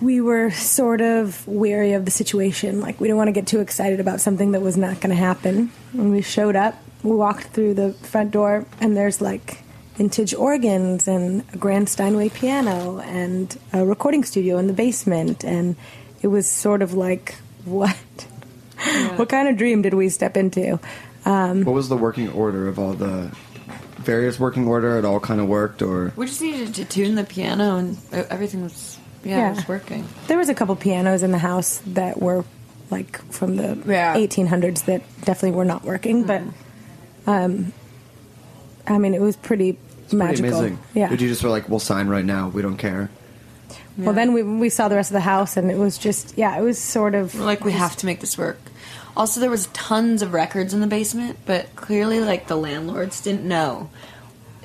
we 0.00 0.20
were 0.20 0.50
sort 0.50 1.00
of 1.00 1.46
wary 1.46 1.92
of 1.92 2.04
the 2.04 2.10
situation. 2.10 2.80
Like 2.80 3.00
we 3.00 3.06
didn't 3.06 3.18
want 3.18 3.28
to 3.28 3.32
get 3.32 3.46
too 3.46 3.60
excited 3.60 4.00
about 4.00 4.20
something 4.20 4.52
that 4.52 4.60
was 4.60 4.76
not 4.76 5.00
going 5.00 5.10
to 5.10 5.22
happen. 5.22 5.70
When 5.92 6.10
we 6.10 6.22
showed 6.22 6.56
up, 6.56 6.74
we 7.04 7.14
walked 7.14 7.44
through 7.48 7.74
the 7.74 7.92
front 7.92 8.32
door, 8.32 8.66
and 8.80 8.96
there's 8.96 9.20
like 9.20 9.62
vintage 9.94 10.34
organs 10.34 11.06
and 11.06 11.44
a 11.52 11.56
grand 11.56 11.88
Steinway 11.88 12.30
piano 12.30 12.98
and 12.98 13.56
a 13.72 13.86
recording 13.86 14.24
studio 14.24 14.58
in 14.58 14.66
the 14.66 14.72
basement, 14.72 15.44
and 15.44 15.76
it 16.24 16.28
was 16.28 16.48
sort 16.48 16.80
of 16.80 16.94
like 16.94 17.34
what? 17.66 17.96
what 19.16 19.28
kind 19.28 19.46
of 19.48 19.56
dream 19.58 19.82
did 19.82 19.92
we 19.94 20.08
step 20.08 20.36
into? 20.36 20.80
Um, 21.26 21.64
What 21.64 21.74
was 21.74 21.88
the 21.90 21.96
working 21.96 22.28
order 22.32 22.66
of 22.66 22.78
all 22.78 22.94
the 22.94 23.30
various 23.98 24.40
working 24.40 24.66
order? 24.66 24.98
It 24.98 25.04
all 25.04 25.20
kind 25.20 25.40
of 25.40 25.46
worked, 25.48 25.82
or 25.82 26.12
We 26.16 26.26
just 26.26 26.40
needed 26.42 26.74
to 26.74 26.84
tune 26.84 27.14
the 27.14 27.24
piano 27.24 27.76
and 27.76 27.98
everything 28.12 28.62
was 28.62 28.98
yeah, 29.22 29.38
Yeah. 29.38 29.52
it 29.52 29.56
was 29.56 29.68
working. 29.68 30.06
There 30.26 30.36
was 30.38 30.48
a 30.48 30.54
couple 30.54 30.76
pianos 30.76 31.22
in 31.22 31.30
the 31.30 31.38
house 31.38 31.80
that 31.86 32.20
were 32.20 32.44
like 32.90 33.18
from 33.32 33.56
the 33.56 33.78
Yeah. 33.86 34.14
1800s 34.16 34.84
that 34.86 35.02
definitely 35.24 35.52
were 35.56 35.64
not 35.64 35.84
working, 35.84 36.24
but 36.24 36.42
um, 37.26 37.72
I 38.86 38.98
mean, 38.98 39.14
it 39.14 39.20
was 39.20 39.36
pretty 39.36 39.78
pretty 40.08 40.16
magical. 40.16 40.58
amazing. 40.58 40.78
Yeah. 40.94 41.08
Did 41.08 41.20
you 41.22 41.28
just 41.28 41.42
were 41.42 41.48
like, 41.50 41.68
we'll 41.68 41.80
sign 41.80 42.08
right 42.08 42.24
now. 42.24 42.48
We 42.48 42.60
don't 42.62 42.76
care. 42.76 43.08
Well, 43.96 44.12
then 44.14 44.32
we 44.32 44.42
we 44.42 44.68
saw 44.70 44.88
the 44.88 44.96
rest 44.96 45.10
of 45.10 45.14
the 45.14 45.20
house, 45.20 45.56
and 45.56 45.70
it 45.70 45.76
was 45.78 45.98
just 45.98 46.36
yeah, 46.36 46.56
it 46.58 46.62
was 46.62 46.78
sort 46.78 47.14
of 47.14 47.34
We're 47.34 47.44
like 47.44 47.64
we 47.64 47.72
have 47.72 47.96
to 47.96 48.06
make 48.06 48.20
this 48.20 48.36
work. 48.36 48.58
Also, 49.16 49.38
there 49.40 49.50
was 49.50 49.66
tons 49.68 50.22
of 50.22 50.32
records 50.32 50.74
in 50.74 50.80
the 50.80 50.88
basement, 50.88 51.38
but 51.46 51.74
clearly, 51.76 52.18
like 52.20 52.48
the 52.48 52.56
landlords 52.56 53.20
didn't 53.20 53.46
know 53.46 53.90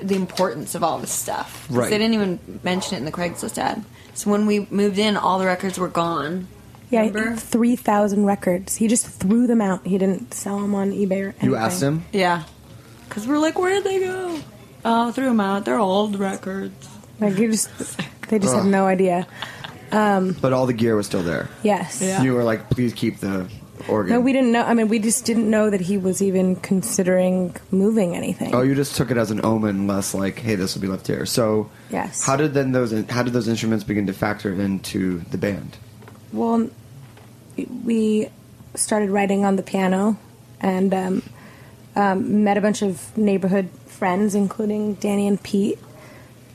the 0.02 0.16
importance 0.16 0.74
of 0.74 0.82
all 0.82 0.98
this 0.98 1.12
stuff. 1.12 1.66
Right. 1.70 1.88
They 1.90 1.98
didn't 1.98 2.14
even 2.14 2.60
mention 2.64 2.96
it 2.96 2.98
in 2.98 3.04
the 3.04 3.12
Craigslist 3.12 3.58
ad. 3.58 3.84
So 4.14 4.30
when 4.30 4.46
we 4.46 4.66
moved 4.70 4.98
in, 4.98 5.16
all 5.16 5.38
the 5.38 5.46
records 5.46 5.78
were 5.78 5.88
gone. 5.88 6.48
yeah, 6.90 7.02
Remember? 7.02 7.36
three 7.36 7.76
thousand 7.76 8.24
records. 8.26 8.76
He 8.76 8.88
just 8.88 9.06
threw 9.06 9.46
them 9.46 9.60
out. 9.60 9.86
He 9.86 9.96
didn't 9.98 10.34
sell 10.34 10.58
them 10.58 10.74
on 10.74 10.90
eBay 10.90 11.20
or 11.20 11.28
anything. 11.28 11.50
You 11.50 11.54
asked 11.56 11.80
him. 11.82 12.04
Yeah, 12.12 12.42
because 13.08 13.28
we're 13.28 13.38
like, 13.38 13.56
where 13.58 13.74
did 13.74 13.84
they 13.84 14.00
go? 14.00 14.40
Oh, 14.84 15.12
threw 15.12 15.26
them 15.26 15.40
out. 15.40 15.64
They're 15.66 15.78
old 15.78 16.18
records. 16.18 16.88
Like 17.20 17.36
you 17.38 17.52
just, 17.52 17.70
they 18.30 18.38
just 18.38 18.54
had 18.54 18.64
no 18.64 18.86
idea. 18.86 19.26
Um, 19.92 20.36
But 20.40 20.52
all 20.52 20.66
the 20.66 20.72
gear 20.72 20.96
was 20.96 21.06
still 21.06 21.22
there. 21.22 21.48
yes. 21.62 22.00
You 22.22 22.32
were 22.34 22.44
like, 22.44 22.70
please 22.70 22.92
keep 22.94 23.18
the 23.18 23.48
organ. 23.88 24.12
No, 24.14 24.20
we 24.20 24.32
didn't 24.32 24.52
know. 24.52 24.62
I 24.62 24.74
mean, 24.74 24.88
we 24.88 24.98
just 25.00 25.24
didn't 25.24 25.50
know 25.50 25.68
that 25.70 25.80
he 25.80 25.98
was 25.98 26.22
even 26.22 26.54
considering 26.56 27.56
moving 27.72 28.14
anything. 28.14 28.54
Oh, 28.54 28.62
you 28.62 28.74
just 28.74 28.94
took 28.96 29.10
it 29.10 29.16
as 29.16 29.30
an 29.32 29.44
omen, 29.44 29.86
less 29.88 30.14
like, 30.14 30.38
hey, 30.38 30.54
this 30.54 30.74
will 30.74 30.82
be 30.82 30.88
left 30.88 31.06
here. 31.08 31.26
So, 31.26 31.70
Yes. 31.90 32.24
how 32.24 32.36
did 32.36 32.54
then 32.54 32.70
those 32.72 32.92
how 33.10 33.22
did 33.24 33.32
those 33.32 33.48
instruments 33.48 33.82
begin 33.84 34.06
to 34.06 34.12
factor 34.12 34.52
into 34.52 35.20
the 35.30 35.38
band? 35.38 35.76
Well, 36.32 36.70
we 37.84 38.28
started 38.76 39.10
writing 39.10 39.44
on 39.44 39.56
the 39.56 39.62
piano 39.62 40.16
and 40.60 40.94
um, 40.94 41.22
um, 41.96 42.44
met 42.44 42.56
a 42.56 42.60
bunch 42.60 42.82
of 42.82 43.16
neighborhood 43.18 43.68
friends, 43.86 44.34
including 44.36 44.94
Danny 44.94 45.26
and 45.26 45.42
Pete. 45.42 45.78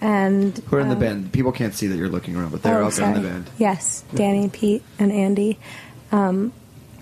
And 0.06 0.56
Who 0.68 0.76
are 0.76 0.82
in 0.82 0.90
the 0.90 0.94
um, 0.94 1.00
band? 1.00 1.34
People 1.34 1.52
can't 1.52 1.74
see 1.74 1.88
that 1.88 1.98
you're 1.98 2.10
looking 2.10 2.36
around, 2.36 2.52
but 2.52 2.62
they're 2.62 2.80
oh, 2.80 2.86
out 2.86 2.94
there 2.94 3.08
in 3.08 3.24
the 3.24 3.28
band. 3.28 3.50
Yes, 3.58 4.04
Danny, 4.14 4.50
Pete, 4.50 4.84
and 5.00 5.12
Andy. 5.12 5.58
Um, 6.12 6.54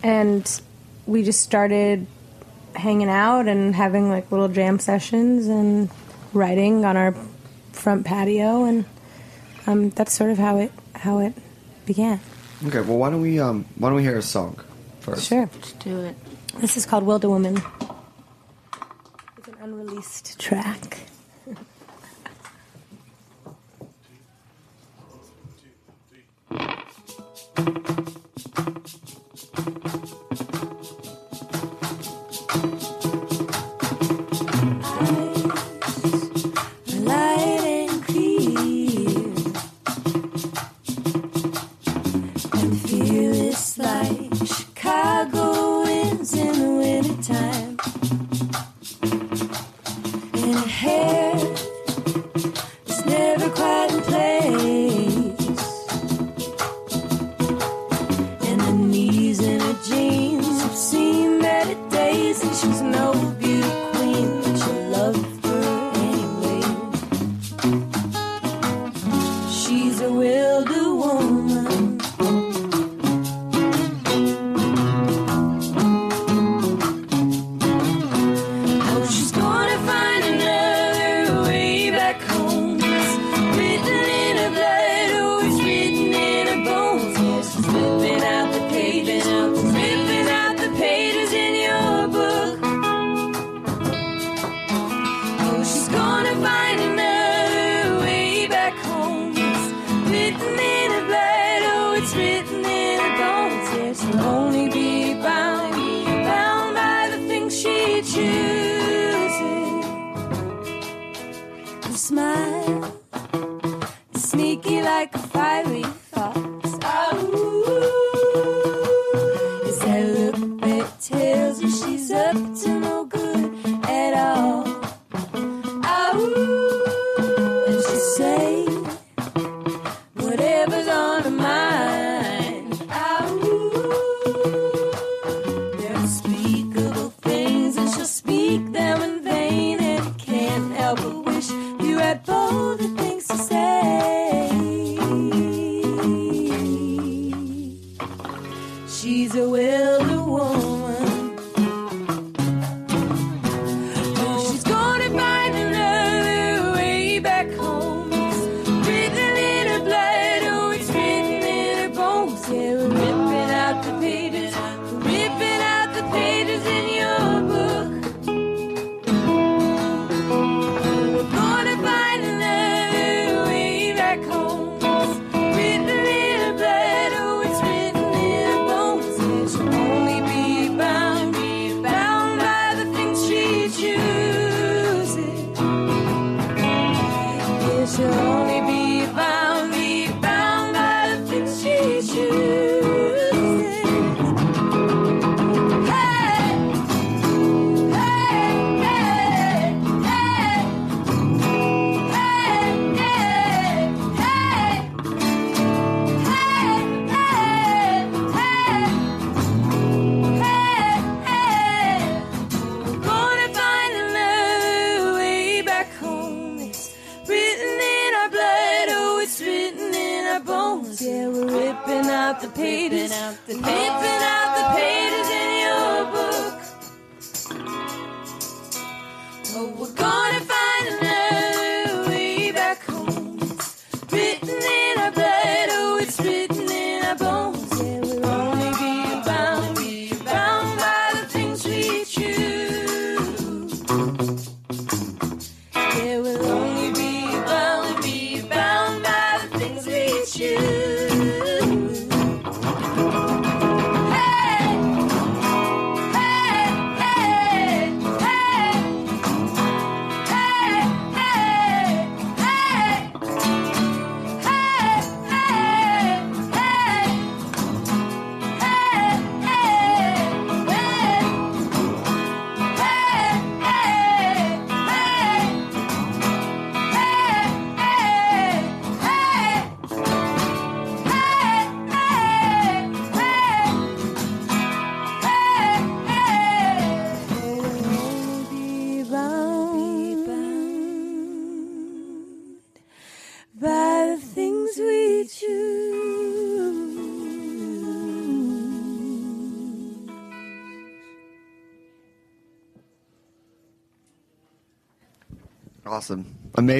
and 0.01 0.61
we 1.05 1.21
just 1.23 1.41
started 1.41 2.07
hanging 2.73 3.09
out 3.09 3.49
and 3.49 3.75
having 3.75 4.07
like 4.07 4.31
little 4.31 4.47
jam 4.47 4.79
sessions 4.79 5.47
and 5.47 5.89
writing 6.31 6.85
on 6.85 6.95
our 6.95 7.13
front 7.73 8.05
patio, 8.05 8.63
and 8.63 8.85
um, 9.67 9.89
that's 9.89 10.13
sort 10.13 10.31
of 10.31 10.37
how 10.37 10.59
it 10.59 10.71
how 10.95 11.19
it 11.19 11.33
began. 11.85 12.21
Okay, 12.65 12.79
well, 12.79 12.97
why 12.97 13.09
don't 13.09 13.21
we 13.21 13.37
um 13.37 13.65
why 13.75 13.89
don't 13.89 13.97
we 13.97 14.03
hear 14.03 14.17
a 14.17 14.21
song 14.21 14.57
first? 15.01 15.27
Sure. 15.27 15.49
Let's 15.53 15.73
do 15.73 15.99
it. 16.03 16.15
This 16.61 16.77
is 16.77 16.85
called 16.85 17.03
Wildewoman. 17.03 17.61
It's 19.37 19.47
an 19.49 19.55
unreleased 19.61 20.39
track. 20.39 20.99
Thank 29.55 30.02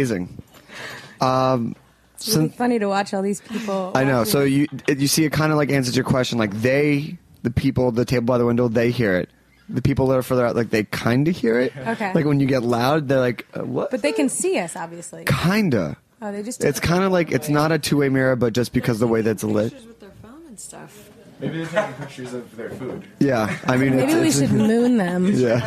Amazing. 0.03 0.41
Um, 1.21 1.75
It's 2.15 2.35
really 2.35 2.49
funny 2.49 2.79
to 2.79 2.87
watch 2.87 3.13
all 3.13 3.21
these 3.21 3.41
people. 3.41 3.91
I 3.95 4.03
know. 4.03 4.23
So 4.25 4.41
you 4.43 4.67
you 4.87 5.07
see, 5.07 5.23
it 5.25 5.31
kind 5.31 5.51
of 5.51 5.57
like 5.57 5.71
answers 5.71 5.95
your 5.95 6.05
question. 6.05 6.37
Like 6.37 6.51
they, 6.61 7.17
the 7.43 7.51
people, 7.51 7.91
the 7.91 8.05
table 8.05 8.25
by 8.25 8.37
the 8.37 8.45
window, 8.45 8.67
they 8.67 8.91
hear 8.91 9.15
it. 9.15 9.29
The 9.69 9.81
people 9.81 10.07
that 10.07 10.15
are 10.17 10.23
further 10.23 10.45
out, 10.45 10.55
like 10.55 10.69
they 10.71 10.83
kind 10.83 11.27
of 11.27 11.35
hear 11.37 11.59
it. 11.59 11.75
Okay. 11.75 12.11
Like 12.13 12.25
when 12.25 12.39
you 12.41 12.47
get 12.47 12.63
loud, 12.63 13.07
they're 13.07 13.19
like, 13.19 13.47
uh, 13.57 13.63
"What?" 13.63 13.91
but 13.91 14.01
they 14.01 14.11
can 14.11 14.27
see 14.27 14.59
us, 14.59 14.75
obviously. 14.75 15.23
Kinda. 15.25 15.95
Oh, 16.21 16.31
they 16.31 16.43
just. 16.43 16.63
It's 16.63 16.79
kind 16.81 17.03
of 17.03 17.11
like 17.13 17.31
it's 17.31 17.49
not 17.49 17.71
a 17.71 17.79
two 17.79 17.97
way 17.97 18.09
mirror, 18.09 18.35
but 18.35 18.53
just 18.53 18.73
because 18.73 18.99
the 18.99 19.07
way 19.07 19.21
that's 19.21 19.43
lit. 19.43 19.71
with 19.73 19.99
their 20.01 20.11
phone 20.21 20.43
and 20.47 20.59
stuff. 20.59 21.09
Maybe 21.39 21.63
they're 21.63 21.83
taking 21.87 21.93
pictures 22.05 22.33
of 22.33 22.55
their 22.55 22.69
food. 22.69 23.03
Yeah. 23.19 23.57
I 23.65 23.75
mean, 23.77 23.95
Maybe 23.97 24.13
we 24.15 24.27
it's, 24.27 24.39
should 24.39 24.51
moon 24.51 24.97
them. 24.97 25.25
Yeah. 25.33 25.59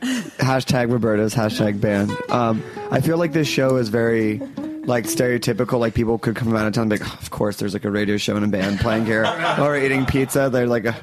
Hashtag. 0.38 0.92
Roberta's 0.92 1.34
hashtag 1.34 1.80
band. 1.80 2.10
Um, 2.30 2.62
I 2.90 3.00
feel 3.00 3.18
like 3.18 3.32
this 3.32 3.48
show 3.48 3.76
is 3.76 3.88
very 3.88 4.38
like 4.84 5.04
stereotypical. 5.04 5.78
Like 5.78 5.94
people 5.94 6.18
could 6.18 6.36
come 6.36 6.54
out 6.54 6.66
of 6.66 6.72
town 6.72 6.82
and 6.82 6.90
be 6.90 6.98
like, 6.98 7.08
"Oh, 7.08 7.18
of 7.20 7.30
course, 7.30 7.56
there's 7.56 7.72
like 7.72 7.84
a 7.84 7.90
radio 7.90 8.16
show 8.16 8.36
and 8.36 8.44
a 8.44 8.48
band 8.48 8.80
playing 8.80 9.06
here, 9.06 9.26
or 9.60 9.76
eating 9.76 10.06
pizza. 10.06 10.48
They're 10.50 10.66
like, 10.66 10.86
uh, 10.86 10.94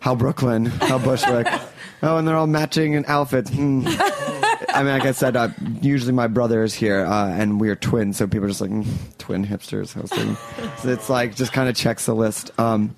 how 0.00 0.14
Brooklyn, 0.14 0.66
how 0.66 0.98
Bushwick. 0.98 1.46
Oh, 2.02 2.16
and 2.16 2.26
they're 2.26 2.36
all 2.36 2.46
matching 2.46 2.94
in 2.94 3.04
outfits. 3.08 3.50
Hmm. 3.50 3.82
I 3.86 4.82
mean, 4.82 4.86
like 4.86 5.04
I 5.04 5.12
said, 5.12 5.36
uh, 5.36 5.48
usually 5.82 6.12
my 6.12 6.28
brother 6.28 6.62
is 6.62 6.72
here, 6.72 7.04
uh, 7.04 7.28
and 7.28 7.60
we 7.60 7.68
are 7.68 7.76
twins, 7.76 8.16
so 8.16 8.26
people 8.26 8.46
are 8.46 8.48
just 8.48 8.62
like 8.62 8.70
mm, 8.70 8.86
twin 9.18 9.44
hipsters 9.46 9.92
hosting. 9.92 10.34
so 10.78 10.88
it's 10.88 11.10
like 11.10 11.34
just 11.34 11.52
kind 11.52 11.68
of 11.68 11.76
checks 11.76 12.06
the 12.06 12.14
list. 12.14 12.58
Um, 12.58 12.96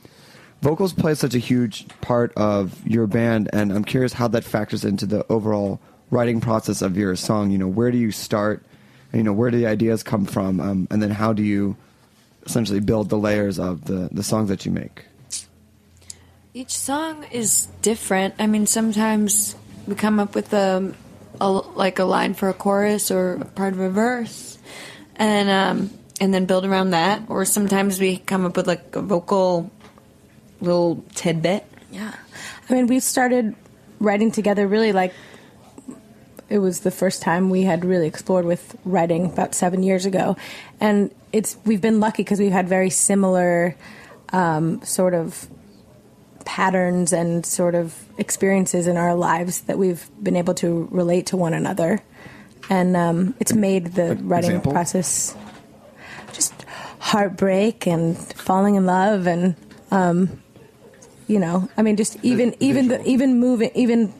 vocals 0.62 0.92
play 0.92 1.14
such 1.14 1.34
a 1.34 1.38
huge 1.38 1.86
part 2.00 2.32
of 2.36 2.86
your 2.86 3.06
band, 3.06 3.50
and 3.52 3.72
I'm 3.72 3.84
curious 3.84 4.14
how 4.14 4.28
that 4.28 4.44
factors 4.44 4.84
into 4.84 5.04
the 5.04 5.26
overall 5.30 5.80
writing 6.10 6.40
process 6.40 6.80
of 6.80 6.96
your 6.96 7.14
song. 7.16 7.50
You 7.50 7.58
know, 7.58 7.68
where 7.68 7.90
do 7.90 7.98
you 7.98 8.12
start? 8.12 8.64
You 9.12 9.24
know, 9.24 9.32
where 9.32 9.50
do 9.50 9.58
the 9.58 9.66
ideas 9.66 10.02
come 10.02 10.24
from? 10.24 10.60
Um, 10.60 10.88
and 10.90 11.02
then 11.02 11.10
how 11.10 11.32
do 11.32 11.42
you 11.42 11.76
essentially 12.46 12.80
build 12.80 13.10
the 13.10 13.18
layers 13.18 13.58
of 13.58 13.84
the, 13.84 14.08
the 14.12 14.22
songs 14.22 14.48
that 14.48 14.64
you 14.64 14.72
make? 14.72 15.04
Each 16.54 16.70
song 16.70 17.24
is 17.32 17.66
different. 17.82 18.34
I 18.38 18.46
mean, 18.46 18.66
sometimes 18.66 19.56
we 19.86 19.94
come 19.96 20.20
up 20.20 20.34
with 20.34 20.52
a, 20.52 20.94
a 21.40 21.50
like 21.50 21.98
a 21.98 22.04
line 22.04 22.34
for 22.34 22.48
a 22.48 22.54
chorus 22.54 23.10
or 23.10 23.34
a 23.34 23.44
part 23.44 23.72
of 23.72 23.80
a 23.80 23.90
verse, 23.90 24.58
and 25.16 25.48
um, 25.48 25.90
and 26.20 26.32
then 26.32 26.44
build 26.44 26.64
around 26.64 26.90
that. 26.90 27.22
Or 27.28 27.44
sometimes 27.46 27.98
we 27.98 28.18
come 28.18 28.44
up 28.44 28.56
with 28.56 28.66
like 28.66 28.94
a 28.94 29.00
vocal 29.00 29.70
little 30.62 31.04
tidbit. 31.14 31.64
Yeah. 31.90 32.14
I 32.68 32.72
mean, 32.72 32.86
we 32.86 33.00
started 33.00 33.54
writing 34.00 34.32
together 34.32 34.66
really 34.66 34.92
like 34.92 35.12
it 36.48 36.58
was 36.58 36.80
the 36.80 36.90
first 36.90 37.22
time 37.22 37.48
we 37.48 37.62
had 37.62 37.82
really 37.82 38.06
explored 38.06 38.44
with 38.44 38.76
writing 38.84 39.24
about 39.24 39.54
seven 39.54 39.82
years 39.82 40.04
ago. 40.04 40.36
And 40.80 41.10
it's 41.32 41.56
we've 41.64 41.80
been 41.80 41.98
lucky 41.98 42.22
because 42.22 42.38
we've 42.38 42.52
had 42.52 42.68
very 42.68 42.90
similar 42.90 43.74
um, 44.34 44.82
sort 44.82 45.14
of 45.14 45.48
patterns 46.44 47.14
and 47.14 47.46
sort 47.46 47.74
of 47.74 48.04
experiences 48.18 48.86
in 48.86 48.98
our 48.98 49.14
lives 49.14 49.62
that 49.62 49.78
we've 49.78 50.10
been 50.22 50.36
able 50.36 50.52
to 50.54 50.88
relate 50.90 51.26
to 51.26 51.38
one 51.38 51.54
another. 51.54 52.02
And 52.68 52.98
um, 52.98 53.34
it's 53.40 53.54
made 53.54 53.94
the 53.94 54.16
writing 54.16 54.50
example? 54.50 54.72
process 54.72 55.34
just 56.34 56.54
heartbreak 56.98 57.86
and 57.86 58.16
falling 58.18 58.74
in 58.74 58.84
love 58.84 59.26
and 59.26 59.56
um, 59.90 60.41
you 61.32 61.38
know 61.38 61.68
i 61.76 61.82
mean 61.82 61.96
just 61.96 62.16
even 62.22 62.54
even 62.60 62.88
the, 62.88 63.02
even 63.08 63.40
moving 63.40 63.70
even 63.74 64.12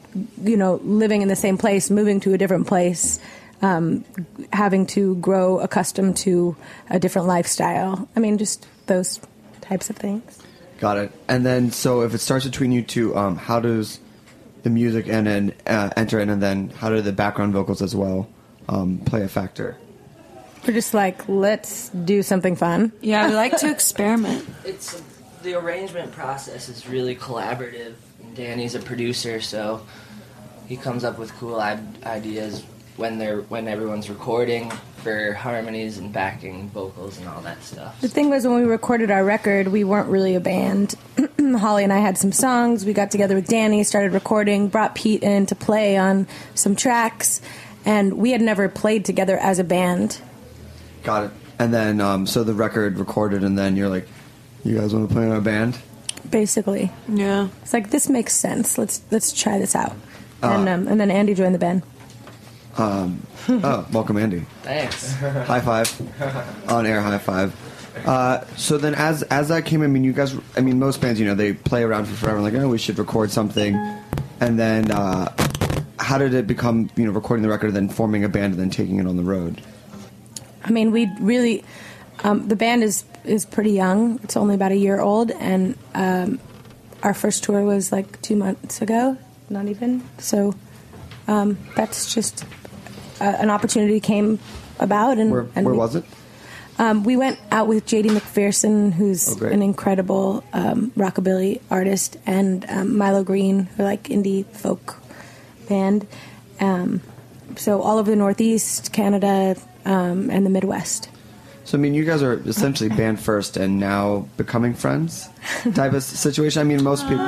you 0.43 0.57
know 0.57 0.79
living 0.83 1.21
in 1.21 1.27
the 1.27 1.35
same 1.35 1.57
place 1.57 1.89
moving 1.89 2.19
to 2.19 2.33
a 2.33 2.37
different 2.37 2.67
place 2.67 3.19
um, 3.61 4.03
having 4.51 4.85
to 4.85 5.15
grow 5.17 5.59
accustomed 5.59 6.17
to 6.17 6.55
a 6.89 6.99
different 6.99 7.27
lifestyle 7.27 8.07
i 8.15 8.19
mean 8.19 8.37
just 8.37 8.67
those 8.87 9.19
types 9.61 9.89
of 9.89 9.95
things 9.95 10.43
Got 10.83 10.97
it. 10.97 11.11
And 11.29 11.45
then, 11.45 11.71
so 11.71 12.01
if 12.01 12.13
it 12.13 12.17
starts 12.17 12.43
between 12.43 12.73
you 12.73 12.81
two, 12.81 13.15
um, 13.15 13.37
how 13.37 13.61
does 13.61 14.01
the 14.63 14.69
music 14.69 15.07
and 15.07 15.25
then 15.25 15.53
uh, 15.65 15.91
enter 15.95 16.19
in, 16.19 16.29
and 16.29 16.43
then 16.43 16.71
how 16.71 16.89
do 16.89 16.99
the 16.99 17.13
background 17.13 17.53
vocals 17.53 17.81
as 17.81 17.95
well 17.95 18.27
um, 18.67 18.97
play 19.05 19.23
a 19.23 19.29
factor? 19.29 19.77
we're 20.67 20.73
just 20.73 20.93
like 20.93 21.27
let's 21.29 21.87
do 21.89 22.21
something 22.21 22.55
fun 22.57 22.91
Yeah, 22.99 23.29
we 23.29 23.33
like 23.33 23.57
to 23.59 23.71
experiment. 23.71 24.45
It's 24.65 25.01
the 25.43 25.55
arrangement 25.55 26.11
process 26.11 26.69
is 26.69 26.87
really 26.87 27.15
collaborative. 27.15 27.93
And 28.21 28.35
Danny's 28.35 28.75
a 28.75 28.79
producer, 28.79 29.41
so 29.41 29.85
he 30.67 30.77
comes 30.77 31.03
up 31.03 31.19
with 31.19 31.33
cool 31.35 31.59
I- 31.59 31.79
ideas 32.05 32.63
when 32.95 33.17
they're 33.17 33.41
when 33.41 33.67
everyone's 33.67 34.09
recording 34.09 34.71
for 34.97 35.33
harmonies 35.33 35.97
and 35.97 36.13
backing 36.13 36.69
vocals 36.69 37.17
and 37.17 37.27
all 37.27 37.41
that 37.41 37.61
stuff. 37.61 37.99
The 37.99 38.07
thing 38.07 38.29
was, 38.29 38.47
when 38.47 38.55
we 38.55 38.63
recorded 38.63 39.11
our 39.11 39.25
record, 39.25 39.67
we 39.67 39.83
weren't 39.83 40.07
really 40.07 40.35
a 40.35 40.39
band. 40.39 40.95
Holly 41.39 41.83
and 41.83 41.91
I 41.91 41.99
had 41.99 42.17
some 42.17 42.31
songs. 42.31 42.85
We 42.85 42.93
got 42.93 43.11
together 43.11 43.35
with 43.35 43.47
Danny, 43.47 43.83
started 43.83 44.13
recording, 44.13 44.69
brought 44.69 44.95
Pete 44.95 45.23
in 45.23 45.45
to 45.47 45.55
play 45.55 45.97
on 45.97 46.27
some 46.55 46.75
tracks, 46.75 47.41
and 47.85 48.13
we 48.13 48.31
had 48.31 48.41
never 48.41 48.69
played 48.69 49.03
together 49.03 49.37
as 49.37 49.59
a 49.59 49.63
band. 49.63 50.21
Got 51.03 51.25
it. 51.25 51.31
And 51.59 51.73
then, 51.73 51.99
um, 51.99 52.25
so 52.25 52.43
the 52.43 52.53
record 52.53 52.97
recorded, 52.97 53.43
and 53.43 53.57
then 53.57 53.75
you're 53.75 53.89
like, 53.89 54.07
you 54.63 54.77
guys 54.77 54.93
want 54.93 55.07
to 55.09 55.13
play 55.13 55.23
in 55.23 55.31
our 55.31 55.41
band? 55.41 55.77
Basically, 56.29 56.91
Yeah. 57.07 57.49
it's 57.61 57.73
like 57.73 57.89
this 57.89 58.09
makes 58.09 58.33
sense. 58.33 58.77
Let's 58.77 59.01
let's 59.11 59.33
try 59.33 59.59
this 59.59 59.75
out. 59.75 59.93
Ah. 60.41 60.57
And 60.59 60.69
um, 60.69 60.87
and 60.87 60.99
then 60.99 61.11
Andy 61.11 61.33
joined 61.33 61.53
the 61.55 61.59
band. 61.59 61.83
oh, 62.77 63.85
welcome, 63.91 64.17
Andy. 64.17 64.45
Thanks. 64.63 65.13
High 65.15 65.61
five. 65.61 66.69
On 66.69 66.85
air 66.85 67.01
high 67.01 67.19
five. 67.19 67.53
Uh, 68.07 68.43
so 68.57 68.77
then, 68.79 68.95
as 68.95 69.21
as 69.23 69.49
that 69.49 69.65
came, 69.65 69.81
in, 69.83 69.89
I 69.91 69.93
mean, 69.93 70.03
you 70.03 70.13
guys, 70.13 70.35
I 70.57 70.61
mean, 70.61 70.79
most 70.79 70.99
bands, 70.99 71.19
you 71.19 71.25
know, 71.27 71.35
they 71.35 71.53
play 71.53 71.83
around 71.83 72.05
for 72.05 72.15
forever, 72.15 72.41
like, 72.41 72.55
oh, 72.55 72.67
we 72.69 72.79
should 72.79 72.97
record 72.97 73.29
something, 73.29 73.75
and 74.39 74.57
then 74.59 74.89
uh, 74.91 75.31
how 75.99 76.17
did 76.17 76.33
it 76.33 76.47
become, 76.47 76.89
you 76.95 77.05
know, 77.05 77.11
recording 77.11 77.43
the 77.43 77.49
record, 77.49 77.67
and 77.67 77.75
then 77.75 77.89
forming 77.89 78.23
a 78.23 78.29
band, 78.29 78.53
and 78.53 78.61
then 78.61 78.69
taking 78.71 78.97
it 78.99 79.05
on 79.05 79.17
the 79.17 79.23
road? 79.23 79.61
I 80.63 80.71
mean, 80.71 80.91
we 80.91 81.07
really 81.19 81.63
um, 82.23 82.47
the 82.47 82.55
band 82.55 82.81
is 82.83 83.03
is 83.25 83.45
pretty 83.45 83.71
young. 83.71 84.19
It's 84.23 84.35
only 84.37 84.55
about 84.55 84.71
a 84.71 84.75
year 84.77 84.99
old, 84.99 85.31
and 85.31 85.77
um, 85.95 86.39
our 87.01 87.13
first 87.13 87.43
tour 87.43 87.63
was 87.63 87.91
like 87.91 88.21
two 88.21 88.35
months 88.35 88.81
ago, 88.81 89.17
not 89.49 89.67
even. 89.67 90.03
So 90.19 90.55
um, 91.27 91.57
that's 91.75 92.13
just 92.13 92.43
uh, 93.21 93.23
an 93.39 93.49
opportunity 93.49 93.99
came 93.99 94.39
about, 94.79 95.17
and 95.17 95.31
Where 95.31 95.47
and 95.55 95.65
where 95.65 95.73
we- 95.73 95.77
was 95.79 95.95
it? 95.95 96.03
Um, 96.79 97.03
we 97.03 97.15
went 97.17 97.37
out 97.51 97.67
with 97.67 97.85
JD 97.85 98.05
McPherson, 98.09 98.91
who's 98.93 99.39
Oh, 99.39 99.45
an 99.45 99.61
incredible 99.61 100.43
um, 100.53 100.89
rockabilly 100.97 101.61
artist, 101.69 102.17
and 102.25 102.65
um, 102.67 102.97
Milo 102.97 103.23
Greene, 103.23 103.65
who 103.77 103.83
like 103.83 104.05
indie 104.05 104.43
folk 104.47 104.99
band. 105.69 106.07
Um, 106.59 107.01
so 107.57 107.83
all 107.83 107.99
over 107.99 108.09
the 108.09 108.17
Northeast, 108.17 108.91
Canada, 108.91 109.55
um, 109.85 110.31
and 110.31 110.47
the 110.47 110.49
Midwest. 110.49 111.09
So 111.73 111.79
I 111.79 111.81
mean, 111.81 111.95
you 111.95 112.05
guys 112.05 112.21
are 112.21 112.33
essentially 112.47 112.87
band 112.97 113.19
first 113.19 113.57
and 113.57 113.79
now 113.79 114.27
becoming 114.37 114.75
friends 114.75 115.27
type 115.73 115.93
of 115.93 116.03
situation. 116.03 116.61
I 116.61 116.65
mean, 116.65 116.83
most 116.83 117.07
people 117.07 117.25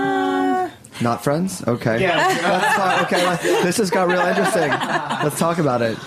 not 1.02 1.24
friends. 1.24 1.68
Okay, 1.68 2.00
Yeah. 2.00 2.16
Let's 2.43 2.76
talk, 2.76 3.02
okay, 3.12 3.26
let- 3.26 3.41
this 3.41 3.78
just 3.78 3.91
got 3.91 4.08
real 4.08 4.22
interesting. 4.22 4.70
Let's 4.70 5.39
talk 5.39 5.58
about 5.58 5.82
it. 5.82 5.98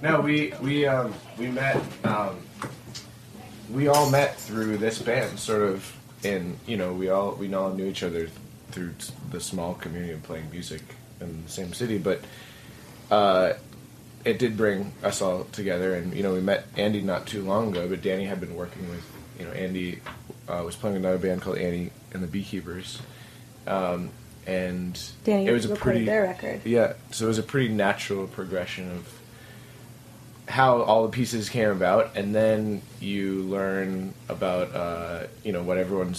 No, 0.00 0.20
we 0.20 0.54
we 0.62 0.86
um, 0.86 1.12
we 1.38 1.48
met. 1.48 1.82
Um, 2.04 2.38
we 3.72 3.88
all 3.88 4.08
met 4.10 4.38
through 4.38 4.76
this 4.78 5.02
band, 5.02 5.36
sort 5.40 5.62
of. 5.62 5.92
In 6.22 6.56
you 6.68 6.76
know, 6.76 6.92
we 6.92 7.08
all 7.08 7.32
we 7.32 7.52
all 7.52 7.74
knew 7.74 7.86
each 7.86 8.04
other 8.04 8.28
through 8.70 8.94
the 9.32 9.40
small 9.40 9.74
community 9.74 10.12
of 10.12 10.22
playing 10.22 10.48
music 10.52 10.82
in 11.20 11.42
the 11.42 11.50
same 11.50 11.72
city, 11.72 11.98
but 11.98 12.20
uh, 13.10 13.54
it 14.24 14.38
did 14.38 14.56
bring 14.56 14.92
us 15.02 15.22
all 15.22 15.44
together. 15.44 15.94
And 15.94 16.14
you 16.14 16.22
know, 16.22 16.34
we 16.34 16.40
met 16.40 16.66
Andy 16.76 17.00
not 17.00 17.26
too 17.26 17.42
long 17.42 17.70
ago, 17.70 17.88
but 17.88 18.02
Danny 18.02 18.24
had 18.24 18.40
been 18.40 18.54
working 18.54 18.88
with 18.90 19.04
you 19.38 19.44
know 19.44 19.52
Andy 19.52 20.00
uh, 20.48 20.62
was 20.64 20.76
playing 20.76 20.96
another 20.96 21.18
band 21.18 21.42
called 21.42 21.58
Annie 21.58 21.90
and 22.12 22.22
the 22.22 22.26
Beekeepers. 22.26 23.00
Um, 23.66 24.10
and 24.46 25.00
Danny 25.24 25.46
it 25.46 25.52
was 25.52 25.64
a 25.64 25.76
pretty 25.76 26.04
their 26.04 26.22
record. 26.22 26.62
yeah, 26.64 26.94
so 27.10 27.26
it 27.26 27.28
was 27.28 27.38
a 27.38 27.42
pretty 27.42 27.68
natural 27.68 28.26
progression 28.26 28.90
of 28.90 29.20
how 30.48 30.82
all 30.82 31.04
the 31.04 31.10
pieces 31.10 31.48
came 31.48 31.68
about, 31.68 32.16
and 32.16 32.34
then 32.34 32.82
you 33.00 33.42
learn 33.42 34.14
about 34.28 34.74
uh, 34.74 35.26
you 35.44 35.52
know 35.52 35.62
what 35.62 35.78
everyone's 35.78 36.18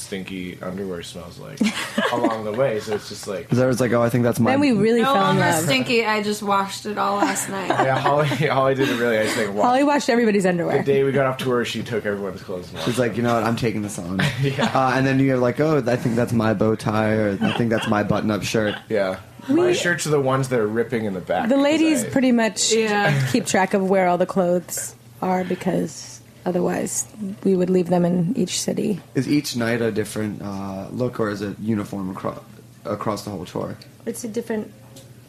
stinky 0.00 0.58
underwear 0.62 1.02
smells 1.02 1.38
like 1.38 1.60
along 2.12 2.44
the 2.44 2.52
way. 2.52 2.80
So 2.80 2.94
it's 2.94 3.08
just 3.08 3.26
like 3.28 3.40
Because 3.42 3.58
I 3.60 3.66
was 3.66 3.80
like, 3.80 3.92
oh, 3.92 4.02
I 4.02 4.08
think 4.08 4.24
that's 4.24 4.40
my. 4.40 4.50
Then 4.52 4.60
we 4.60 4.72
really 4.72 5.02
no 5.02 5.12
fell 5.12 5.30
in 5.30 5.36
longer 5.38 5.42
love. 5.42 5.64
stinky. 5.64 6.04
I 6.04 6.22
just 6.22 6.42
washed 6.42 6.86
it 6.86 6.98
all 6.98 7.16
last 7.16 7.48
night. 7.48 7.68
yeah, 7.68 7.98
Holly, 7.98 8.26
Holly 8.28 8.74
did 8.74 8.88
it 8.88 8.98
really. 8.98 9.18
I 9.18 9.24
just 9.24 9.36
think 9.36 9.54
wow. 9.54 9.62
Holly 9.64 9.84
washed 9.84 10.08
everybody's 10.08 10.46
underwear. 10.46 10.78
The 10.78 10.84
day 10.84 11.04
we 11.04 11.12
got 11.12 11.26
off 11.26 11.36
tour, 11.38 11.64
she 11.64 11.82
took 11.82 12.04
everyone's 12.06 12.42
clothes. 12.42 12.66
And 12.68 12.74
washed 12.74 12.86
She's 12.86 12.98
like, 12.98 13.16
you 13.16 13.22
know 13.22 13.34
what? 13.34 13.44
I'm 13.44 13.56
taking 13.56 13.82
this 13.82 13.98
on. 13.98 14.20
Yeah. 14.42 14.70
Uh, 14.74 14.92
and 14.94 15.06
then 15.06 15.20
you're 15.20 15.36
like, 15.36 15.60
oh, 15.60 15.82
I 15.86 15.96
think 15.96 16.16
that's 16.16 16.32
my 16.32 16.54
bow 16.54 16.74
tie, 16.74 17.12
or 17.12 17.38
I 17.42 17.52
think 17.58 17.68
that's 17.70 17.86
my 17.88 18.02
button-up 18.02 18.42
shirt. 18.42 18.74
Yeah. 18.88 19.20
My 19.48 19.72
shirts 19.72 20.06
are 20.06 20.10
the 20.10 20.20
ones 20.20 20.48
that 20.48 20.58
are 20.60 20.66
ripping 20.66 21.04
in 21.04 21.12
the 21.14 21.20
back. 21.20 21.48
The 21.48 21.56
ladies 21.56 22.04
I- 22.04 22.08
pretty 22.08 22.32
much 22.32 22.72
Yeah. 22.72 23.28
keep 23.30 23.46
track 23.46 23.74
of 23.74 23.88
where 23.88 24.06
all 24.08 24.16
the 24.18 24.26
clothes 24.26 24.94
are 25.22 25.44
because 25.44 26.19
otherwise 26.46 27.06
we 27.44 27.54
would 27.56 27.70
leave 27.70 27.88
them 27.88 28.04
in 28.04 28.36
each 28.36 28.60
city. 28.60 29.00
Is 29.14 29.28
each 29.28 29.56
night 29.56 29.80
a 29.82 29.90
different 29.92 30.42
uh, 30.42 30.88
look, 30.90 31.20
or 31.20 31.30
is 31.30 31.42
it 31.42 31.58
uniform 31.60 32.10
across 32.10 32.38
across 32.84 33.24
the 33.24 33.30
whole 33.30 33.44
tour? 33.44 33.76
It's 34.06 34.24
a 34.24 34.28
different 34.28 34.72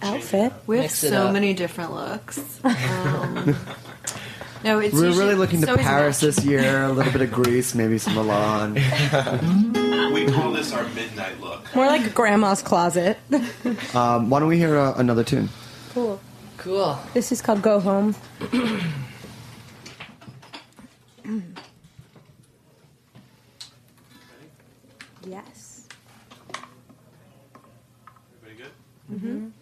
outfit. 0.01 0.53
We 0.68 0.78
have 0.78 0.86
Mix 0.86 1.03
it 1.03 1.09
so 1.09 1.28
up. 1.28 1.34
many 1.34 1.53
different 1.53 1.93
looks. 1.93 2.39
Um, 2.64 3.55
no, 4.64 4.78
it's 4.78 4.93
We're 4.93 5.05
usually- 5.07 5.26
really 5.26 5.36
looking 5.36 5.57
it's 5.59 5.66
to 5.66 5.72
always 5.72 5.86
Paris 5.88 6.22
matching. 6.22 6.36
this 6.36 6.45
year. 6.45 6.84
A 6.84 6.91
little 6.91 7.12
bit 7.12 7.22
of 7.24 7.32
Greece, 7.32 7.74
maybe 7.74 7.97
some 7.97 8.14
Milan. 8.14 8.76
We 10.14 10.26
call 10.28 10.51
this 10.51 10.72
our 10.74 10.84
midnight 10.89 11.39
look. 11.41 11.74
More 11.74 11.88
like 11.88 12.14
grandma's 12.14 12.62
closet. 12.62 13.18
Um, 13.95 14.30
why 14.30 14.39
don't 14.39 14.47
we 14.49 14.57
hear 14.57 14.78
uh, 14.78 14.93
another 14.97 15.24
tune? 15.24 15.49
cool. 15.93 16.20
Cool. 16.57 16.99
This 17.16 17.32
is 17.32 17.41
called 17.41 17.62
Go 17.64 17.80
Home. 17.80 18.14
yes. 25.28 25.88
Everybody 28.43 28.63
good? 28.63 28.72
I'm 29.09 29.53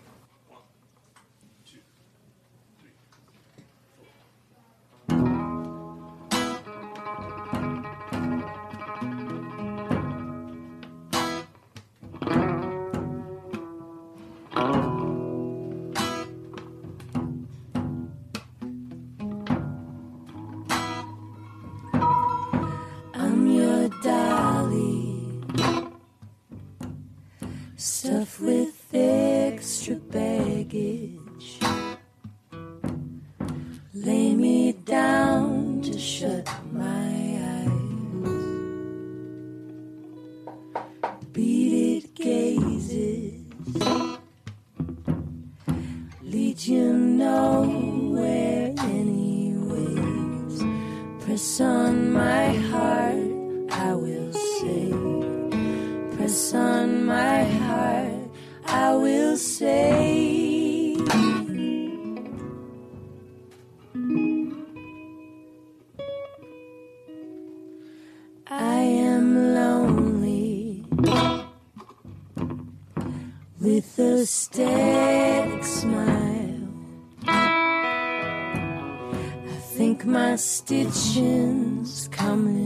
static 74.30 75.64
smile. 75.64 76.68
I 77.26 77.58
think 79.76 80.06
my 80.06 80.36
stitching's 80.36 82.08
coming 82.10 82.59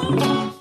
Thank 0.00 0.52
you. 0.52 0.57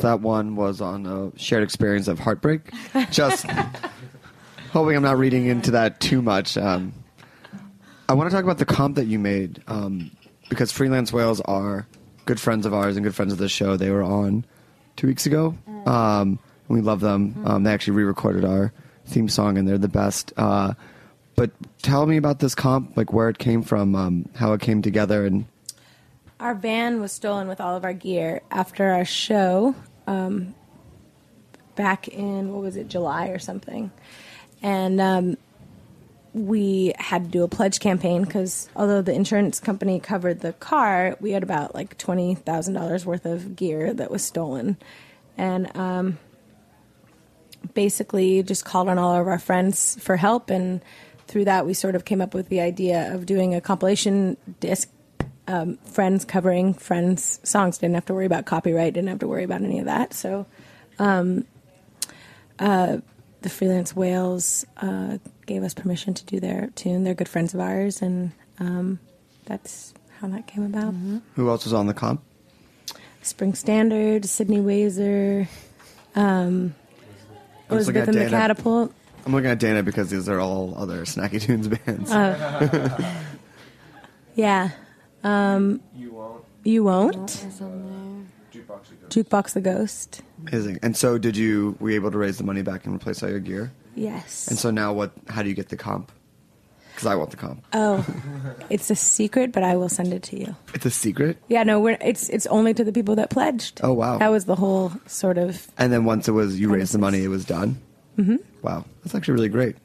Guess 0.00 0.02
that 0.02 0.20
one 0.20 0.56
was 0.56 0.80
on 0.80 1.06
a 1.06 1.38
shared 1.38 1.62
experience 1.62 2.08
of 2.08 2.18
heartbreak. 2.18 2.72
Just 3.10 3.46
hoping 4.72 4.96
I'm 4.96 5.02
not 5.02 5.18
reading 5.18 5.46
into 5.46 5.72
that 5.72 6.00
too 6.00 6.22
much. 6.22 6.56
Um, 6.56 6.92
I 8.08 8.14
want 8.14 8.30
to 8.30 8.34
talk 8.34 8.44
about 8.44 8.58
the 8.58 8.64
comp 8.64 8.96
that 8.96 9.06
you 9.06 9.18
made 9.18 9.62
um, 9.68 10.10
because 10.48 10.72
freelance 10.72 11.12
whales 11.12 11.40
are 11.42 11.86
good 12.24 12.40
friends 12.40 12.66
of 12.66 12.74
ours 12.74 12.96
and 12.96 13.04
good 13.04 13.14
friends 13.14 13.32
of 13.32 13.38
the 13.38 13.48
show. 13.48 13.76
They 13.76 13.90
were 13.90 14.02
on 14.02 14.44
two 14.96 15.06
weeks 15.06 15.26
ago. 15.26 15.56
Um, 15.86 16.38
and 16.68 16.76
we 16.76 16.80
love 16.80 17.00
them. 17.00 17.42
Um, 17.44 17.62
they 17.62 17.72
actually 17.72 17.94
re-recorded 17.94 18.44
our 18.44 18.72
theme 19.06 19.28
song, 19.28 19.58
and 19.58 19.68
they're 19.68 19.78
the 19.78 19.88
best. 19.88 20.32
Uh, 20.36 20.74
but 21.36 21.50
tell 21.82 22.06
me 22.06 22.16
about 22.16 22.38
this 22.38 22.54
comp, 22.54 22.96
like 22.96 23.12
where 23.12 23.28
it 23.28 23.38
came 23.38 23.62
from, 23.62 23.94
um, 23.94 24.28
how 24.34 24.52
it 24.52 24.60
came 24.60 24.82
together, 24.82 25.24
and 25.24 25.46
Our 26.38 26.54
van 26.54 27.00
was 27.00 27.12
stolen 27.12 27.48
with 27.48 27.60
all 27.60 27.76
of 27.76 27.84
our 27.84 27.94
gear 27.94 28.42
after 28.50 28.90
our 28.92 29.04
show 29.04 29.74
um, 30.06 30.54
back 31.76 32.08
in, 32.08 32.52
what 32.52 32.62
was 32.62 32.76
it, 32.76 32.88
July 32.88 33.28
or 33.28 33.38
something. 33.38 33.90
And 34.62 35.00
um, 35.00 35.36
we 36.32 36.92
had 36.98 37.24
to 37.24 37.30
do 37.30 37.42
a 37.42 37.48
pledge 37.48 37.80
campaign 37.80 38.24
because 38.24 38.68
although 38.76 39.02
the 39.02 39.12
insurance 39.12 39.58
company 39.60 39.98
covered 39.98 40.40
the 40.40 40.52
car, 40.54 41.16
we 41.20 41.32
had 41.32 41.42
about 41.42 41.74
like 41.74 41.98
$20,000 41.98 43.04
worth 43.04 43.26
of 43.26 43.56
gear 43.56 43.92
that 43.94 44.10
was 44.10 44.24
stolen. 44.24 44.76
And 45.36 45.74
um, 45.76 46.18
basically 47.74 48.42
just 48.42 48.64
called 48.64 48.88
on 48.88 48.98
all 48.98 49.14
of 49.14 49.26
our 49.26 49.38
friends 49.38 49.96
for 50.00 50.16
help. 50.16 50.50
And 50.50 50.82
through 51.26 51.46
that, 51.46 51.66
we 51.66 51.74
sort 51.74 51.94
of 51.94 52.04
came 52.04 52.20
up 52.20 52.34
with 52.34 52.48
the 52.48 52.60
idea 52.60 53.12
of 53.14 53.26
doing 53.26 53.54
a 53.54 53.60
compilation 53.60 54.36
disc 54.60 54.90
um, 55.50 55.76
friends 55.78 56.24
covering 56.24 56.72
friends 56.74 57.40
songs 57.42 57.78
didn't 57.78 57.94
have 57.94 58.06
to 58.06 58.14
worry 58.14 58.26
about 58.26 58.46
copyright 58.46 58.94
didn't 58.94 59.08
have 59.08 59.18
to 59.18 59.26
worry 59.26 59.42
about 59.42 59.62
any 59.62 59.80
of 59.80 59.86
that 59.86 60.14
so 60.14 60.46
um, 60.98 61.44
uh, 62.60 62.98
the 63.42 63.48
freelance 63.48 63.96
whales 63.96 64.64
uh, 64.76 65.18
gave 65.46 65.62
us 65.64 65.74
permission 65.74 66.14
to 66.14 66.24
do 66.24 66.38
their 66.38 66.70
tune 66.76 67.02
they're 67.02 67.14
good 67.14 67.28
friends 67.28 67.52
of 67.52 67.60
ours 67.60 68.00
and 68.00 68.30
um, 68.60 69.00
that's 69.46 69.92
how 70.20 70.28
that 70.28 70.46
came 70.46 70.64
about 70.64 70.94
who 71.34 71.48
else 71.48 71.64
was 71.64 71.72
on 71.72 71.86
the 71.86 71.94
comp? 71.94 72.22
spring 73.22 73.54
standard 73.54 74.24
Sydney 74.24 74.58
Wayser 74.58 75.48
um, 76.14 76.74
was 77.68 77.88
looking 77.88 78.02
elizabeth 78.02 78.02
at 78.02 78.08
and 78.08 78.14
the 78.16 78.24
Dana. 78.24 78.36
catapult 78.36 78.94
I'm 79.26 79.32
looking 79.32 79.50
at 79.50 79.58
Dana 79.58 79.82
because 79.82 80.10
these 80.10 80.28
are 80.28 80.38
all 80.38 80.74
other 80.78 81.02
Snacky 81.04 81.40
Tunes 81.46 81.68
bands. 81.68 82.10
Oh. 82.12 83.14
yeah 84.34 84.70
um, 85.24 85.80
You 85.94 86.12
won't. 86.12 86.44
you 86.64 86.84
won't 86.84 87.44
jukebox 89.08 89.52
the 89.52 89.60
ghost 89.60 90.22
Amazing. 90.48 90.78
And 90.82 90.96
so, 90.96 91.18
did 91.18 91.36
you 91.36 91.76
were 91.80 91.90
you 91.90 91.96
able 91.96 92.10
to 92.10 92.18
raise 92.18 92.38
the 92.38 92.44
money 92.44 92.62
back 92.62 92.86
and 92.86 92.94
replace 92.94 93.22
all 93.22 93.28
your 93.28 93.40
gear? 93.40 93.72
yes 93.94 94.48
And 94.48 94.58
so 94.58 94.70
now, 94.70 94.92
what? 94.92 95.12
How 95.28 95.42
do 95.42 95.48
you 95.50 95.54
get 95.54 95.68
the 95.68 95.76
comp? 95.76 96.10
Because 96.92 97.06
I 97.06 97.14
want 97.14 97.30
the 97.30 97.36
comp. 97.36 97.62
Oh, 97.72 98.04
it's 98.70 98.90
a 98.90 98.96
secret, 98.96 99.52
but 99.52 99.62
I 99.62 99.76
will 99.76 99.88
send 99.90 100.12
it 100.14 100.22
to 100.24 100.38
you. 100.38 100.56
It's 100.74 100.86
a 100.86 100.90
secret. 100.90 101.36
Yeah, 101.48 101.62
no, 101.64 101.78
we're 101.80 101.98
it's 102.00 102.28
it's 102.30 102.46
only 102.46 102.72
to 102.74 102.84
the 102.84 102.92
people 102.92 103.16
that 103.16 103.28
pledged. 103.30 103.80
Oh 103.82 103.92
wow. 103.92 104.18
That 104.18 104.30
was 104.30 104.46
the 104.46 104.56
whole 104.56 104.92
sort 105.06 105.36
of 105.38 105.66
And 105.78 105.92
then 105.92 106.04
once 106.04 106.26
it 106.28 106.32
was 106.32 106.58
you 106.58 106.72
raised 106.72 106.92
the 106.94 106.98
money, 106.98 107.22
it 107.22 107.28
was 107.28 107.44
done. 107.44 107.78
Mhm. 108.18 108.38
Wow, 108.62 108.84
that's 109.02 109.14
actually 109.14 109.34
really 109.34 109.48
great. 109.50 109.76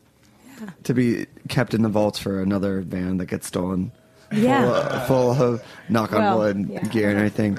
Yeah. 0.61 0.69
To 0.83 0.93
be 0.93 1.25
kept 1.49 1.73
in 1.73 1.81
the 1.81 1.89
vaults 1.89 2.17
for 2.19 2.41
another 2.41 2.81
van 2.81 3.17
that 3.17 3.25
gets 3.27 3.47
stolen. 3.47 3.91
Yeah. 4.31 5.05
Full, 5.07 5.31
full 5.35 5.43
of 5.43 5.63
knock 5.89 6.13
on 6.13 6.19
Well, 6.21 6.37
wood 6.39 6.67
yeah. 6.69 6.81
gear 6.83 7.09
and 7.09 7.17
everything. 7.17 7.57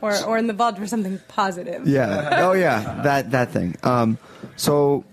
or 0.00 0.16
or 0.24 0.38
in 0.38 0.46
the 0.46 0.52
vault 0.52 0.78
for 0.78 0.86
something 0.86 1.18
positive. 1.28 1.86
Yeah. 1.86 2.38
Oh 2.42 2.52
yeah. 2.52 3.02
That 3.02 3.30
that 3.30 3.50
thing. 3.50 3.76
Um, 3.82 4.18
so, 4.56 5.04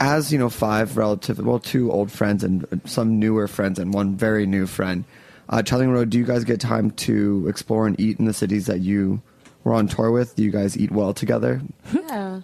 as 0.00 0.32
you 0.32 0.38
know, 0.38 0.50
five 0.50 0.96
relative, 0.96 1.38
well, 1.44 1.58
two 1.58 1.90
old 1.90 2.10
friends 2.12 2.44
and 2.44 2.80
some 2.84 3.18
newer 3.18 3.48
friends 3.48 3.78
and 3.78 3.92
one 3.92 4.16
very 4.16 4.46
new 4.46 4.66
friend. 4.66 5.04
Uh, 5.48 5.62
Road. 5.70 6.08
Do 6.10 6.18
you 6.18 6.24
guys 6.24 6.44
get 6.44 6.58
time 6.60 6.90
to 6.92 7.46
explore 7.48 7.86
and 7.86 7.98
eat 8.00 8.18
in 8.18 8.24
the 8.24 8.32
cities 8.32 8.66
that 8.66 8.80
you 8.80 9.20
were 9.62 9.74
on 9.74 9.88
tour 9.88 10.10
with? 10.10 10.36
Do 10.36 10.42
you 10.42 10.50
guys 10.50 10.76
eat 10.78 10.90
well 10.90 11.12
together? 11.12 11.60
Yeah. 11.92 12.40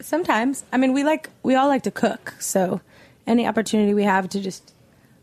Sometimes. 0.00 0.64
I 0.72 0.76
mean, 0.76 0.92
we 0.92 1.02
like 1.02 1.28
we 1.42 1.56
all 1.56 1.66
like 1.66 1.82
to 1.82 1.90
cook, 1.90 2.34
so 2.38 2.80
any 3.26 3.46
opportunity 3.46 3.94
we 3.94 4.04
have 4.04 4.28
to 4.30 4.40
just 4.40 4.72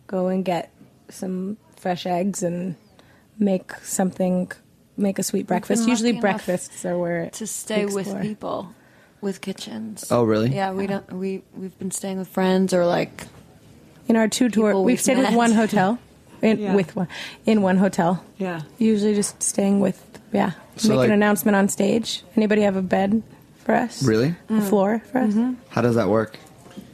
go 0.06 0.28
and 0.28 0.44
get 0.46 0.70
some 1.10 1.58
fresh 1.78 2.06
eggs 2.06 2.44
and 2.44 2.76
make 3.40 3.74
something 3.84 4.52
make 4.98 5.20
a 5.20 5.24
sweet 5.24 5.48
breakfast. 5.48 5.88
Usually 5.88 6.10
enough 6.12 6.22
breakfasts 6.22 6.86
are 6.86 6.98
where 6.98 7.30
to 7.32 7.48
stay 7.48 7.86
we 7.86 7.94
with 7.94 8.22
people 8.22 8.74
with 9.22 9.42
kitchens. 9.42 10.06
Oh, 10.12 10.24
really? 10.24 10.50
Yeah, 10.50 10.72
we 10.74 10.88
don't. 10.88 11.12
We 11.14 11.44
we've 11.56 11.78
been 11.80 11.92
staying 11.92 12.18
with 12.20 12.28
friends 12.28 12.74
or 12.74 12.86
like 12.86 13.26
In 14.08 14.16
our 14.16 14.28
two 14.28 14.50
tour, 14.50 14.76
we've 14.76 14.86
we've 14.86 15.02
stayed 15.02 15.18
with 15.18 15.34
one 15.34 15.52
hotel. 15.52 16.00
In, 16.42 16.60
Yeah. 16.60 16.76
With 16.76 16.96
one, 16.96 17.08
in 17.48 17.62
one 17.64 17.78
hotel. 17.78 18.24
Yeah. 18.38 18.62
Usually 18.78 19.16
just 19.16 19.42
staying 19.42 19.80
with, 19.80 20.00
yeah. 20.32 20.52
So, 20.76 20.90
Make 20.90 20.98
like- 21.00 21.08
an 21.08 21.14
announcement 21.14 21.56
on 21.56 21.68
stage. 21.68 22.22
Anybody 22.36 22.62
have 22.62 22.76
a 22.76 22.84
bed 22.84 23.24
for 23.66 23.74
us? 23.74 24.04
Really? 24.04 24.36
A 24.50 24.62
floor 24.62 25.02
for 25.12 25.18
us? 25.18 25.34
Mm-hmm. 25.34 25.54
How 25.70 25.82
does 25.82 25.96
that 25.96 26.10
work? 26.10 26.38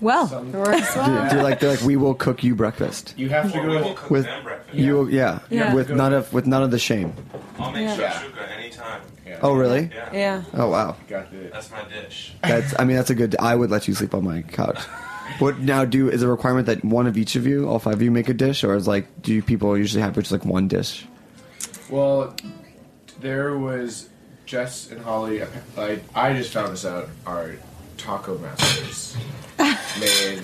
Well, 0.04 0.28
Do, 0.28 0.52
do 0.52 1.42
like 1.42 1.60
they're 1.60 1.72
like 1.72 1.82
we 1.82 1.96
will 1.96 2.14
cook 2.14 2.44
you 2.44 2.54
breakfast. 2.56 3.14
You 3.18 3.30
have 3.30 3.52
to 3.52 3.58
Well, 3.58 3.68
go 3.68 3.72
we 3.72 3.82
will 3.84 3.94
cook 3.96 4.12
with 4.12 4.26
them 4.26 4.44
breakfast. 4.44 4.78
you 4.78 5.08
yeah, 5.08 5.40
Yeah. 5.50 5.74
with 5.74 5.90
none 5.90 6.14
of 6.14 6.32
with 6.34 6.46
none 6.46 6.62
of 6.62 6.72
the 6.72 6.80
shame. 6.80 7.14
I'll 7.58 7.72
make 7.72 7.88
Yeah. 7.88 8.12
shakshuka 8.12 8.58
anytime. 8.58 9.02
Oh 9.42 9.54
really? 9.54 9.90
Yeah. 9.94 10.10
Yeah. 10.14 10.44
Oh 10.54 10.70
wow. 10.70 10.96
Got 11.08 11.32
the 11.32 11.50
That's 11.52 11.72
my 11.72 11.84
dish. 11.90 12.34
That's 12.44 12.74
I 12.78 12.84
mean 12.86 12.96
that's 12.98 13.10
a 13.10 13.16
good. 13.16 13.36
I 13.40 13.56
would 13.56 13.72
let 13.72 13.88
you 13.88 13.94
sleep 13.96 14.14
on 14.14 14.24
my 14.24 14.42
couch. 14.44 14.80
What 15.40 15.60
now? 15.60 15.86
Do 15.86 16.10
is 16.10 16.22
a 16.22 16.28
requirement 16.28 16.68
that 16.68 16.84
one 16.84 17.08
of 17.08 17.18
each 17.18 17.36
of 17.38 17.48
you, 17.48 17.68
all 17.68 17.80
five 17.80 17.94
of 17.96 18.02
you, 18.02 18.12
make 18.12 18.28
a 18.30 18.34
dish, 18.34 18.64
or 18.64 18.76
is 18.76 18.88
like 18.88 19.08
do 19.22 19.34
you 19.34 19.42
people 19.42 19.76
usually 19.78 20.02
have 20.04 20.14
just 20.16 20.32
like 20.34 20.44
one 20.46 20.68
dish? 20.68 21.08
Well, 21.90 22.36
there 23.22 23.58
was 23.58 24.10
Jess 24.46 24.92
and 24.92 25.00
Holly. 25.02 25.42
I, 25.78 26.00
I 26.14 26.34
just 26.34 26.52
found 26.52 26.74
this 26.74 26.86
out. 26.86 27.08
Are 27.26 27.52
taco 28.04 28.38
masters 28.38 29.16
made? 30.00 30.42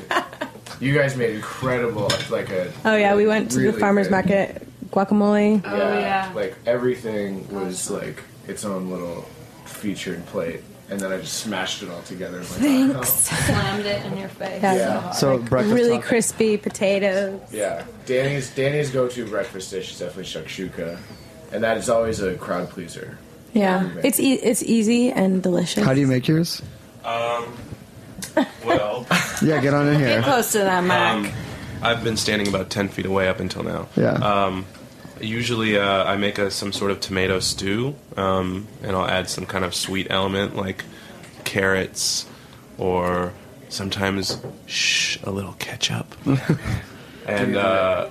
You 0.79 0.93
guys 0.97 1.15
made 1.17 1.35
incredible, 1.35 2.09
like 2.29 2.49
a. 2.49 2.71
Oh 2.85 2.95
yeah, 2.95 3.15
we 3.15 3.27
went 3.27 3.51
to 3.51 3.59
really 3.59 3.71
the 3.71 3.79
farmers 3.79 4.07
good- 4.07 4.11
market. 4.11 4.65
Guacamole. 4.91 5.61
Oh, 5.65 5.99
yeah, 5.99 6.31
Like 6.33 6.55
everything 6.65 7.47
was 7.53 7.91
like 7.91 8.23
its 8.47 8.65
own 8.65 8.89
little 8.89 9.21
featured 9.65 10.25
plate, 10.27 10.61
and 10.89 10.99
then 10.99 11.11
I 11.11 11.17
just 11.19 11.33
smashed 11.43 11.83
it 11.83 11.89
all 11.91 12.01
together. 12.01 12.37
I'm 12.39 12.43
like, 12.89 12.95
oh, 12.97 13.01
Thanks. 13.03 13.09
slammed 13.45 13.85
it 13.85 14.03
in 14.07 14.17
your 14.17 14.29
face. 14.29 14.63
Yeah. 14.63 14.73
Yeah. 14.75 15.11
So 15.11 15.37
breakfast 15.37 15.75
really 15.75 15.97
taco- 15.97 16.07
crispy 16.07 16.57
potatoes. 16.57 17.39
Yeah, 17.51 17.83
Danny's 18.07 18.49
Danny's 18.49 18.89
go-to 18.89 19.27
breakfast 19.27 19.69
dish 19.69 19.91
is 19.91 19.99
definitely 19.99 20.23
shakshuka, 20.23 20.97
and 21.51 21.63
that 21.63 21.77
is 21.77 21.87
always 21.89 22.19
a 22.21 22.33
crowd 22.35 22.69
pleaser. 22.71 23.17
Yeah, 23.53 23.89
it's 24.03 24.19
e- 24.19 24.35
it's 24.41 24.63
easy 24.63 25.11
and 25.11 25.43
delicious. 25.43 25.83
How 25.83 25.93
do 25.93 25.99
you 25.99 26.07
make 26.07 26.27
yours? 26.27 26.61
Um, 27.03 27.53
Well, 28.65 29.05
Yeah, 29.41 29.59
get 29.61 29.73
on 29.73 29.87
in 29.87 29.99
here. 29.99 30.07
Get 30.17 30.23
close 30.23 30.51
to 30.53 30.59
that 30.59 30.81
mic. 30.83 30.91
um, 31.31 31.31
I've 31.81 32.03
been 32.03 32.17
standing 32.17 32.47
about 32.47 32.69
ten 32.69 32.89
feet 32.89 33.05
away 33.05 33.27
up 33.29 33.39
until 33.39 33.63
now. 33.63 33.87
Yeah. 33.95 34.11
Um, 34.13 34.65
usually, 35.21 35.77
uh, 35.77 36.03
I 36.03 36.17
make 36.17 36.37
a, 36.37 36.51
some 36.51 36.71
sort 36.73 36.91
of 36.91 36.99
tomato 36.99 37.39
stew, 37.39 37.95
um, 38.17 38.67
and 38.83 38.95
I'll 38.95 39.07
add 39.07 39.29
some 39.29 39.45
kind 39.45 39.63
of 39.65 39.73
sweet 39.73 40.07
element 40.09 40.55
like 40.55 40.83
carrots, 41.45 42.25
or 42.77 43.33
sometimes 43.69 44.37
shh, 44.67 45.17
a 45.23 45.31
little 45.31 45.53
ketchup, 45.53 46.13
and 47.27 47.55
uh, 47.55 48.09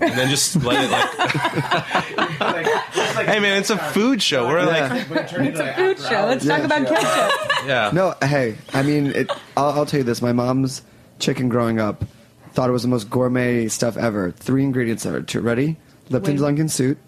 and 0.00 0.12
then 0.12 0.28
just 0.28 0.56
let 0.62 0.84
it 0.84 0.90
like. 2.40 3.26
hey 3.26 3.40
man, 3.40 3.58
it's 3.58 3.70
a 3.70 3.78
food 3.78 4.22
show. 4.22 4.46
We're 4.48 4.64
like, 4.64 5.08
It's 5.10 5.58
a 5.60 5.74
food 5.74 5.98
show. 5.98 6.26
Let's 6.26 6.46
talk 6.46 6.62
about 6.62 6.86
ketchup. 6.86 7.66
yeah. 7.66 7.90
No, 7.94 8.14
hey, 8.22 8.56
I 8.72 8.82
mean, 8.82 9.06
it, 9.06 9.30
I'll, 9.56 9.70
I'll 9.70 9.86
tell 9.86 9.98
you 9.98 10.04
this. 10.04 10.22
My 10.22 10.32
mom's 10.32 10.82
chicken 11.18 11.48
growing 11.48 11.80
up 11.80 12.04
thought 12.52 12.68
it 12.68 12.72
was 12.72 12.82
the 12.82 12.88
most 12.88 13.10
gourmet 13.10 13.68
stuff 13.68 13.96
ever. 13.96 14.30
Three 14.32 14.62
ingredients 14.62 15.04
are 15.06 15.22
to 15.22 15.40
ready: 15.40 15.76
Lipton's 16.10 16.40
Wait. 16.42 16.48
onion 16.48 16.68
soup, 16.68 16.98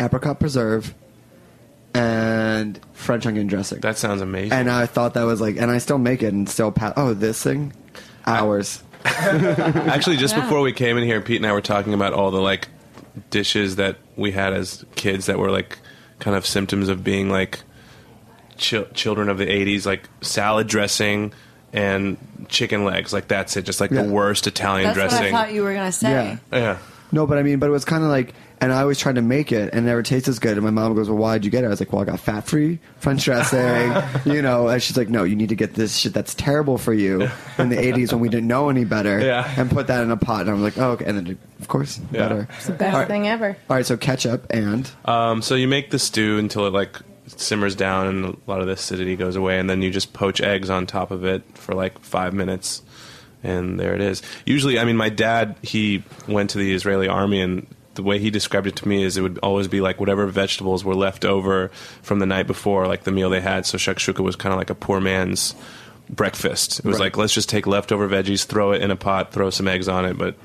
apricot 0.00 0.40
preserve, 0.40 0.94
and 1.94 2.78
French 2.92 3.26
onion 3.26 3.46
dressing. 3.46 3.80
That 3.80 3.96
sounds 3.98 4.20
amazing. 4.20 4.52
And 4.52 4.70
I 4.70 4.86
thought 4.86 5.14
that 5.14 5.22
was 5.24 5.40
like, 5.40 5.56
and 5.56 5.70
I 5.70 5.78
still 5.78 5.98
make 5.98 6.22
it 6.22 6.32
and 6.32 6.48
still 6.48 6.72
pat. 6.72 6.94
Oh, 6.96 7.14
this 7.14 7.42
thing, 7.42 7.72
hours. 8.26 8.82
Actually, 9.04 10.16
just 10.16 10.34
Yeah. 10.36 10.42
before 10.42 10.60
we 10.60 10.72
came 10.72 10.96
in 10.98 11.04
here, 11.04 11.20
Pete 11.20 11.36
and 11.36 11.46
I 11.46 11.52
were 11.52 11.60
talking 11.60 11.94
about 11.94 12.12
all 12.12 12.30
the 12.30 12.40
like 12.40 12.68
dishes 13.30 13.76
that 13.76 13.96
we 14.16 14.32
had 14.32 14.52
as 14.52 14.84
kids 14.96 15.26
that 15.26 15.38
were 15.38 15.50
like 15.50 15.78
kind 16.18 16.36
of 16.36 16.46
symptoms 16.46 16.88
of 16.88 17.02
being 17.04 17.30
like 17.30 17.60
chil- 18.56 18.86
children 18.94 19.28
of 19.28 19.38
the 19.38 19.46
'80s, 19.46 19.86
like 19.86 20.08
salad 20.20 20.66
dressing 20.66 21.32
and 21.72 22.16
chicken 22.48 22.84
legs. 22.84 23.12
Like 23.12 23.28
that's 23.28 23.56
it, 23.56 23.62
just 23.64 23.80
like 23.80 23.90
Yeah. 23.90 24.02
the 24.02 24.08
worst 24.10 24.46
Italian 24.46 24.88
That's 24.88 24.98
what 24.98 25.04
I 25.04 25.08
dressing. 25.08 25.32
thought 25.32 25.52
you 25.52 25.62
were 25.62 25.74
gonna 25.74 25.92
say. 25.92 26.10
Yeah. 26.10 26.36
yeah, 26.58 26.78
No, 27.12 27.26
but 27.26 27.38
I 27.38 27.42
mean, 27.42 27.58
but 27.58 27.66
it 27.66 27.72
was 27.72 27.84
kind 27.84 28.02
of 28.02 28.10
like, 28.10 28.34
and 28.60 28.72
I 28.72 28.80
always 28.82 28.98
tried 28.98 29.14
to 29.16 29.22
make 29.22 29.52
it, 29.52 29.70
and 29.72 29.84
it 29.86 29.88
never 29.88 30.02
tastes 30.02 30.28
as 30.28 30.38
good. 30.38 30.52
And 30.56 30.62
my 30.64 30.70
mom 30.70 30.94
goes, 30.94 31.08
"Well, 31.08 31.18
why'd 31.18 31.44
you 31.44 31.50
get 31.50 31.64
it?" 31.64 31.68
I 31.68 31.70
was 31.70 31.80
like, 31.80 31.92
"Well, 31.92 32.02
I 32.02 32.04
got 32.04 32.20
fat 32.20 32.46
free 32.46 32.78
French 32.98 33.24
dressing, 33.24 33.92
you 34.34 34.42
know." 34.42 34.68
And 34.68 34.82
she's 34.82 34.96
like, 34.96 35.08
"No, 35.08 35.24
you 35.24 35.36
need 35.36 35.48
to 35.50 35.54
get 35.56 35.74
this 35.74 35.96
shit 35.96 36.12
that's 36.14 36.34
terrible 36.34 36.78
for 36.78 36.92
you 36.92 37.28
in 37.58 37.68
the 37.68 37.76
'80s 37.92 38.12
when 38.12 38.20
we 38.20 38.28
didn't 38.28 38.48
know 38.48 38.68
any 38.70 38.84
better, 38.84 39.20
Yeah. 39.20 39.48
and 39.56 39.70
put 39.70 39.86
that 39.88 40.02
in 40.02 40.10
a 40.10 40.16
pot." 40.16 40.42
And 40.42 40.50
I'm 40.50 40.62
like, 40.62 40.76
"Oh, 40.78 40.90
okay." 40.92 41.04
And 41.06 41.16
then, 41.18 41.38
of 41.60 41.68
course, 41.68 42.00
Yeah. 42.12 42.20
better. 42.28 42.48
It's 42.56 42.66
the 42.66 42.72
best 42.72 42.94
All 42.94 43.00
right. 43.00 43.08
thing 43.08 43.28
ever. 43.28 43.56
All 43.70 43.76
right, 43.76 43.86
so 43.86 43.96
ketchup 43.96 44.46
and 44.50 44.90
Um, 45.04 45.42
so 45.42 45.54
you 45.54 45.68
make 45.68 45.90
the 45.90 45.98
stew 45.98 46.38
until 46.38 46.66
it 46.66 46.72
like 46.72 46.98
simmers 47.26 47.74
down 47.74 48.06
and 48.06 48.24
a 48.24 48.36
lot 48.50 48.60
of 48.60 48.66
the 48.66 48.72
acidity 48.72 49.14
goes 49.14 49.36
away, 49.36 49.58
and 49.58 49.68
then 49.68 49.82
you 49.82 49.90
just 49.90 50.12
poach 50.14 50.40
eggs 50.40 50.70
on 50.70 50.86
top 50.86 51.10
of 51.10 51.24
it 51.24 51.42
for 51.54 51.74
like 51.74 51.98
five 52.00 52.32
minutes, 52.34 52.82
and 53.44 53.78
there 53.78 53.94
it 53.94 54.00
is. 54.00 54.22
Usually, 54.46 54.78
I 54.78 54.84
mean, 54.84 54.96
my 54.96 55.10
dad 55.10 55.54
he 55.62 56.02
went 56.26 56.50
to 56.50 56.58
the 56.58 56.74
Israeli 56.74 57.06
army, 57.06 57.40
and 57.40 57.66
the 57.98 58.02
way 58.04 58.20
he 58.20 58.30
described 58.30 58.68
it 58.68 58.76
to 58.76 58.86
me 58.88 59.02
is 59.02 59.16
it 59.16 59.22
would 59.22 59.38
always 59.42 59.66
be 59.66 59.80
like 59.80 59.98
whatever 59.98 60.24
vegetables 60.28 60.84
were 60.84 60.94
left 60.94 61.24
over 61.24 61.68
from 62.02 62.20
the 62.20 62.26
night 62.26 62.46
before, 62.46 62.86
like 62.86 63.02
the 63.02 63.10
meal 63.10 63.28
they 63.28 63.40
had. 63.40 63.66
So 63.66 63.76
shakshuka 63.76 64.20
was 64.20 64.36
kind 64.36 64.52
of 64.52 64.58
like 64.58 64.70
a 64.70 64.74
poor 64.76 65.00
man's 65.00 65.56
breakfast. 66.08 66.78
It 66.78 66.84
was 66.84 66.94
Right. 66.94 67.06
like 67.06 67.16
let's 67.16 67.34
just 67.34 67.48
take 67.48 67.66
leftover 67.66 68.08
veggies, 68.08 68.44
throw 68.46 68.70
it 68.70 68.82
in 68.82 68.92
a 68.92 68.96
pot, 68.96 69.32
throw 69.32 69.50
some 69.50 69.66
eggs 69.66 69.88
on 69.88 70.04
it, 70.04 70.16
but. 70.16 70.36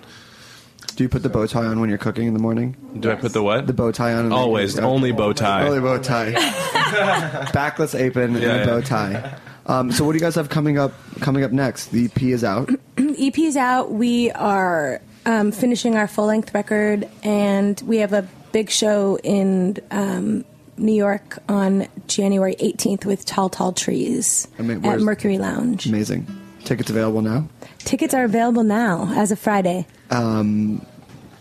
do 0.95 1.03
you 1.03 1.09
put 1.09 1.21
the 1.21 1.29
bow 1.29 1.45
tie 1.45 1.63
on 1.65 1.79
when 1.79 1.89
you're 1.89 1.97
cooking 1.99 2.25
in 2.27 2.33
the 2.33 2.39
morning? 2.39 2.75
Do 2.99 3.11
I 3.11 3.15
put 3.15 3.33
the 3.33 3.43
what? 3.43 3.67
The 3.67 3.73
bow 3.73 3.91
tie 3.91 4.13
on. 4.13 4.25
in 4.25 4.29
the- 4.29 4.35
Always, 4.35 4.77
only 4.79 5.11
bow 5.11 5.31
tie. 5.33 5.65
Only 5.67 5.79
bow 5.79 5.99
tie. 5.99 6.31
Backless 7.53 7.93
apron 7.95 8.33
and 8.35 8.43
Yeah, 8.43 8.55
a 8.63 8.65
bow 8.65 8.81
tie. 8.81 9.37
Um, 9.65 9.91
so, 9.91 10.03
what 10.03 10.11
do 10.11 10.17
you 10.17 10.21
guys 10.21 10.35
have 10.35 10.49
coming 10.49 10.77
up? 10.77 10.91
Coming 11.21 11.43
up 11.43 11.51
next, 11.51 11.91
the 11.91 12.05
EP 12.05 12.21
is 12.23 12.43
out. 12.43 12.69
EP 12.97 13.37
is 13.39 13.55
out. 13.55 13.91
We 13.93 14.31
are 14.31 15.01
um, 15.25 15.51
finishing 15.51 15.95
our 15.95 16.07
full 16.07 16.25
length 16.25 16.53
record, 16.53 17.09
and 17.23 17.81
we 17.85 17.97
have 17.97 18.13
a 18.13 18.27
big 18.51 18.69
show 18.69 19.17
in 19.23 19.77
um, 19.91 20.45
New 20.77 20.93
York 20.93 21.39
on 21.49 21.87
January 22.07 22.55
18th 22.55 23.05
with 23.05 23.25
Tall 23.25 23.49
Tall 23.49 23.73
Trees 23.73 24.47
I 24.59 24.63
mean, 24.63 24.85
at 24.85 24.99
Mercury 24.99 25.37
Lounge. 25.37 25.85
Amazing. 25.85 26.27
Tickets 26.63 26.89
available 26.89 27.21
now. 27.21 27.47
Tickets 27.79 28.13
are 28.13 28.23
available 28.23 28.63
now 28.63 29.11
as 29.15 29.31
of 29.31 29.39
Friday. 29.39 29.85
Um, 30.09 30.85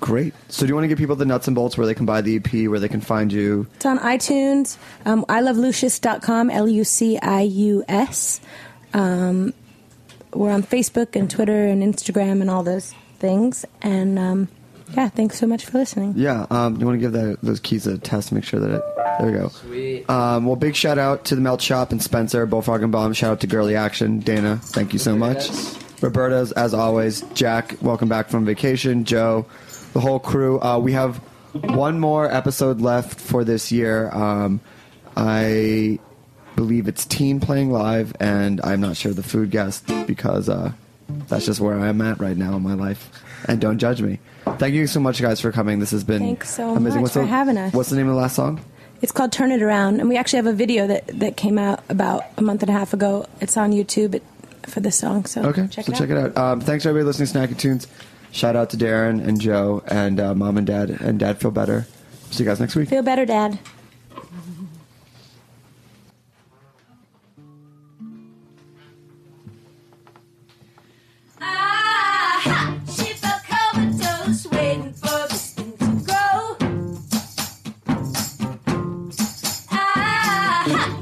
great. 0.00 0.34
So, 0.48 0.66
do 0.66 0.68
you 0.68 0.74
want 0.74 0.84
to 0.84 0.88
give 0.88 0.98
people 0.98 1.14
the 1.14 1.24
nuts 1.24 1.46
and 1.46 1.54
bolts 1.54 1.78
where 1.78 1.86
they 1.86 1.94
can 1.94 2.06
buy 2.06 2.20
the 2.22 2.36
EP, 2.36 2.68
where 2.68 2.80
they 2.80 2.88
can 2.88 3.00
find 3.00 3.32
you? 3.32 3.66
It's 3.76 3.86
on 3.86 3.98
iTunes. 4.00 4.78
Um, 5.04 5.24
ilovelucius.com, 5.26 6.50
L 6.50 6.68
U 6.68 6.84
C 6.84 7.18
I 7.18 7.42
U 7.42 7.84
S. 7.88 8.40
Um, 8.92 9.54
we're 10.34 10.50
on 10.50 10.62
Facebook 10.62 11.14
and 11.14 11.30
Twitter 11.30 11.66
and 11.66 11.82
Instagram 11.82 12.40
and 12.40 12.50
all 12.50 12.62
those 12.62 12.94
things. 13.22 13.64
And 13.80 14.18
um, 14.18 14.48
yeah, 14.94 15.08
thanks 15.08 15.38
so 15.38 15.46
much 15.46 15.64
for 15.64 15.78
listening. 15.78 16.12
Yeah. 16.16 16.46
Um, 16.50 16.76
you 16.78 16.84
want 16.84 16.96
to 16.96 17.00
give 17.00 17.12
that, 17.12 17.38
those 17.42 17.60
keys 17.60 17.86
a 17.86 17.96
test, 17.96 18.28
to 18.28 18.34
make 18.34 18.44
sure 18.44 18.60
that 18.60 18.70
it. 18.74 18.82
There 19.18 19.30
we 19.30 19.38
go. 19.38 19.48
Sweet. 19.48 20.10
Um, 20.10 20.44
well, 20.44 20.56
big 20.56 20.74
shout 20.74 20.98
out 20.98 21.24
to 21.26 21.34
the 21.34 21.40
Melt 21.40 21.62
Shop 21.62 21.92
and 21.92 22.02
Spencer, 22.02 22.44
Bullfrog 22.44 22.82
and 22.82 22.92
Baum. 22.92 23.12
Shout 23.14 23.32
out 23.32 23.40
to 23.40 23.46
Girlie 23.46 23.76
Action. 23.76 24.18
Dana, 24.20 24.58
thank 24.62 24.92
you 24.92 24.98
so 24.98 25.16
much. 25.16 25.50
Roberta's, 26.02 26.52
as 26.52 26.74
always. 26.74 27.22
Jack, 27.32 27.76
welcome 27.80 28.08
back 28.08 28.28
from 28.28 28.44
vacation. 28.44 29.04
Joe, 29.04 29.46
the 29.92 30.00
whole 30.00 30.18
crew. 30.18 30.60
Uh, 30.60 30.78
we 30.78 30.92
have 30.92 31.18
one 31.52 32.00
more 32.00 32.30
episode 32.30 32.80
left 32.80 33.20
for 33.20 33.44
this 33.44 33.70
year. 33.70 34.10
Um, 34.10 34.60
I 35.16 35.98
believe 36.56 36.88
it's 36.88 37.04
Teen 37.06 37.38
playing 37.40 37.70
live, 37.70 38.14
and 38.18 38.60
I'm 38.64 38.80
not 38.80 38.96
sure 38.96 39.12
the 39.12 39.22
food 39.22 39.50
guest 39.50 39.86
because 40.06 40.48
uh, 40.48 40.72
that's 41.08 41.46
just 41.46 41.60
where 41.60 41.78
I'm 41.78 42.00
at 42.00 42.20
right 42.20 42.36
now 42.36 42.54
in 42.56 42.62
my 42.62 42.74
life. 42.74 43.10
And 43.48 43.60
don't 43.60 43.78
judge 43.78 44.00
me. 44.00 44.20
Thank 44.58 44.74
you 44.74 44.86
so 44.86 45.00
much, 45.00 45.20
guys, 45.20 45.40
for 45.40 45.50
coming. 45.52 45.78
This 45.80 45.90
has 45.90 46.04
been 46.04 46.20
Thanks 46.20 46.50
so 46.54 46.70
amazing. 46.76 47.00
much 47.00 47.02
What's 47.02 47.14
for 47.14 47.20
the- 47.20 47.26
having 47.26 47.56
us. 47.56 47.72
What's 47.72 47.90
the 47.90 47.96
name 47.96 48.08
of 48.08 48.14
the 48.14 48.20
last 48.20 48.36
song? 48.36 48.60
It's 49.00 49.10
called 49.12 49.32
Turn 49.32 49.50
It 49.50 49.62
Around. 49.62 49.98
And 50.00 50.08
we 50.08 50.16
actually 50.16 50.36
have 50.38 50.46
a 50.46 50.52
video 50.52 50.86
that, 50.86 51.06
that 51.18 51.36
came 51.36 51.58
out 51.58 51.82
about 51.88 52.22
a 52.38 52.42
month 52.42 52.62
and 52.62 52.70
a 52.70 52.72
half 52.72 52.92
ago. 52.94 53.26
It's 53.40 53.56
on 53.56 53.72
YouTube 53.72 54.14
it, 54.14 54.22
for 54.66 54.78
this 54.80 54.96
song. 54.98 55.24
So 55.24 55.42
Okay, 55.46 55.66
check 55.68 55.86
so 55.86 55.92
it 55.92 55.96
check 55.96 56.10
out. 56.10 56.16
it 56.30 56.36
out. 56.36 56.52
Um, 56.52 56.60
thanks 56.60 56.86
everybody 56.86 57.04
listening 57.06 57.28
to 57.28 57.54
Snacky 57.54 57.58
Tunes. 57.58 57.88
Shout 58.30 58.54
out 58.54 58.70
to 58.70 58.76
Darin 58.76 59.18
and 59.20 59.40
Joe 59.40 59.82
and 59.88 60.20
uh, 60.20 60.34
mom 60.34 60.56
and 60.56 60.66
dad 60.66 60.90
and 60.90 61.18
dad 61.18 61.38
feel 61.40 61.50
better. 61.50 61.86
See 62.30 62.44
you 62.44 62.48
guys 62.48 62.60
next 62.60 62.76
week. 62.76 62.88
Feel 62.88 63.02
better, 63.02 63.26
Dad. 63.26 63.58
哈 80.62 80.88